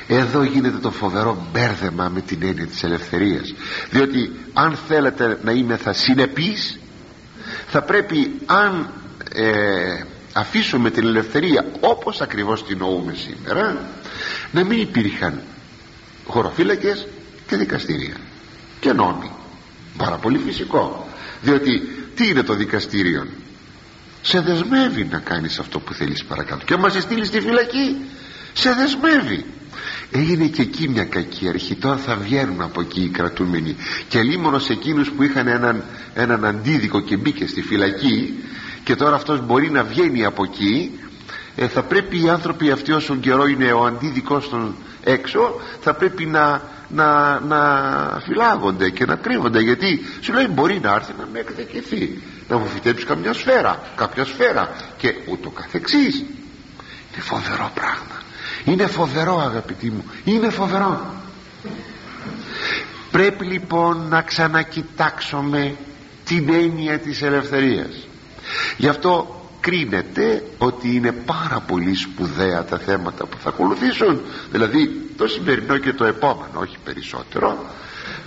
Εδώ 0.09 0.43
γίνεται 0.43 0.79
το 0.79 0.91
φοβερό 0.91 1.47
μπέρδεμα 1.53 2.09
με 2.09 2.21
την 2.21 2.39
έννοια 2.43 2.67
της 2.67 2.83
ελευθερίας. 2.83 3.55
Διότι 3.91 4.33
αν 4.53 4.79
θέλετε 4.89 5.39
να 5.43 5.51
είμαι 5.51 5.77
θα 5.77 5.93
συνεπείς 5.93 6.79
θα 7.67 7.83
πρέπει 7.83 8.41
αν 8.47 8.91
ε, 9.33 10.03
αφήσουμε 10.33 10.91
την 10.91 11.07
ελευθερία 11.07 11.67
όπως 11.81 12.21
ακριβώς 12.21 12.65
την 12.65 12.79
νοούμε 12.79 13.15
σήμερα 13.15 13.91
να 14.53 14.65
μην 14.65 14.81
υπήρχαν 14.81 15.41
χωροφύλακες 16.27 17.07
και 17.47 17.57
δικαστήρια 17.57 18.15
και 18.81 18.93
νόμοι. 18.93 19.31
Πάρα 19.97 20.17
πολύ 20.17 20.39
φυσικό 20.39 21.09
διότι 21.43 21.83
τι 22.15 22.29
είναι 22.29 22.43
το 22.43 22.55
δικαστήριο; 22.55 23.27
Σε 24.23 24.41
δεσμεύει 24.41 25.05
να 25.11 25.19
κάνεις 25.19 25.59
αυτό 25.59 25.81
που 25.81 25.95
θέλεις 25.95 26.25
παρακάτω. 26.25 26.65
Και 26.65 26.75
άμα 26.75 26.89
σε 26.89 27.01
στείλει 27.01 27.25
στη 27.25 27.41
φυλακή 27.41 27.97
σε 28.53 28.73
δεσμεύει. 28.73 29.45
Έγινε 30.11 30.47
και 30.47 30.63
εκεί 30.63 30.89
μια 30.89 31.05
κακή 31.05 31.49
αρχή. 31.49 31.75
Τώρα 31.75 31.97
θα 31.97 32.17
βγαίνουν 32.17 32.61
από 32.61 32.81
εκεί 32.81 33.01
οι 33.01 33.09
κρατούμενοι. 33.09 33.77
Και 34.09 34.23
λίμωνος 34.23 34.65
σε 34.65 34.73
εκείνους 34.73 35.11
που 35.11 35.23
είχαν 35.23 35.47
έναν, 35.47 35.85
έναν 36.15 36.45
αντίδικο 36.45 37.01
και 37.01 37.17
μπήκε 37.17 37.47
στη 37.47 37.63
φυλακή 37.63 38.35
και 38.89 38.97
τώρα 38.97 39.17
αυτός 39.17 39.41
μπορεί 39.41 39.71
να 39.71 39.83
βγαίνει 39.85 40.25
από 40.25 40.45
εκεί. 40.45 41.01
Ε, 41.57 41.69
θα 41.69 41.83
πρέπει 41.83 42.23
οι 42.23 42.29
άνθρωποι 42.29 42.71
αυτοί 42.71 42.93
όσο 42.93 43.17
καιρό 43.17 43.47
είναι 43.47 43.73
ο 43.73 43.85
αντίδικος 43.85 44.49
των 44.49 44.75
έξω 45.05 45.61
θα 45.81 45.95
πρέπει 45.95 46.25
να, 46.27 46.63
να, 46.89 47.41
να 47.41 47.61
φυλάγονται 48.25 48.91
και 48.91 49.05
να 49.05 49.15
κρύβονται. 49.15 49.61
Γιατί 49.61 50.01
σου 50.21 50.33
λέει 50.33 50.47
μπορεί 50.51 50.81
να 50.83 50.95
έρθει 50.95 51.13
να 51.19 51.29
με 51.33 51.39
εκδικηθεί 51.39 52.23
να 52.49 52.57
μου 52.59 52.67
φυτέψει 52.67 53.05
καμιά 53.07 53.33
σφαίρα 53.33 53.83
κάποια 53.97 54.25
σφαίρα 54.25 54.71
και 54.97 55.15
ούτω 55.27 55.51
καθεξής. 55.51 56.17
Είναι 57.13 57.23
φοβερό 57.23 57.71
πράγμα. 57.75 58.17
Είναι 58.65 58.87
φοβερό 58.87 59.39
αγαπητοί 59.41 59.91
μου. 59.91 60.05
Είναι 60.25 60.51
φοβερό. 60.51 61.15
Πρέπει 63.11 63.45
λοιπόν 63.45 64.07
να 64.09 64.23
ξανακοιτάξουμε 64.23 65.75
την 66.25 66.49
έννοια 66.53 66.99
της 66.99 67.23
ελευθερίας 67.23 68.08
γι' 68.77 68.89
αυτό 68.89 69.43
κρίνεται 69.61 70.43
ότι 70.59 70.95
είναι 70.95 71.13
πάρα 71.13 71.61
πολύ 71.67 71.95
σπουδαία 71.95 72.65
τα 72.65 72.79
θέματα 72.79 73.27
που 73.27 73.37
θα 73.43 73.49
ακολουθήσουν 73.49 74.21
δηλαδή 74.51 75.11
το 75.17 75.27
σημερινό 75.29 75.79
και 75.79 75.93
το 75.93 76.05
επόμενο 76.05 76.61
όχι 76.61 76.77
περισσότερο 76.85 77.65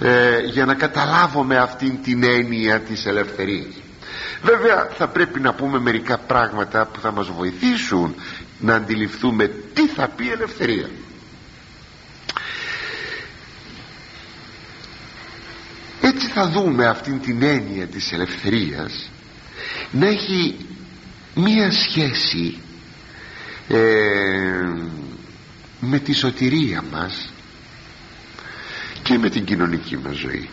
ε, 0.01 0.39
για 0.39 0.65
να 0.65 0.73
καταλάβουμε 0.73 1.57
αυτήν 1.57 2.01
την 2.03 2.23
έννοια 2.23 2.79
της 2.79 3.05
ελευθερίας. 3.05 3.73
Βέβαια 4.43 4.89
θα 4.97 5.07
πρέπει 5.07 5.39
να 5.39 5.53
πούμε 5.53 5.79
μερικά 5.79 6.17
πράγματα 6.17 6.85
που 6.85 6.99
θα 6.99 7.11
μας 7.11 7.27
βοηθήσουν 7.27 8.15
να 8.59 8.75
αντιληφθούμε 8.75 9.47
τι 9.73 9.87
θα 9.87 10.07
πει 10.07 10.31
ελευθερία. 10.31 10.89
Έτσι 16.01 16.27
θα 16.27 16.47
δούμε 16.49 16.85
αυτήν 16.85 17.21
την 17.21 17.43
έννοια 17.43 17.85
της 17.87 18.11
ελευθερίας 18.11 19.09
να 19.91 20.07
έχει 20.07 20.55
μία 21.35 21.71
σχέση 21.71 22.57
ε, 23.67 23.77
με 25.79 25.99
τη 25.99 26.13
σωτηρία 26.13 26.83
μας 26.91 27.33
και 29.03 29.17
με 29.17 29.29
την 29.29 29.45
κοινωνική 29.45 29.97
μας 29.97 30.15
ζωή. 30.15 30.49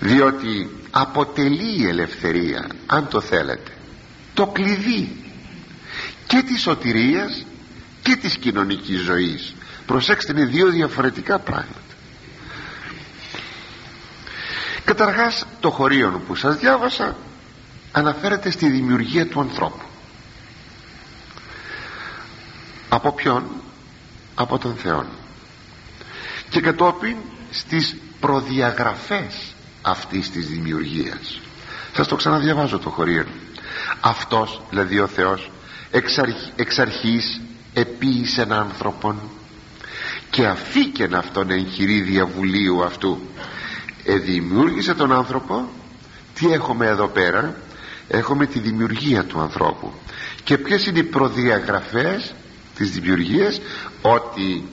Διότι 0.00 0.70
αποτελεί 0.90 1.80
η 1.82 1.86
ελευθερία 1.86 2.66
αν 2.86 3.08
το 3.08 3.20
θέλετε 3.20 3.70
το 4.34 4.46
κλειδί 4.46 5.16
και 6.26 6.42
της 6.42 6.60
σωτηρίας 6.60 7.46
και 8.02 8.16
της 8.16 8.36
κοινωνικής 8.36 9.00
ζωής. 9.00 9.54
Προσέξτε 9.86 10.32
είναι 10.32 10.44
δύο 10.44 10.68
διαφορετικά 10.70 11.38
πράγματα. 11.38 11.78
Καταρχάς 14.84 15.46
το 15.60 15.70
χωρίο 15.70 16.22
που 16.26 16.34
σας 16.34 16.56
διάβασα 16.56 17.16
αναφέρεται 17.96 18.50
στη 18.50 18.68
δημιουργία 18.68 19.26
του 19.26 19.40
ανθρώπου. 19.40 19.84
Από 22.88 23.12
ποιον; 23.12 23.44
Από 24.34 24.58
τον 24.58 24.74
Θεό 24.74 25.06
και 26.48 26.60
κατόπιν 26.60 27.16
στις 27.50 27.96
προδιαγραφές 28.20 29.54
αυτής 29.82 30.30
της 30.30 30.46
δημιουργίας. 30.46 31.40
Σας 31.92 32.08
το 32.08 32.16
ξαναδιαβάζω 32.16 32.78
το 32.78 32.90
χωρίο 32.90 33.26
αυτός 34.00 34.62
δηλαδή 34.70 34.98
ο 34.98 35.06
Θεός 35.06 35.50
εξ, 36.56 36.78
αρχής 36.78 37.40
επίησεν 37.72 38.52
άνθρωπον. 38.52 39.20
Και 40.30 40.46
αφήκεν 40.46 41.14
αυτόν 41.14 41.50
εγχειρή 41.50 42.00
διαβουλίου 42.00 42.84
αυτού. 42.84 43.20
Εδημιούργησε 44.04 44.94
τον 44.94 45.12
άνθρωπο. 45.12 45.68
Τι 46.34 46.52
έχουμε 46.52 46.86
εδώ 46.86 47.06
πέρα; 47.06 47.54
Έχουμε 48.08 48.46
τη 48.46 48.58
δημιουργία 48.58 49.24
του 49.24 49.40
ανθρώπου. 49.40 49.92
Και 50.44 50.58
ποιες 50.58 50.86
είναι 50.86 50.98
οι 50.98 51.04
προδιαγραφές 51.04 52.34
της 52.76 52.90
δημιουργίας; 52.90 53.60
Ότι 54.02 54.64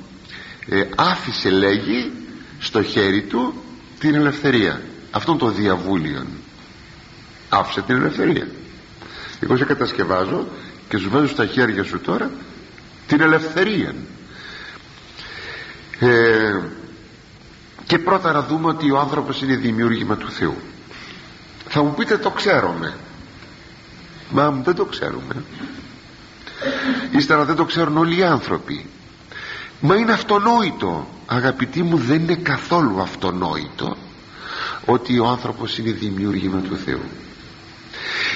ε, 0.70 0.84
άφησε 0.96 1.50
λέγει 1.50 2.12
στο 2.60 2.84
χέρι 2.84 3.22
του 3.22 3.54
την 4.00 4.16
ελευθερία. 4.16 4.82
Αυτόν 5.12 5.38
το 5.38 5.50
διαβούλιο 5.50 6.26
άφησε 7.52 7.82
την 7.82 7.96
ελευθερία. 7.96 8.48
Εγώ 9.40 9.58
σε 9.58 9.66
κατασκευάζω 9.66 10.48
και 10.90 10.98
σου 10.98 11.10
βάζω 11.10 11.28
στα 11.28 11.46
χέρια 11.46 11.84
σου 11.84 12.00
τώρα 12.00 12.32
την 13.08 13.22
ελευθερία 13.22 13.96
ε, 16.00 16.60
και 17.86 18.00
πρώτα 18.00 18.32
να 18.32 18.44
δούμε 18.44 18.68
ότι 18.68 18.92
ο 18.92 19.00
άνθρωπος 19.00 19.42
είναι 19.42 19.56
δημιούργημα 19.56 20.18
του 20.18 20.32
Θεού. 20.32 20.58
Θα 21.68 21.84
μου 21.84 21.94
πείτε 21.94 22.18
το 22.18 22.30
ξέρουμε 22.30 22.94
μα 24.32 24.50
δεν 24.50 24.76
το 24.76 24.86
ξέρουμε. 24.86 25.44
Ύστερα 27.12 27.46
δεν 27.46 27.56
το 27.56 27.66
ξέρουν 27.66 27.98
όλοι 27.98 28.18
οι 28.18 28.24
άνθρωποι. 28.24 28.86
Μα 29.80 29.96
είναι 29.96 30.12
αυτονόητο 30.12 31.08
αγαπητοί 31.26 31.84
μου 31.84 31.98
δεν 31.98 32.22
είναι 32.22 32.36
καθόλου 32.36 33.02
αυτονόητο 33.02 33.98
ότι 34.86 35.20
ο 35.20 35.28
άνθρωπος 35.28 35.78
είναι 35.78 35.92
δημιούργημα 35.92 36.60
του 36.60 36.78
Θεού. 36.78 37.04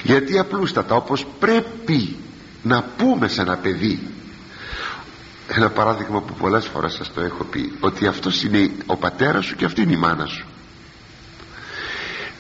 Γιατί 0.04 0.40
απλούστατα 0.40 0.96
όπως 0.96 1.26
πρέπει 1.40 2.16
να 2.64 2.84
πούμε 2.98 3.28
σε 3.28 3.42
ένα 3.42 3.56
παιδί 3.56 4.00
ένα 5.48 5.70
παράδειγμα 5.70 6.22
που 6.22 6.34
πολλές 6.34 6.66
φορές 6.66 6.94
σας 6.94 7.14
το 7.14 7.22
έχω 7.22 7.44
πει 7.44 7.74
ότι 7.80 8.08
αυτός 8.08 8.44
είναι 8.44 8.72
ο 8.86 8.96
πατέρας 8.96 9.46
σου 9.46 9.56
και 9.56 9.66
αυτή 9.66 9.82
είναι 9.82 9.94
η 9.94 9.98
μάνα 9.98 10.26
σου. 10.26 10.46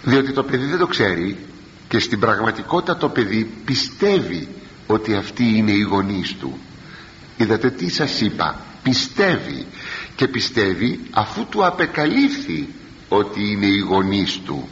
Διότι 0.03 0.31
το 0.31 0.43
παιδί 0.43 0.65
δεν 0.65 0.79
το 0.79 0.87
ξέρει 0.87 1.37
και 1.88 1.99
στην 1.99 2.19
πραγματικότητα 2.19 2.97
το 2.97 3.09
παιδί 3.09 3.51
πιστεύει 3.65 4.47
ότι 4.88 5.13
αυτή 5.13 5.43
είναι 5.43 5.71
η 5.71 5.81
γονείς 5.81 6.36
του. 6.39 6.57
Είδατε 7.38 7.69
τι 7.69 7.89
σας 7.89 8.21
είπα. 8.21 8.59
Πιστεύει. 8.83 9.65
Και 10.15 10.27
πιστεύει 10.27 10.99
αφού 11.11 11.45
του 11.45 11.65
απεκαλύφθη 11.65 12.67
ότι 13.09 13.51
είναι 13.51 13.65
οι 13.65 13.79
γονείς 13.79 14.39
του. 14.45 14.69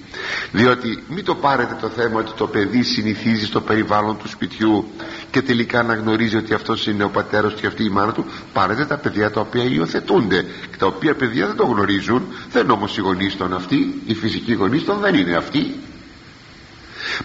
Διότι 0.51 1.03
μην 1.07 1.23
το 1.23 1.35
πάρετε 1.35 1.77
το 1.81 1.89
θέμα 1.89 2.19
ότι 2.19 2.31
το 2.37 2.47
παιδί 2.47 2.83
συνηθίζει 2.83 3.45
στο 3.45 3.61
περιβάλλον 3.61 4.17
του 4.17 4.27
σπιτιού 4.27 4.85
και 5.31 5.41
τελικά 5.41 5.83
να 5.83 5.93
γνωρίζει 5.93 6.35
ότι 6.35 6.53
αυτός 6.53 6.87
είναι 6.87 7.03
ο 7.03 7.09
πατέρας 7.09 7.53
και 7.53 7.67
αυτή 7.67 7.83
η 7.83 7.89
μάνα 7.89 8.11
του. 8.11 8.25
Πάρετε 8.53 8.85
τα 8.85 8.97
παιδιά 8.97 9.31
τα 9.31 9.41
οποία 9.41 9.63
υιοθετούνται. 9.63 10.45
Και 10.71 10.77
τα 10.77 10.85
οποία 10.85 11.15
παιδιά 11.15 11.47
δεν 11.47 11.55
το 11.55 11.65
γνωρίζουν. 11.65 12.23
Δεν 12.51 12.63
είναι 12.63 12.71
όμως 12.71 12.97
οι 12.97 13.01
γονείς 13.01 13.37
των 13.37 13.53
αυτοί 13.53 14.01
οι 14.05 14.13
φυσικοί 14.13 14.53
γονείς 14.53 14.85
των 14.85 14.99
δεν 14.99 15.15
είναι 15.15 15.35
αυτοί 15.35 15.73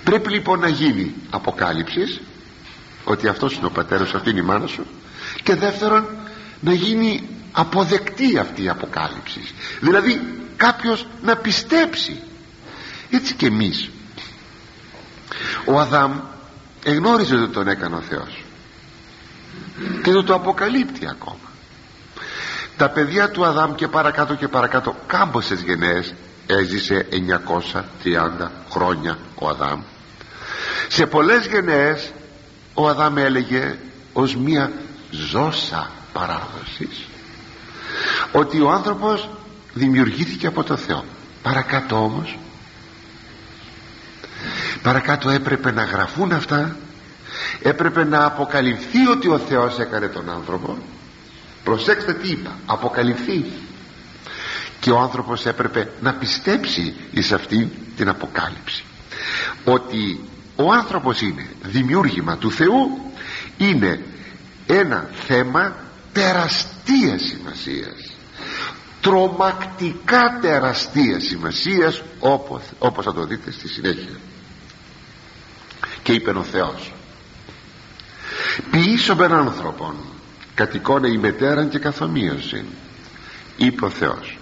πρέπει 0.05 0.31
λοιπόν 0.31 0.59
να 0.59 0.69
γίνει 0.69 1.15
αποκάλυψης 1.31 2.21
ότι 3.05 3.29
αυτός 3.29 3.55
είναι 3.55 3.67
ο 3.67 3.71
πατέρας 3.71 4.15
αυτή 4.15 4.31
είναι 4.31 4.41
η 4.41 4.43
μάνα 4.43 4.67
σου 4.67 4.87
και 5.43 5.55
δεύτερον 5.55 6.07
να 6.61 6.73
γίνει 6.73 7.29
αποδεκτή 7.53 8.39
αυτή 8.39 8.63
η 8.63 8.69
αποκάλυψη. 8.69 9.41
Δηλαδή 9.81 10.21
κάποιος 10.57 11.07
να 11.23 11.37
πιστέψει. 11.37 12.23
Έτσι 13.11 13.35
και 13.35 13.47
εμείς. 13.47 13.91
Ο 15.65 15.79
Αδάμ 15.79 16.21
εγνώριζε 16.85 17.35
ότι 17.35 17.53
τον 17.53 17.69
έκανε 17.69 17.97
ο 17.97 18.01
Θεός 18.01 18.43
και 20.03 20.13
το 20.13 20.23
το 20.25 20.35
αποκαλύπτει 20.35 21.09
ακόμα. 21.09 21.39
Τα 22.77 22.89
παιδιά 22.91 23.31
του 23.31 23.45
Αδάμ 23.45 23.75
και 23.75 23.89
παρακάτω 23.89 24.35
και 24.35 24.49
παρακάτω 24.49 24.97
κάμποσες 25.07 25.61
γενναίες 25.61 26.15
έζησε 26.49 27.07
930 28.41 28.49
χρόνια 28.71 29.19
ο 29.35 29.49
Αδάμ. 29.49 29.81
Σε 30.89 31.07
πολλές 31.07 31.47
γενναίες 31.47 32.13
ο 32.75 32.89
Αδάμ 32.89 33.19
έλεγε 33.19 33.79
ως 34.13 34.37
μία 34.37 34.73
ζώσα 35.11 35.91
παράδοσης 36.13 37.07
ότι 38.33 38.61
ο 38.61 38.71
άνθρωπος 38.71 39.29
δημιουργήθηκε 39.75 40.47
από 40.47 40.63
το 40.63 40.77
Θεό. 40.77 41.05
Παρακάτω 41.43 41.97
όμως 42.05 42.39
παρακάτω 44.83 45.31
έπρεπε 45.31 45.73
να 45.73 45.85
γραφούν 45.85 46.33
αυτά 46.33 46.77
έπρεπε 47.63 48.05
να 48.05 48.25
αποκαλυφθεί 48.25 49.07
ότι 49.07 49.29
ο 49.29 49.39
Θεός 49.39 49.79
έκανε 49.79 50.07
τον 50.07 50.31
άνθρωπο. 50.31 50.79
Προσέξτε 51.65 52.13
τι 52.13 52.29
είπα 52.29 52.51
αποκαλυφθεί 52.67 53.45
και 54.89 54.95
ο 54.95 54.99
άνθρωπος 54.99 55.47
έπρεπε 55.47 55.91
να 56.01 56.15
πιστέψει 56.15 56.95
εις 57.11 57.33
αυτή 57.33 57.71
την 57.97 58.09
αποκάλυψη. 58.09 58.85
Ότι 59.65 60.21
ο 60.57 60.73
άνθρωπος 60.73 61.21
είναι 61.21 61.47
δημιούργημα 61.63 62.37
του 62.37 62.51
Θεού 62.51 63.13
είναι 63.57 64.05
ένα 64.67 65.11
θέμα 65.27 65.77
τεραστίας 66.13 67.23
σημασίας. 67.23 68.13
Τρομακτικά 69.01 70.39
τεραστίας 70.41 71.23
σημασίας 71.25 72.03
όπως, 72.19 72.63
όπως 72.79 73.05
θα 73.05 73.15
το 73.15 73.25
δείτε 73.25 73.51
στη 73.51 73.69
συνέχεια. 73.69 74.17
Και 76.03 76.13
είπε 76.13 76.31
ο 76.31 76.43
Θεός 76.43 76.93
ποιήσω 78.71 79.15
με 79.15 79.25
άνθρωπον 79.25 79.95
κατ' 80.55 80.75
εικόνα 80.75 81.09
η 81.09 81.17
μετέραν 81.17 81.69
και 81.69 81.79
καθομοίωση 81.79 82.65
είπε 83.57 83.85
ο 83.85 83.91
Θεός 83.91 84.38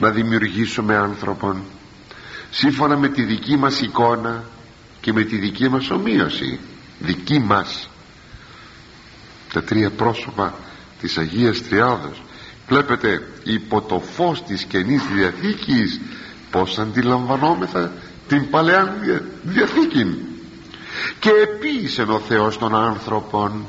να 0.00 0.10
δημιουργήσουμε 0.10 0.96
άνθρωπον 0.96 1.62
σύμφωνα 2.50 2.96
με 2.96 3.08
τη 3.08 3.22
δική 3.22 3.56
μας 3.56 3.80
εικόνα 3.80 4.44
και 5.00 5.12
με 5.12 5.22
τη 5.24 5.36
δική 5.36 5.68
μας 5.68 5.90
ομοίωση. 5.90 6.58
Δική 6.98 7.38
μας. 7.38 7.88
Τα 9.52 9.62
τρία 9.62 9.90
πρόσωπα 9.90 10.54
της 11.00 11.18
Αγίας 11.18 11.62
Τριάδας 11.62 12.22
βλέπετε 12.68 13.28
υπό 13.44 13.80
το 13.80 14.02
φως 14.14 14.42
της 14.42 14.64
Καινής 14.64 15.02
Διαθήκης 15.14 16.00
πως 16.50 16.78
αντιλαμβανόμεθα 16.78 17.92
την 18.28 18.50
Παλαιά 18.50 18.96
Διαθήκη 19.42 20.18
και 21.18 21.30
επίησε 21.30 22.02
ο 22.02 22.18
Θεός 22.18 22.58
των 22.58 22.74
άνθρωπων. 22.74 23.64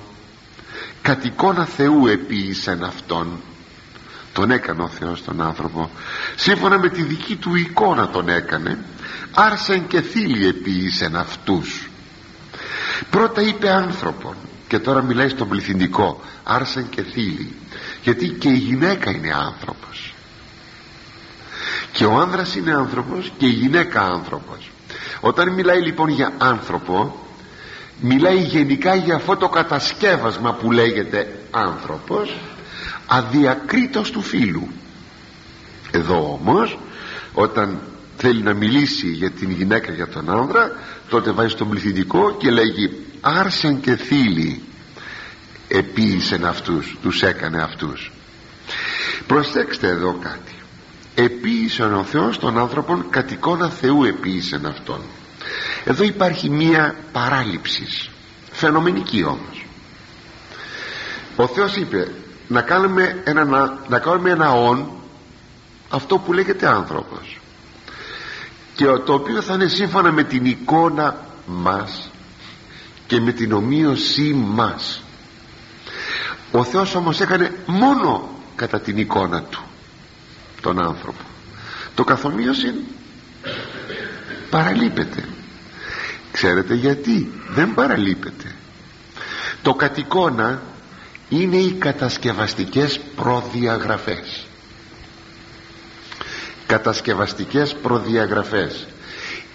Κατ' 1.01 1.25
εικόνα 1.25 1.65
Θεού 1.65 2.07
επίησεν 2.07 2.83
αυτόν 2.83 3.27
τον 4.35 4.51
έκανε 4.51 4.83
ο 4.83 4.87
Θεός 4.87 5.23
τον 5.23 5.41
άνθρωπο. 5.41 5.89
Σύμφωνα 6.35 6.79
με 6.79 6.89
τη 6.89 7.01
δική 7.03 7.35
του 7.35 7.55
εικόνα 7.55 8.09
τον 8.09 8.29
έκανε. 8.29 8.77
Άρσεν 9.33 9.87
και 9.87 10.01
θύλι 10.01 10.47
επίησεν 10.47 11.15
αυτούς. 11.15 11.89
Πρώτα 13.09 13.41
είπε 13.41 13.69
άνθρωπον 13.69 14.35
και 14.67 14.79
τώρα 14.79 15.01
μιλάει 15.01 15.29
στον 15.29 15.47
πληθυντικό 15.47 16.21
άρσεν 16.43 16.89
και 16.89 17.01
θύλι 17.01 17.55
γιατί 18.03 18.29
και 18.29 18.49
η 18.49 18.57
γυναίκα 18.57 19.11
είναι 19.11 19.33
άνθρωπος. 19.33 20.13
Και 21.91 22.05
ο 22.05 22.19
άνδρας 22.19 22.55
είναι 22.55 22.73
άνθρωπος 22.73 23.31
και 23.37 23.45
η 23.45 23.49
γυναίκα 23.49 24.01
άνθρωπος. 24.01 24.71
Όταν 25.19 25.53
μιλάει 25.53 25.81
λοιπόν 25.81 26.09
για 26.09 26.33
άνθρωπο 26.37 27.25
μιλάει 28.01 28.37
γενικά 28.37 28.95
για 28.95 29.15
αυτό 29.15 29.35
το 29.35 29.49
κατασκεύασμα 29.49 30.53
που 30.53 30.71
λέγεται 30.71 31.39
άνθρωπος 31.51 32.35
αδιακρίτως 33.05 34.11
του 34.11 34.21
φίλου. 34.21 34.67
Εδώ 35.91 36.39
όμως 36.41 36.77
όταν 37.33 37.79
θέλει 38.17 38.41
να 38.41 38.53
μιλήσει 38.53 39.07
για 39.07 39.31
την 39.31 39.51
γυναίκα 39.51 39.91
για 39.91 40.07
τον 40.07 40.29
άνδρα 40.29 40.71
τότε 41.09 41.31
βάζει 41.31 41.49
στον 41.49 41.69
πληθυντικό 41.69 42.35
και 42.37 42.51
λέγει 42.51 42.91
άρσεν 43.21 43.79
και 43.81 43.95
θύλι 43.95 44.61
επίησεν 45.67 46.45
αυτούς 46.45 46.97
τους 47.01 47.21
έκανε 47.23 47.61
αυτούς 47.61 48.11
προσέξτε 49.27 49.87
εδώ 49.87 50.17
κάτι. 50.21 50.53
Επίησεν 51.15 51.93
ο 51.93 52.03
Θεός 52.03 52.39
τον 52.39 52.57
άνθρωπον 52.57 53.05
κατ' 53.09 53.31
εικόνα 53.31 53.69
Θεού 53.69 54.03
επίησεν 54.03 54.65
αυτόν 54.65 55.01
εδώ 55.83 56.03
υπάρχει 56.03 56.49
μία 56.49 56.95
παράληψη 57.11 57.85
φαινομενική 58.51 59.23
όμως. 59.23 59.65
Ο 61.35 61.47
Θεός 61.47 61.75
είπε 61.75 62.11
να 62.47 62.61
κάνουμε 62.61 63.21
ένα, 63.23 63.45
να, 63.45 63.77
να 63.87 63.99
κάνουμε 63.99 64.29
ένα 64.29 64.51
όν 64.51 64.89
αυτό 65.89 66.17
που 66.17 66.33
λέγεται 66.33 66.67
άνθρωπος. 66.67 67.39
Και 68.75 68.85
το 68.85 69.13
οποίο 69.13 69.41
θα 69.41 69.53
είναι 69.53 69.67
σύμφωνα 69.67 70.11
με 70.11 70.23
την 70.23 70.45
εικόνα 70.45 71.25
μας 71.45 72.09
και 73.07 73.19
με 73.19 73.31
την 73.31 73.51
ομοίωσή 73.51 74.33
μας. 74.33 75.03
Ο 76.51 76.63
Θεός 76.63 76.95
όμως 76.95 77.21
έκανε 77.21 77.51
μόνο 77.65 78.29
κατά 78.55 78.79
την 78.79 78.97
εικόνα 78.97 79.41
του 79.41 79.63
τον 80.61 80.79
άνθρωπο. 80.85 81.23
Το 81.95 82.03
καθομοίωση 82.03 82.73
παραλείπεται. 84.49 85.23
Ξέρετε 86.31 86.73
γιατί 86.73 87.31
δεν 87.49 87.73
παραλείπεται. 87.73 88.55
Το 89.61 89.73
κατ' 89.73 89.97
εικόνα 89.97 90.61
είναι 91.29 91.55
οι 91.57 91.71
κατασκευαστικές 91.71 92.99
προδιαγραφές. 93.15 94.45
Κατασκευαστικές 96.65 97.75
προδιαγραφές. 97.75 98.87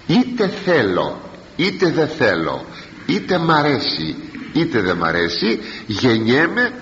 Είτε 0.07 0.49
θέλω 0.49 1.21
είτε 1.57 1.91
δεν 1.91 2.09
θέλω 2.09 2.65
είτε 3.07 3.39
μ' 3.39 3.51
αρέσει 3.51 4.17
είτε 4.53 4.81
δεν 4.81 4.97
μ' 4.97 5.05
αρέσει 5.05 5.61
γεννιέμαι 5.87 6.73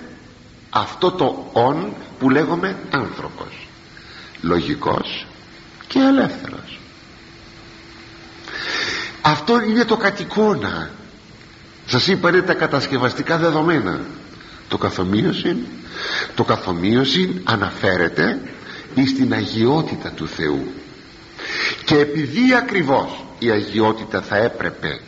αυτό 0.69 1.11
το 1.11 1.49
«ον» 1.53 1.93
που 2.19 2.29
λέγομαι 2.29 2.75
άνθρωπος. 2.89 3.67
Λογικός 4.41 5.25
και 5.87 5.99
ελεύθερος. 5.99 6.79
Αυτό 9.21 9.61
είναι 9.61 9.85
το 9.85 9.97
κατοικώνα 9.97 10.89
σας 11.85 12.07
είπα 12.07 12.29
είναι 12.29 12.41
τα 12.41 12.53
κατασκευαστικά 12.53 13.37
δεδομένα 13.37 13.99
το 14.69 14.77
καθομοίωση 14.77 15.57
το 16.35 16.43
καθομοίωση 16.43 17.41
αναφέρεται 17.43 18.39
στην 19.07 19.33
αγιότητα 19.33 20.09
του 20.11 20.27
Θεού. 20.27 20.71
Και 21.85 21.95
επειδή 21.95 22.53
ακριβώς 22.55 23.23
η 23.39 23.49
αγιότητα 23.49 24.21
θα 24.21 24.37
έπρεπε 24.37 24.99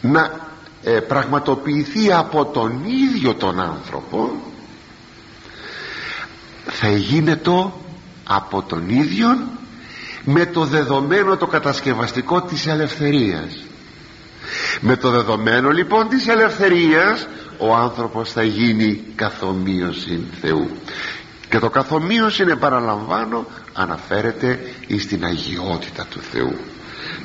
να 0.00 0.50
ε, 0.82 0.90
πραγματοποιηθεί 0.90 2.12
από 2.12 2.44
τον 2.44 2.84
ίδιο 2.86 3.34
τον 3.34 3.60
άνθρωπο 3.60 4.30
θα 6.66 6.88
γίνεται 6.90 7.72
από 8.24 8.62
τον 8.62 8.88
ίδιο 8.88 9.28
με 10.24 10.46
το 10.46 10.64
δεδομένο 10.64 11.36
το 11.36 11.46
κατασκευαστικό 11.46 12.42
της 12.42 12.66
ελευθερίας 12.66 13.64
με 14.80 14.96
το 14.96 15.10
δεδομένο 15.10 15.70
λοιπόν 15.70 16.08
της 16.08 16.28
ελευθερίας 16.28 17.26
ο 17.58 17.74
άνθρωπος 17.74 18.32
θα 18.32 18.42
γίνει 18.42 19.04
καθομοίωση 19.14 20.26
Θεού. 20.40 20.70
Και 21.48 21.58
το 21.58 21.70
καθομοίωση 21.70 22.42
είναι 22.42 22.56
παραλαμβάνω 22.56 23.46
αναφέρεται 23.72 24.58
στην 24.98 25.24
αγιότητα 25.24 26.06
του 26.10 26.20
Θεού. 26.20 26.56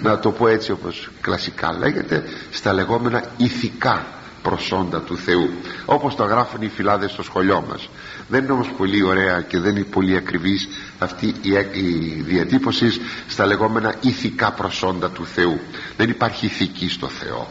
Να 0.01 0.19
το 0.19 0.31
πω 0.31 0.47
έτσι 0.47 0.71
όπως 0.71 1.09
κλασικά 1.21 1.77
λέγεται 1.77 2.23
στα 2.51 2.73
λεγόμενα 2.73 3.23
ηθικά 3.37 4.05
προσόντα 4.41 5.01
του 5.01 5.17
Θεού. 5.17 5.49
Όπως 5.85 6.15
το 6.15 6.23
γράφουν 6.23 6.61
οι 6.61 6.67
φυλάδες 6.67 7.11
στο 7.11 7.23
σχολείο 7.23 7.65
μας 7.69 7.89
δεν 8.31 8.43
είναι 8.43 8.51
όμως 8.51 8.71
πολύ 8.77 9.03
ωραία 9.03 9.41
και 9.41 9.59
δεν 9.59 9.75
είναι 9.75 9.85
πολύ 9.85 10.15
ακριβής 10.15 10.67
αυτή 10.99 11.35
η 11.81 12.21
διατύπωση 12.21 12.91
στα 13.27 13.45
λεγόμενα 13.45 13.95
ηθικά 14.01 14.51
προσόντα 14.51 15.09
του 15.09 15.25
Θεού. 15.25 15.59
Δεν 15.97 16.09
υπάρχει 16.09 16.45
ηθική 16.45 16.89
στο 16.89 17.07
Θεό. 17.07 17.47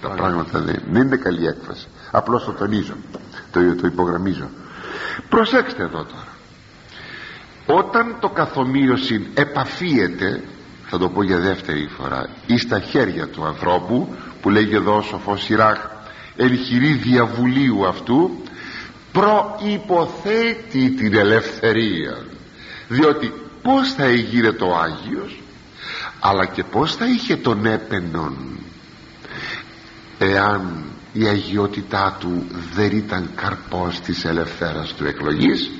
Τα 0.00 0.08
πράγματα 0.08 0.60
δεν, 0.60 0.82
είναι 0.94 1.16
καλή 1.16 1.46
έκφραση. 1.46 1.86
Απλώς 2.10 2.44
το 2.44 2.52
τονίζω 2.52 2.94
το, 3.50 3.74
το 3.74 3.86
υπογραμμίζω. 3.86 4.48
Προσέξτε 5.28 5.82
εδώ 5.82 6.04
τώρα. 6.04 6.28
Όταν 7.66 8.16
το 8.20 8.28
καθομοίωση 8.28 9.26
επαφίεται 9.34 10.42
θα 10.86 10.98
το 10.98 11.08
πω 11.08 11.22
για 11.22 11.38
δεύτερη 11.38 11.88
φορά 11.98 12.28
ή 12.46 12.58
στα 12.58 12.80
χέρια 12.80 13.28
του 13.28 13.44
ανθρώπου 13.44 14.14
που 14.40 14.50
λέγει 14.50 14.74
εδώ 14.74 14.96
ο 14.96 15.02
σοφός 15.02 15.42
Σιράχ 15.42 15.90
ελχυρή 16.36 16.92
διαβουλίου 16.92 17.86
αυτού 17.86 18.41
προϋποθέτει 19.12 20.90
την 20.90 21.14
ελευθερία. 21.14 22.24
Διότι 22.88 23.32
πως 23.62 23.92
θα 23.92 24.04
εγείρε 24.04 24.52
το 24.52 24.76
Άγιος 24.76 25.42
αλλά 26.20 26.46
και 26.46 26.64
πως 26.64 26.96
θα 26.96 27.06
είχε 27.06 27.36
τον 27.36 27.66
έπαινον 27.66 28.36
εάν 30.18 30.84
η 31.12 31.26
αγιότητά 31.26 32.16
του 32.20 32.46
δεν 32.74 32.96
ήταν 32.96 33.30
καρπός 33.34 34.00
της 34.00 34.24
ελευθέρας 34.24 34.94
του 34.94 35.06
εκλογής. 35.06 35.70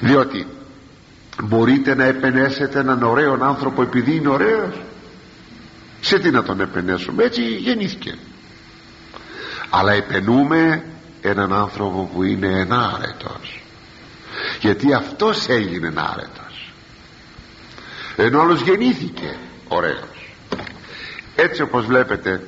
Διότι 0.00 0.46
μπορείτε 1.42 1.94
να 1.94 2.04
επενέσετε 2.04 2.78
έναν 2.78 3.02
ωραίο 3.02 3.38
άνθρωπο 3.40 3.82
επειδή 3.82 4.14
είναι 4.14 4.28
ωραίος. 4.28 4.82
Σε 6.00 6.18
τι 6.18 6.30
να 6.30 6.42
τον 6.42 6.60
επενέσουμε 6.60 7.24
έτσι 7.24 7.42
γεννήθηκε. 7.42 8.14
Αλλά 9.70 9.92
επενούμε 9.92 10.84
έναν 11.22 11.52
άνθρωπο 11.52 12.10
που 12.14 12.22
είναι 12.22 12.46
ενάρετος. 12.46 13.62
Γιατί 14.60 14.94
αυτός 14.94 15.48
έγινε 15.48 15.86
ενάρετος. 15.86 16.72
Ενώ 18.16 18.40
άλλος 18.40 18.60
γεννήθηκε 18.60 19.36
ωραίος. 19.68 20.34
Έτσι 21.36 21.62
όπως 21.62 21.86
βλέπετε 21.86 22.46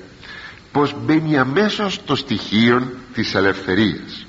πως 0.73 0.95
μπαίνει 0.99 1.39
αμέσως 1.39 2.05
το 2.05 2.16
στοιχείο 2.16 2.97
της 3.14 3.35
ελευθερίας. 3.35 4.27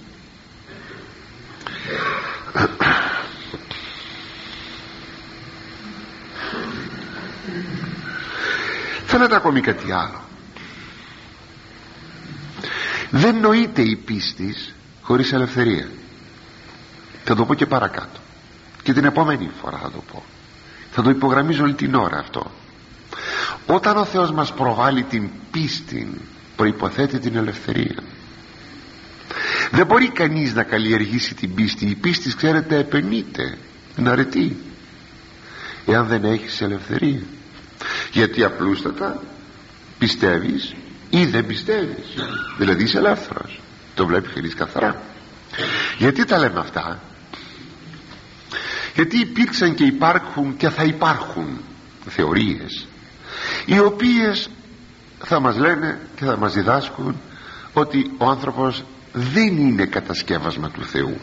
Θέλετε 9.06 9.36
ακόμη 9.36 9.62
κάτι 9.62 9.92
άλλο 9.92 10.24
δεν 13.16 13.40
νοείται 13.40 13.82
η 13.82 13.96
πίστη 13.96 14.56
χωρίς 15.02 15.34
ελευθερία. 15.34 15.90
Θα 17.24 17.36
το 17.36 17.46
πω 17.46 17.54
και 17.54 17.66
παρακάτω. 17.66 18.20
Και 18.84 18.94
την 18.94 19.06
επόμενη 19.06 19.50
φορά 19.62 19.78
θα 19.78 19.92
το 19.92 20.04
πω. 20.12 20.24
Θα 20.92 21.02
το 21.02 21.10
υπογραμμίζω 21.10 21.64
όλη 21.64 21.74
την 21.74 21.96
ώρα 21.96 22.18
αυτό. 22.18 22.52
Όταν 23.66 23.98
ο 23.98 24.06
Θεός 24.06 24.32
μας 24.32 24.54
προβάλλει 24.54 25.04
την 25.04 25.30
πίστη 25.52 26.22
προϋποθέτει 26.56 27.20
την 27.20 27.36
ελευθερία. 27.36 28.04
Δεν 29.72 29.86
μπορεί 29.86 30.10
κανείς 30.10 30.54
να 30.54 30.64
καλλιεργήσει 30.64 31.34
την 31.36 31.54
πίστη. 31.54 31.86
Η 31.86 31.96
πίστη 31.96 32.36
ξέρετε 32.36 32.78
επενείται 32.78 33.58
είναι 33.98 34.10
αρετή 34.10 34.58
εάν 35.86 36.08
δεν 36.08 36.24
έχεις 36.24 36.62
ελευθερία. 36.62 37.22
Γιατί 38.12 38.44
απλούστατα 38.44 39.24
πιστεύεις 39.98 40.74
ή 41.16 41.26
δεν 41.26 41.46
πιστεύεις. 41.46 42.06
Δηλαδή 42.58 42.84
είσαι 42.84 42.98
ελεύθερος 42.98 43.62
το 43.96 44.06
βλέπει 44.06 44.30
κανείς 44.30 44.56
καθαρά. 44.56 45.02
Γιατί 45.98 46.26
τα 46.26 46.38
λέμε 46.38 46.60
αυτά; 46.60 47.00
Γιατί 48.96 49.20
υπήρξαν 49.20 49.76
και 49.76 49.84
υπάρχουν 49.84 50.58
και 50.58 50.70
θα 50.70 50.84
υπάρχουν 50.84 51.60
θεωρίες 52.10 52.88
οι 53.66 53.80
οποίες 53.80 54.50
θα 55.24 55.40
μας 55.40 55.58
λένε 55.58 56.00
και 56.16 56.26
θα 56.26 56.38
μας 56.38 56.54
διδάσκουν 56.54 57.16
ότι 57.74 58.12
ο 58.18 58.26
άνθρωπος 58.26 58.84
δεν 59.14 59.58
είναι 59.58 59.86
κατασκεύασμα 59.86 60.70
του 60.70 60.84
Θεού. 60.84 61.18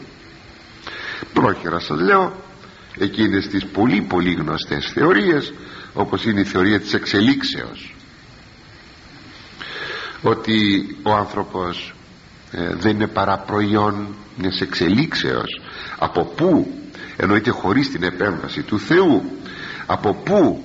Πρόχειρα 1.33 1.79
σας 1.79 1.99
λέω 1.99 2.35
εκείνες 2.97 3.47
τις 3.47 3.65
πολύ 3.65 4.01
πολύ 4.01 4.33
γνωστές 4.33 4.91
θεωρίες 4.93 5.53
όπως 5.93 6.25
είναι 6.25 6.39
η 6.39 6.45
θεωρία 6.45 6.79
της 6.79 6.93
εξελίξεως 6.93 7.93
ότι 10.21 10.85
ο 11.03 11.11
άνθρωπος 11.11 11.93
ε, 12.51 12.75
δεν 12.75 12.95
είναι 12.95 13.07
παρά 13.07 13.37
προϊόν 13.37 14.07
μιας 14.37 14.61
εξελίξεως. 14.61 15.61
Από 15.97 16.25
πού 16.25 16.73
εννοείται 17.17 17.51
χωρίς 17.51 17.91
την 17.91 18.03
επέμβαση 18.03 18.61
του 18.61 18.79
Θεού 18.79 19.23
από 19.85 20.13
πού 20.13 20.63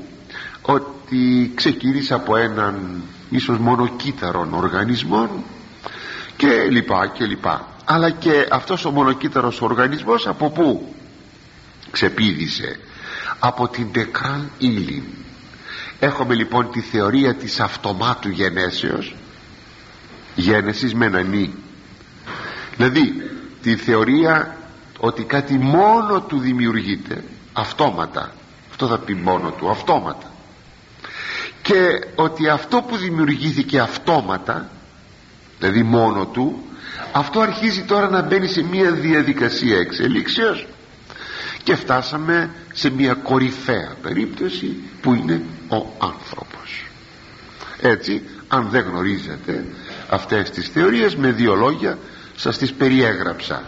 ότι 0.62 1.52
ξεκίνησε 1.54 2.14
από 2.14 2.36
έναν 2.36 3.02
ίσως 3.30 3.58
μόνο 3.58 3.88
κύτταρον 3.88 4.54
οργανισμό 4.54 5.44
και 6.36 6.68
λοιπά 6.70 7.06
και 7.06 7.24
λοιπά. 7.24 7.68
Αλλά 7.84 8.10
και 8.10 8.46
αυτός 8.50 8.84
ο 8.84 8.90
μονοκύτταρος 8.90 9.60
οργανισμός 9.60 10.26
από 10.26 10.50
πού 10.50 10.94
ξεπίδησε. 11.90 12.78
Από 13.38 13.68
την 13.68 13.92
τεκράν 13.92 14.50
ύλη 14.58 15.04
έχουμε 15.98 16.34
λοιπόν 16.34 16.70
τη 16.70 16.80
θεωρία 16.80 17.34
της 17.34 17.60
αυτομάτου 17.60 18.28
γενέσεως 18.28 19.14
γένεσης 20.36 20.94
με 20.94 21.06
ένα 21.06 21.22
νη 21.22 21.54
δηλαδή 22.76 23.30
τη 23.62 23.76
θεωρία 23.76 24.56
ότι 24.98 25.22
κάτι 25.22 25.54
μόνο 25.54 26.20
του 26.20 26.38
δημιουργείται 26.38 27.24
αυτόματα. 27.52 28.32
Αυτό 28.70 28.86
θα 28.86 28.98
πει 28.98 29.14
μόνο 29.14 29.50
του 29.50 29.70
αυτόματα. 29.70 30.30
Και 31.62 32.06
ότι 32.14 32.48
αυτό 32.48 32.82
που 32.82 32.96
δημιουργήθηκε 32.96 33.78
αυτόματα 33.78 34.68
δηλαδή 35.58 35.82
μόνο 35.82 36.26
του 36.26 36.62
αυτό 37.12 37.40
αρχίζει 37.40 37.82
τώρα 37.82 38.08
να 38.08 38.22
μπαίνει 38.22 38.48
σε 38.48 38.62
μια 38.62 38.90
διαδικασία 38.90 39.78
εξελίξεως. 39.78 40.66
Και 41.62 41.74
φτάσαμε 41.74 42.50
σε 42.72 42.90
μια 42.90 43.14
κορυφαία 43.14 43.96
περίπτωση 44.02 44.76
που 45.00 45.14
είναι 45.14 45.42
ο 45.68 45.86
άνθρωπος. 45.98 46.86
Έτσι 47.80 48.22
αν 48.48 48.68
δεν 48.70 48.84
γνωρίζετε 48.84 49.64
αυτές 50.08 50.50
τις 50.50 50.68
θεωρίες 50.68 51.16
με 51.16 51.30
δύο 51.32 51.54
λόγια 51.54 51.98
σας 52.36 52.58
τις 52.58 52.72
περιέγραψα. 52.72 53.62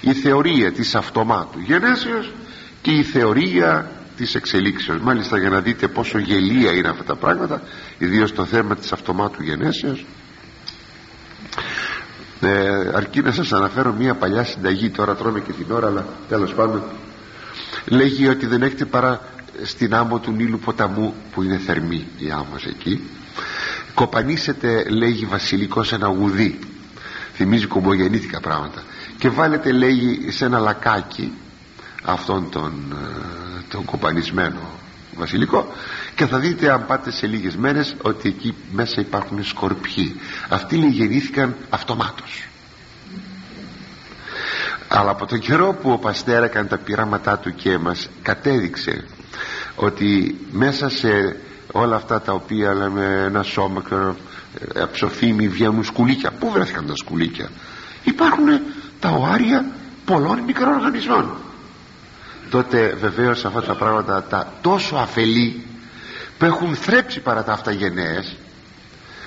Η 0.00 0.12
θεωρία 0.12 0.72
της 0.72 0.94
αυτομάτου 0.94 1.58
γενέσεως 1.60 2.32
και 2.82 2.90
η 2.90 3.02
θεωρία 3.02 3.90
της 4.16 4.34
εξελίξεως. 4.34 5.00
Μάλιστα 5.00 5.38
για 5.38 5.50
να 5.50 5.60
δείτε 5.60 5.88
πόσο 5.88 6.18
γελία 6.18 6.72
είναι 6.72 6.88
αυτά 6.88 7.04
τα 7.04 7.16
πράγματα 7.16 7.62
ιδίως 7.98 8.32
το 8.32 8.44
θέμα 8.44 8.76
της 8.76 8.92
αυτομάτου 8.92 9.42
γενέσεως 9.42 10.04
ε, 12.40 12.90
αρκεί 12.94 13.20
να 13.20 13.30
σας 13.32 13.52
αναφέρω 13.52 13.92
μια 13.92 14.14
παλιά 14.14 14.44
συνταγή. 14.44 14.90
Τώρα 14.90 15.14
τρώμε 15.14 15.40
και 15.40 15.52
την 15.52 15.72
ώρα 15.72 15.86
αλλά 15.86 16.06
τέλος 16.28 16.54
πάντων 16.54 16.82
λέγει 17.86 18.28
ότι 18.28 18.46
δεν 18.46 18.62
έχετε 18.62 18.84
παρά 18.84 19.20
στην 19.62 19.94
άμμο 19.94 20.18
του 20.18 20.32
Νείλου 20.32 20.58
ποταμού 20.58 21.14
που 21.32 21.42
είναι 21.42 21.56
θερμή 21.58 22.06
η 22.18 22.30
άμμος 22.30 22.64
εκεί 22.66 23.00
κοπανίσετε 23.94 24.84
λέγει 24.88 25.24
βασιλικό 25.24 25.82
σε 25.82 25.94
ένα 25.94 26.06
γουδί. 26.06 26.58
Θυμίζει 27.34 27.66
κομπογεννήθηκα 27.66 28.40
πράγματα. 28.40 28.82
Και 29.18 29.28
βάλετε 29.28 29.72
λέγει 29.72 30.30
σε 30.30 30.44
ένα 30.44 30.58
λακάκι 30.58 31.32
αυτόν 32.02 32.50
τον, 32.50 32.72
ε, 32.92 33.62
τον 33.68 33.84
κοπανισμένο 33.84 34.60
βασιλικό 35.16 35.72
και 36.14 36.26
θα 36.26 36.38
δείτε 36.38 36.72
αν 36.72 36.86
πάτε 36.86 37.10
σε 37.10 37.26
λίγες 37.26 37.56
μέρες 37.56 37.94
ότι 38.02 38.28
εκεί 38.28 38.54
μέσα 38.72 39.00
υπάρχουν 39.00 39.44
σκορπιοί. 39.44 40.20
Αυτοί 40.48 40.76
λέει 40.76 40.88
γεννήθηκαν 40.90 41.56
αυτομάτως. 41.70 42.46
Αλλά 44.88 45.10
από 45.10 45.26
τον 45.26 45.38
καιρό 45.38 45.72
που 45.82 45.90
ο 45.90 45.98
Παστέρα 45.98 46.44
έκανε 46.44 46.68
τα 46.68 46.78
πειράματά 46.78 47.38
του 47.38 47.54
και 47.54 47.78
μας 47.78 48.08
κατέδειξε 48.22 49.04
ότι 49.76 50.38
μέσα 50.50 50.88
σε 50.88 51.36
όλα 51.72 51.96
αυτά 51.96 52.20
τα 52.20 52.32
οποία 52.32 52.74
λέμε 52.74 53.22
ένα 53.26 53.42
σώμα 53.42 53.82
ε, 54.74 54.84
ψοφίμι 54.92 55.48
βγαίνουν 55.48 55.84
σκουλίκια 55.84 56.30
πού 56.30 56.50
βρέθηκαν 56.50 56.86
τα 56.86 56.96
σκουλίκια; 56.96 57.50
Υπάρχουν 58.04 58.46
τα 59.00 59.10
οάρια 59.10 59.64
πολλών 60.04 60.38
μικροοργανισμών. 60.38 61.36
Τότε 62.50 62.96
βεβαίως 63.00 63.44
αυτά 63.44 63.62
τα 63.62 63.74
πράγματα 63.74 64.22
τα 64.22 64.52
τόσο 64.60 64.96
αφελή 64.96 65.62
που 66.38 66.44
έχουν 66.44 66.76
θρέψει 66.76 67.20
παρά 67.20 67.44
τα 67.44 67.52
αυτά 67.52 67.70
γενναίες 67.70 68.36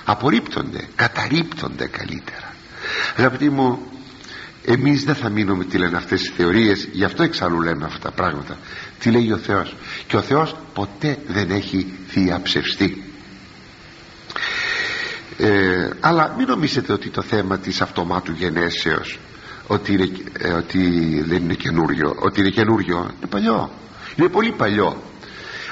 απορρίπτονται, 0.04 0.88
καταρρίπτονται 0.94 1.86
καλύτερα. 1.86 2.54
Αγαπητοί 3.16 3.50
μου 3.50 3.78
εμείς 4.64 5.04
δεν 5.04 5.14
θα 5.14 5.28
μείνουμε 5.28 5.64
τι 5.64 5.78
λένε 5.78 5.96
αυτές 5.96 6.26
οι 6.26 6.30
θεωρίες 6.36 6.88
γι' 6.92 7.04
αυτό 7.04 7.22
εξάλλου 7.22 7.60
λέμε 7.60 7.84
αυτά 7.84 7.98
τα 7.98 8.10
πράγματα. 8.10 8.56
Τι 8.98 9.10
λέει 9.10 9.32
ο 9.32 9.36
Θεός; 9.36 9.74
Και 10.06 10.16
ο 10.16 10.20
Θεός 10.20 10.56
ποτέ 10.74 11.18
δεν 11.26 11.50
έχει 11.50 11.94
διαψευστεί 12.08 13.06
ε, 15.38 15.88
αλλά 16.00 16.34
μην 16.38 16.46
νομίζετε 16.46 16.92
ότι 16.92 17.10
το 17.10 17.22
θέμα 17.22 17.58
της 17.58 17.80
αυτομάτου 17.80 18.32
γενέσεως 18.32 19.18
ότι, 19.66 19.92
είναι, 19.92 20.08
ε, 20.38 20.52
ότι 20.52 20.80
δεν 21.26 21.42
είναι 21.42 21.54
καινούριο 21.54 22.14
ότι 22.18 22.40
είναι 22.40 22.50
καινούριο 22.50 23.10
είναι 23.16 23.30
παλιό. 23.30 23.70
Είναι 24.16 24.28
πολύ 24.28 24.52
παλιό. 24.52 25.02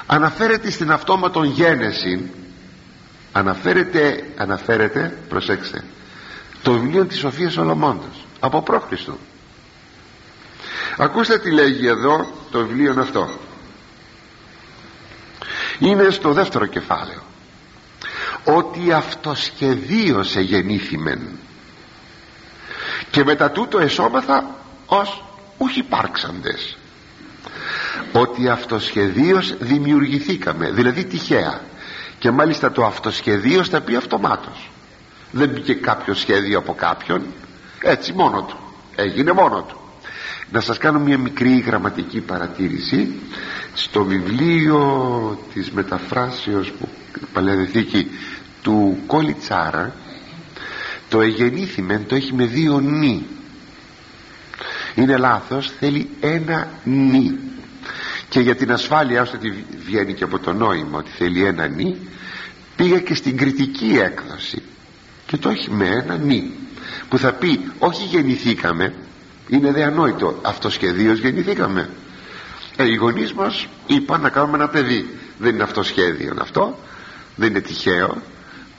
Αναφέρεται 0.06 0.70
στην 0.70 0.90
αυτόματον 0.90 1.44
γένεση. 1.44 2.30
Αναφέρεται, 3.32 4.24
αναφέρεται 4.36 5.16
προσέξτε 5.28 5.84
το 6.62 6.72
βιβλίο 6.72 7.04
της 7.04 7.18
Σοφίας 7.18 7.52
Σολομώντος 7.52 8.26
από 8.40 8.62
πρόχριστο 8.62 9.18
ακούστε 10.96 11.38
τι 11.38 11.50
λέγει 11.50 11.86
εδώ 11.86 12.26
το 12.50 12.66
βιβλίο 12.66 13.00
αυτό 13.00 13.30
είναι 15.78 16.10
στο 16.10 16.32
δεύτερο 16.32 16.66
κεφάλαιο. 16.66 17.22
Ότι 18.44 18.92
αυτοσχεδίωσε 18.92 20.40
γεννήθημεν. 20.40 21.38
Και 23.10 23.24
μετά 23.24 23.50
τούτο 23.50 23.78
εσώμαθα 23.78 24.54
ως 24.86 25.24
ούχ 25.58 25.76
υπάρξαντες. 25.76 26.76
Ότι 28.12 28.48
αυτοσχεδίως 28.48 29.56
δημιουργηθήκαμε 29.58 30.70
δηλαδή 30.70 31.04
τυχαία. 31.04 31.60
Και 32.18 32.30
μάλιστα 32.30 32.72
το 32.72 32.84
αυτοσχεδίο 32.84 33.64
θα 33.64 33.80
πει 33.80 33.96
αυτομάτως. 33.96 34.70
Δεν 35.30 35.48
μπήκε 35.48 35.74
κάποιο 35.74 36.14
σχέδιο 36.14 36.58
από 36.58 36.74
κάποιον. 36.74 37.22
Έτσι 37.80 38.12
μόνο 38.12 38.42
του. 38.42 38.56
Έγινε 38.96 39.32
μόνο 39.32 39.62
του 39.62 39.83
να 40.50 40.60
σας 40.60 40.78
κάνω 40.78 40.98
μια 40.98 41.18
μικρή 41.18 41.58
γραμματική 41.58 42.20
παρατήρηση. 42.20 43.12
Στο 43.74 44.04
βιβλίο 44.04 45.38
της 45.54 45.70
μεταφράσεως 45.70 46.70
που 46.72 46.88
παλαιοδεθήκη 47.32 48.10
του 48.62 48.98
Κόλιτσάρα 49.06 49.94
το 51.08 51.20
εγεννήθημεν 51.20 52.06
το 52.06 52.14
έχει 52.14 52.34
με 52.34 52.44
δύο 52.46 52.80
νη 52.80 53.26
είναι 54.94 55.16
λάθος 55.16 55.72
θέλει 55.78 56.08
ένα 56.20 56.68
νη 56.84 57.38
και 58.28 58.40
για 58.40 58.54
την 58.56 58.72
ασφάλεια 58.72 59.22
ώστε 59.22 59.36
ότι 59.36 59.64
βγαίνει 59.86 60.14
και 60.14 60.24
από 60.24 60.38
το 60.38 60.52
νόημα 60.52 60.98
ότι 60.98 61.10
θέλει 61.10 61.44
ένα 61.44 61.66
νη 61.66 61.96
πήγα 62.76 63.00
και 63.00 63.14
στην 63.14 63.36
κριτική 63.36 63.98
έκδοση. 64.02 64.62
Και 65.26 65.36
το 65.36 65.48
έχει 65.48 65.70
με 65.70 65.88
ένα 65.88 66.16
νη 66.16 66.50
που 67.08 67.18
θα 67.18 67.32
πει 67.32 67.60
όχι 67.78 68.04
γεννηθήκαμε 68.04 68.94
είναι 69.48 69.72
δε 69.72 69.84
ανόητο. 69.84 70.38
Αυτοσχεδίως 70.42 71.18
γεννηθήκαμε. 71.18 71.90
Ε, 72.76 72.84
οι 72.84 72.94
γονείς 72.94 73.32
μας 73.32 73.66
είπαν 73.86 74.20
να 74.20 74.28
κάνουμε 74.28 74.56
ένα 74.56 74.68
παιδί. 74.68 75.18
Δεν 75.38 75.54
είναι 75.54 75.62
αυτοσχέδιο 75.62 76.36
αυτό. 76.40 76.78
Δεν 77.36 77.48
είναι 77.48 77.60
τυχαίο. 77.60 78.22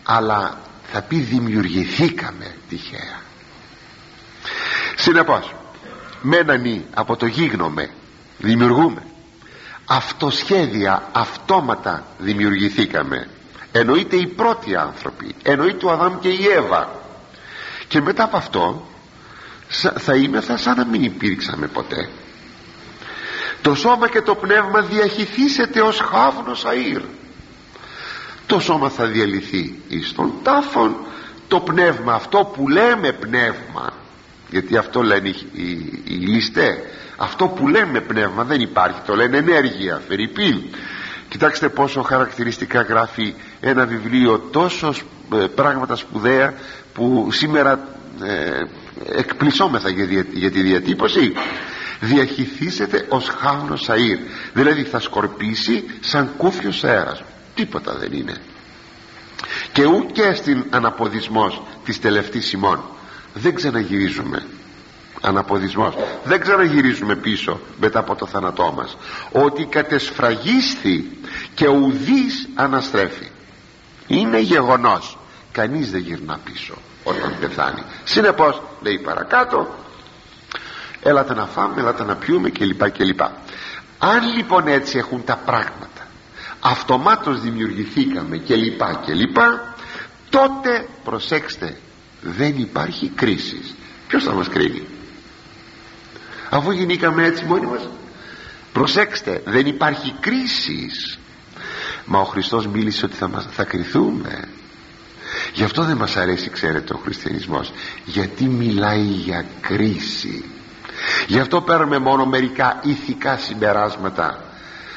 Αλλά 0.03 0.59
θα 0.91 1.01
πει 1.01 1.16
δημιουργηθήκαμε 1.16 2.55
τυχαία. 2.70 3.22
Συνεπώς 4.95 5.55
με 6.22 6.38
ένα 6.38 6.57
νη 6.57 6.86
από 6.93 7.16
το 7.16 7.26
γίγνομαι 7.26 7.89
δημιουργούμε. 8.38 9.01
Αυτοσχέδια 9.86 11.09
αυτόματα 11.11 12.05
δημιουργηθήκαμε. 12.18 13.28
Εννοείται 13.72 14.16
οι 14.16 14.28
πρώτοι 14.28 14.76
άνθρωποι. 14.76 15.36
Εννοείται 15.43 15.86
ο 15.86 15.91
Αδάμ 15.91 16.20
και 16.20 16.30
η 16.30 16.47
Εύα. 16.47 16.89
Και 17.88 18.01
μετά 18.01 18.24
από 18.24 18.38
αυτό 18.38 18.88
θα 19.97 20.16
είμεθα 20.16 20.57
σαν 20.57 20.78
να 20.78 20.86
μην 20.86 21.03
υπήρξαμε 21.03 21.68
ποτέ. 21.68 22.09
Το 23.61 23.76
σώμα 23.76 24.09
και 24.09 24.22
το 24.22 24.36
πνεύμα 24.36 24.82
διαχυθήσεται 24.82 25.82
ως 25.82 25.99
χάβνος 25.99 26.66
αΐρ. 26.66 27.01
Το 28.45 28.59
σώμα 28.59 28.89
θα 28.89 29.05
διαλυθεί 29.05 29.76
εις 29.88 30.13
τον 30.13 30.34
τάφον. 30.43 30.95
Το 31.47 31.59
πνεύμα 31.59 32.13
αυτό 32.13 32.51
που 32.55 32.68
λέμε 32.68 33.11
πνεύμα 33.11 33.93
γιατί 34.49 34.78
αυτό 34.78 35.01
λένε 35.03 35.28
οι, 35.28 35.36
οι, 35.53 36.01
οι 36.03 36.13
ληστές 36.13 36.78
αυτό 37.18 37.47
που 37.47 37.68
λέμε 37.68 37.99
πνεύμα 38.01 38.43
δεν 38.43 38.61
υπάρχει. 38.61 38.99
Το 39.05 39.16
λένε 39.16 39.38
ενέργεια 39.38 40.01
φερρυπίν 40.07 40.61
κοιτάξτε 41.30 41.70
πόσο 41.70 42.01
χαρακτηριστικά 42.01 42.82
γράφει 42.82 43.34
ένα 43.59 43.86
βιβλίο 43.86 44.39
τόσο 44.39 44.93
ε, 45.34 45.45
πράγματα 45.55 45.95
σπουδαία 45.95 46.53
που 46.93 47.28
σήμερα 47.32 47.88
ε, 48.24 48.61
εκπλησόμεθα 49.18 49.89
για, 49.89 50.26
για 50.34 50.51
τη 50.51 50.61
διατύπωση. 50.61 51.34
Διαχυθήσετε 51.99 53.05
ως 53.09 53.28
χάουνος 53.28 53.89
αΐρ 53.89 54.20
δηλαδή 54.53 54.84
θα 54.84 54.99
σκορπίσει 54.99 55.84
σαν 55.99 56.32
κούφιος 56.38 56.84
αέρας. 56.84 57.24
Τίποτα 57.55 57.95
δεν 57.95 58.11
είναι. 58.11 58.34
Και 59.72 59.86
ούτε 59.86 60.34
στην 60.36 60.66
αναποδισμός 60.70 61.61
της 61.86 61.99
τελευταίας 61.99 62.51
ημών. 62.51 62.84
Δεν 63.34 63.55
ξαναγυρίζουμε. 63.55 64.45
Αναποδισμός. 65.22 65.93
Δεν 66.24 66.39
ξαναγυρίζουμε 66.39 67.16
πίσω 67.16 67.59
μετά 67.80 67.99
από 67.99 68.16
το 68.16 68.26
θάνατό 68.26 68.74
μας. 68.76 68.97
Ότι 69.32 69.66
κατεσφραγίσθη 69.66 71.09
και 71.53 71.68
ουδής 71.68 72.49
αναστρέφει. 72.55 73.28
Είναι 74.07 74.39
γεγονός 74.39 75.18
κανείς 75.56 75.91
δεν 75.91 76.01
γυρνά 76.01 76.39
πίσω 76.43 76.76
όταν 77.03 77.36
πεθάνει. 77.39 77.84
Συνεπώς 78.03 78.62
λέει 78.82 78.99
παρακάτω 78.99 79.76
έλατε 81.01 81.34
να 81.34 81.45
φάμε, 81.45 81.82
έλατε 81.82 82.03
να 82.03 82.16
πιούμε 82.16 82.49
κλπ 82.49 82.91
κλπ. 82.91 83.22
Αν 83.99 84.36
λοιπόν 84.36 84.68
έτσι 84.68 84.97
έχουν 84.97 85.24
τα 85.24 85.36
πράγματα 85.45 85.89
αυτομάτως 86.60 87.41
δημιουργηθήκαμε 87.41 88.38
κλπ 88.38 88.82
κλπ 89.06 89.38
τότε 90.30 90.88
προσέξτε 91.03 91.78
δεν 92.22 92.58
υπάρχει 92.58 93.10
κρίσης. 93.10 93.76
Ποιος 94.08 94.24
θα 94.24 94.34
μας 94.34 94.49
κρίνει; 94.49 94.88
Αφού 96.49 96.72
γεννήκαμε 96.72 97.26
έτσι 97.26 97.45
μόνοι 97.45 97.66
μας 97.66 97.89
προσέξτε 98.74 99.41
δεν 99.45 99.66
υπάρχει 99.66 100.16
κρίσης. 100.20 101.20
Μα 102.06 102.20
ο 102.20 102.24
Χριστός 102.24 102.68
μίλησε 102.68 103.06
ότι 103.06 103.16
θα, 103.16 103.28
μας, 103.28 103.47
θα 103.51 103.64
κριθούμε 103.64 104.47
γι' 105.56 105.64
αυτό 105.64 105.84
δεν 105.84 105.97
μας 105.97 106.16
αρέσει 106.18 106.49
ξέρετε 106.49 106.93
ο 106.93 106.97
χριστιανισμός. 106.97 107.72
Γιατί 108.06 108.43
μιλάει 108.45 109.01
για 109.01 109.45
κρίση. 109.62 110.43
Γι' 111.28 111.39
αυτό 111.39 111.62
παίρνουμε 111.62 111.97
μόνο 111.97 112.26
μερικά 112.26 112.80
ηθικά 112.84 113.38
συμπεράσματα 113.38 114.43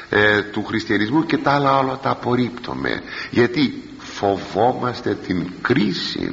ε, 0.09 0.41
του 0.41 0.63
χριστιανισμού 0.65 1.25
και 1.25 1.37
τα 1.37 1.51
άλλα 1.51 1.77
όλα 1.77 1.99
τα 2.01 2.09
απορρίπτουμε. 2.09 3.01
Γιατί 3.29 3.83
φοβόμαστε 3.97 5.13
την 5.27 5.47
κρίση. 5.61 6.31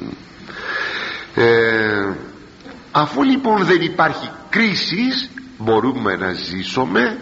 Ε, 1.35 2.09
αφού 2.93 3.23
λοιπόν 3.23 3.65
δεν 3.65 3.81
υπάρχει 3.81 4.31
κρίσης 4.51 5.31
μπορούμε 5.59 6.17
να 6.17 6.33
ζήσουμε 6.33 7.19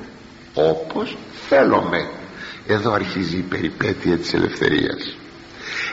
όπως 0.54 1.16
θέλουμε. 1.48 2.08
Εδώ 2.66 2.92
αρχίζει 2.92 3.36
η 3.36 3.44
περιπέτεια 3.48 4.16
της 4.16 4.34
ελευθερίας 4.34 5.16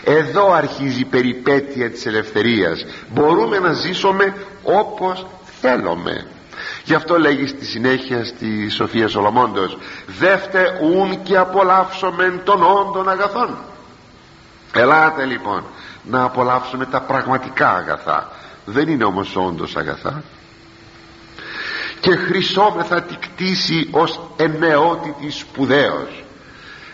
εδώ 0.03 0.51
αρχίζει 0.53 0.99
η 0.99 1.05
περιπέτεια 1.05 1.89
της 1.91 2.05
ελευθερίας. 2.05 2.85
Μπορούμε 3.09 3.59
να 3.59 3.73
ζήσουμε 3.73 4.35
όπως 4.63 5.25
θέλουμε. 5.61 6.25
Γι' 6.83 6.93
αυτό 6.93 7.19
λέγει 7.19 7.47
στη 7.47 7.65
συνέχεια 7.65 8.25
στη 8.25 8.69
Σοφία 8.69 9.07
Σολομώντος 9.07 9.77
δεύτε 10.19 10.79
ούν 10.83 11.23
και 11.23 11.37
απολαύσομεν 11.37 12.41
των 12.43 12.63
όντων 12.63 13.09
αγαθών 13.09 13.57
ελάτε 14.73 15.25
λοιπόν 15.25 15.63
να 16.03 16.23
απολαύσουμε 16.23 16.85
τα 16.85 17.01
πραγματικά 17.01 17.75
αγαθά. 17.75 18.31
Δεν 18.65 18.87
είναι 18.89 19.03
όμως 19.03 19.35
όντως 19.35 19.75
αγαθά. 19.75 20.23
Και 21.99 22.15
χρυσόμεθα 22.15 23.01
τη 23.01 23.15
κτήση 23.15 23.87
ως 23.91 24.21
εννεότητης 24.37 25.35
σπουδαίος 25.35 26.23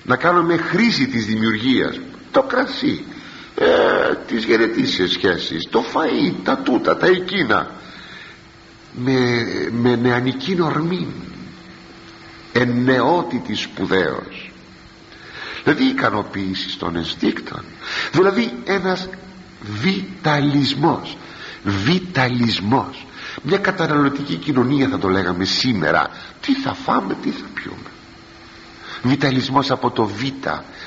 να 0.04 0.16
κάνουμε 0.16 0.58
χρήση 0.58 1.08
της 1.08 1.26
δημιουργίας 1.26 2.00
το 2.38 2.44
κρασί 2.44 3.04
ε, 3.56 3.66
τις 4.28 4.44
γενετήσιες 4.44 5.12
σχέσεις 5.12 5.68
το 5.70 5.84
φαΐ, 5.94 6.34
τα 6.44 6.58
τούτα, 6.58 6.98
τα 6.98 7.06
εκείνα. 7.06 7.72
Με, 9.00 9.20
με 9.72 9.96
νεανική 9.96 10.58
ορμή 10.62 11.08
εννεότητη 12.52 13.56
σπουδαίος. 13.56 14.52
Δηλαδή 15.64 15.84
ικανοποίηση 15.84 16.78
των 16.78 16.96
ενστίκτων 16.96 17.64
δηλαδή 18.12 18.54
ένας 18.66 19.10
βιταλισμός 19.62 21.18
βιταλισμός. 21.64 23.08
Μια 23.44 23.58
καταναλωτική 23.58 24.36
κοινωνία 24.36 24.88
θα 24.88 24.98
το 24.98 25.08
λέγαμε 25.10 25.46
σήμερα. 25.46 26.10
Τι 26.42 26.54
θα 26.54 26.74
φάμε, 26.74 27.16
τι 27.22 27.30
θα 27.30 27.46
πιούμε 27.54 27.97
βιταλισμός 29.08 29.72
από 29.72 29.92
το 29.92 30.06
β. 30.06 30.22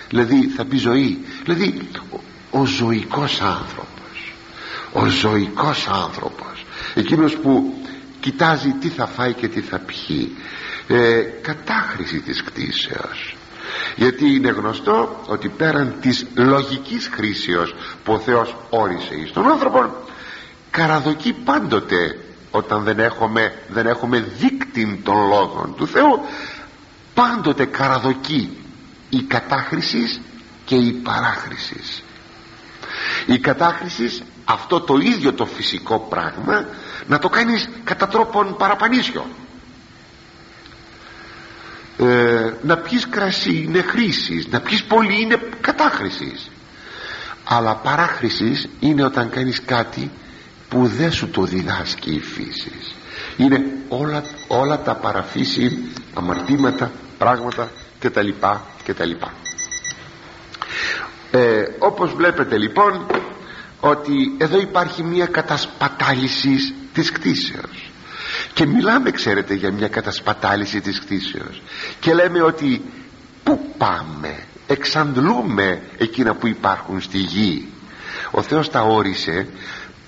Δηλαδή 0.09 0.49
θα 0.57 0.65
πει 0.65 0.77
ζωή. 0.77 1.25
Δηλαδή 1.45 1.89
ο, 2.11 2.21
ο 2.51 2.65
ζωικός 2.65 3.41
άνθρωπος. 3.41 4.33
Ο 4.93 5.07
ζωικός 5.07 5.89
άνθρωπος. 5.89 6.65
Εκείνος 6.95 7.37
που 7.37 7.75
κοιτάζει 8.21 8.71
τι 8.81 8.89
θα 8.89 9.07
φάει 9.07 9.33
και 9.33 9.49
τι 9.49 9.61
θα 9.61 9.79
πιει. 9.79 10.37
Ε, 10.87 11.21
κατάχρηση 11.43 12.21
της 12.21 12.43
κτήσεως 12.45 13.35
γιατί 13.97 14.35
είναι 14.35 14.51
γνωστό 14.51 15.21
ότι 15.27 15.49
πέραν 15.49 15.95
της 16.01 16.27
λογικής 16.35 17.11
χρήσεως 17.13 17.75
που 18.05 18.13
ο 18.13 18.19
Θεός 18.19 18.57
όρισε 18.71 19.15
εις 19.15 19.33
τον 19.33 19.51
άνθρωπο 19.51 19.95
καραδοκεί 20.71 21.33
πάντοτε 21.33 22.19
όταν 22.51 22.83
δεν 22.83 22.99
έχουμε, 22.99 23.55
δεν 23.69 23.87
έχουμε 23.87 24.25
δίκτυν 24.39 25.03
των 25.03 25.17
λόγων 25.17 25.75
του 25.77 25.87
Θεού 25.87 26.21
πάντοτε 27.15 27.65
καραδοκεί 27.65 28.59
η 29.11 29.23
κατάχρησης 29.23 30.21
και 30.65 30.75
η 30.75 30.93
παράχρησης. 30.93 32.03
Η 33.27 33.39
κατάχρησης 33.39 34.23
αυτό 34.45 34.81
το 34.81 34.97
ίδιο 34.97 35.33
το 35.33 35.47
φυσικό 35.47 35.99
πράγμα 35.99 36.65
να 37.07 37.19
το 37.19 37.29
κάνεις 37.29 37.69
κατά 37.85 38.09
τρόπον 38.09 38.57
παραπανίσιο 38.57 39.27
ε, 41.99 42.53
να 42.63 42.77
πιεις 42.77 43.09
κρασί 43.09 43.63
είναι 43.63 43.83
χρήσης 43.83 44.47
να 44.47 44.61
πιεις 44.61 44.85
πολύ 44.85 45.21
είναι 45.21 45.41
κατάχρησης. 45.61 46.51
Αλλά 47.45 47.75
παράχρησης 47.75 48.69
είναι 48.81 49.05
όταν 49.05 49.31
κάνεις 49.31 49.63
κάτι 49.65 50.11
που 50.69 50.87
δεν 50.87 51.13
σου 51.13 51.31
το 51.31 51.43
διδάσκει 51.43 52.11
η 52.15 52.21
φύσης 52.21 52.95
είναι 53.37 53.63
όλα, 53.89 54.23
όλα 54.49 54.83
τα 54.83 54.95
παραφύση 54.95 55.79
αμαρτήματα 56.15 56.91
πράγματα 57.19 57.71
και 57.99 58.11
τα 58.11 58.23
λοιπά 58.23 58.65
και 58.85 58.95
τα 58.95 59.05
λοιπά 59.05 59.33
ε, 61.31 61.63
όπως 61.79 62.15
βλέπετε 62.15 62.59
λοιπόν 62.59 63.07
ότι 63.81 64.13
εδώ 64.39 64.61
υπάρχει 64.61 65.03
μια 65.03 65.27
κατασπατάλησης 65.27 66.75
της 66.93 67.13
κτίσεως. 67.13 67.91
Και 68.53 68.67
μιλάμε 68.67 69.11
ξέρετε 69.11 69.55
για 69.55 69.73
μια 69.73 69.89
κατασπατάληση 69.89 70.81
της 70.81 71.01
κτίσεως. 71.01 71.63
Και 72.01 72.15
λέμε 72.15 72.43
ότι 72.43 72.83
πού 73.43 73.75
πάμε 73.79 74.39
εξαντλούμε 74.67 75.83
εκείνα 75.99 76.35
που 76.35 76.47
υπάρχουν 76.47 77.01
στη 77.01 77.19
γη. 77.19 77.69
Ο 78.31 78.43
Θεός 78.43 78.71
τα 78.71 78.83
όρισε 78.83 79.47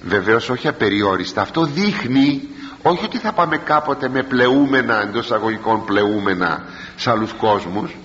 βεβαίως 0.03 0.49
όχι 0.49 0.69
απεριόριστα. 0.69 1.41
Αυτό 1.41 1.65
δείχνει 1.65 2.49
όχι 2.83 3.05
ότι 3.05 3.19
θα 3.19 3.33
πάμε 3.33 3.57
κάποτε 3.57 4.09
με 4.09 4.23
πλεούμενα 4.23 5.03
εντός 5.03 5.31
αγωγικών 5.31 5.85
πλεούμενα 5.85 6.65
σε 6.97 7.11
άλλους 7.11 7.33
κόσμους 7.33 7.97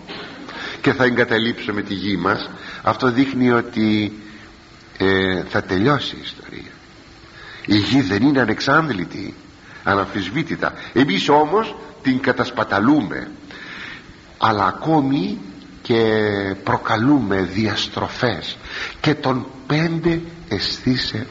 και 0.82 0.94
θα 0.94 1.04
εγκαταλείψουμε 1.04 1.82
τη 1.82 1.94
γη 1.94 2.18
μας. 2.18 2.50
Αυτό 2.84 3.12
δείχνει 3.12 3.52
ότι 3.52 4.14
ε, 4.98 5.44
θα 5.50 5.62
τελειώσει 5.64 6.16
η 6.16 6.20
ιστορία. 6.24 6.72
Η 7.66 7.78
γη 7.78 8.02
δεν 8.02 8.24
είναι 8.24 8.42
ανεξάντλητη 8.42 9.34
αναμφισβήτητα. 9.84 10.74
Εμείς 10.94 11.30
όμως 11.30 11.76
την 12.02 12.20
κατασπαταλούμε 12.20 13.28
αλλά 14.38 14.66
ακόμη 14.66 15.38
και 15.82 16.22
προκαλούμε 16.64 17.42
διαστροφές 17.42 18.58
και 19.00 19.16
τον 19.16 19.46
πέντε 19.68 20.22
αισθήσε 20.50 21.28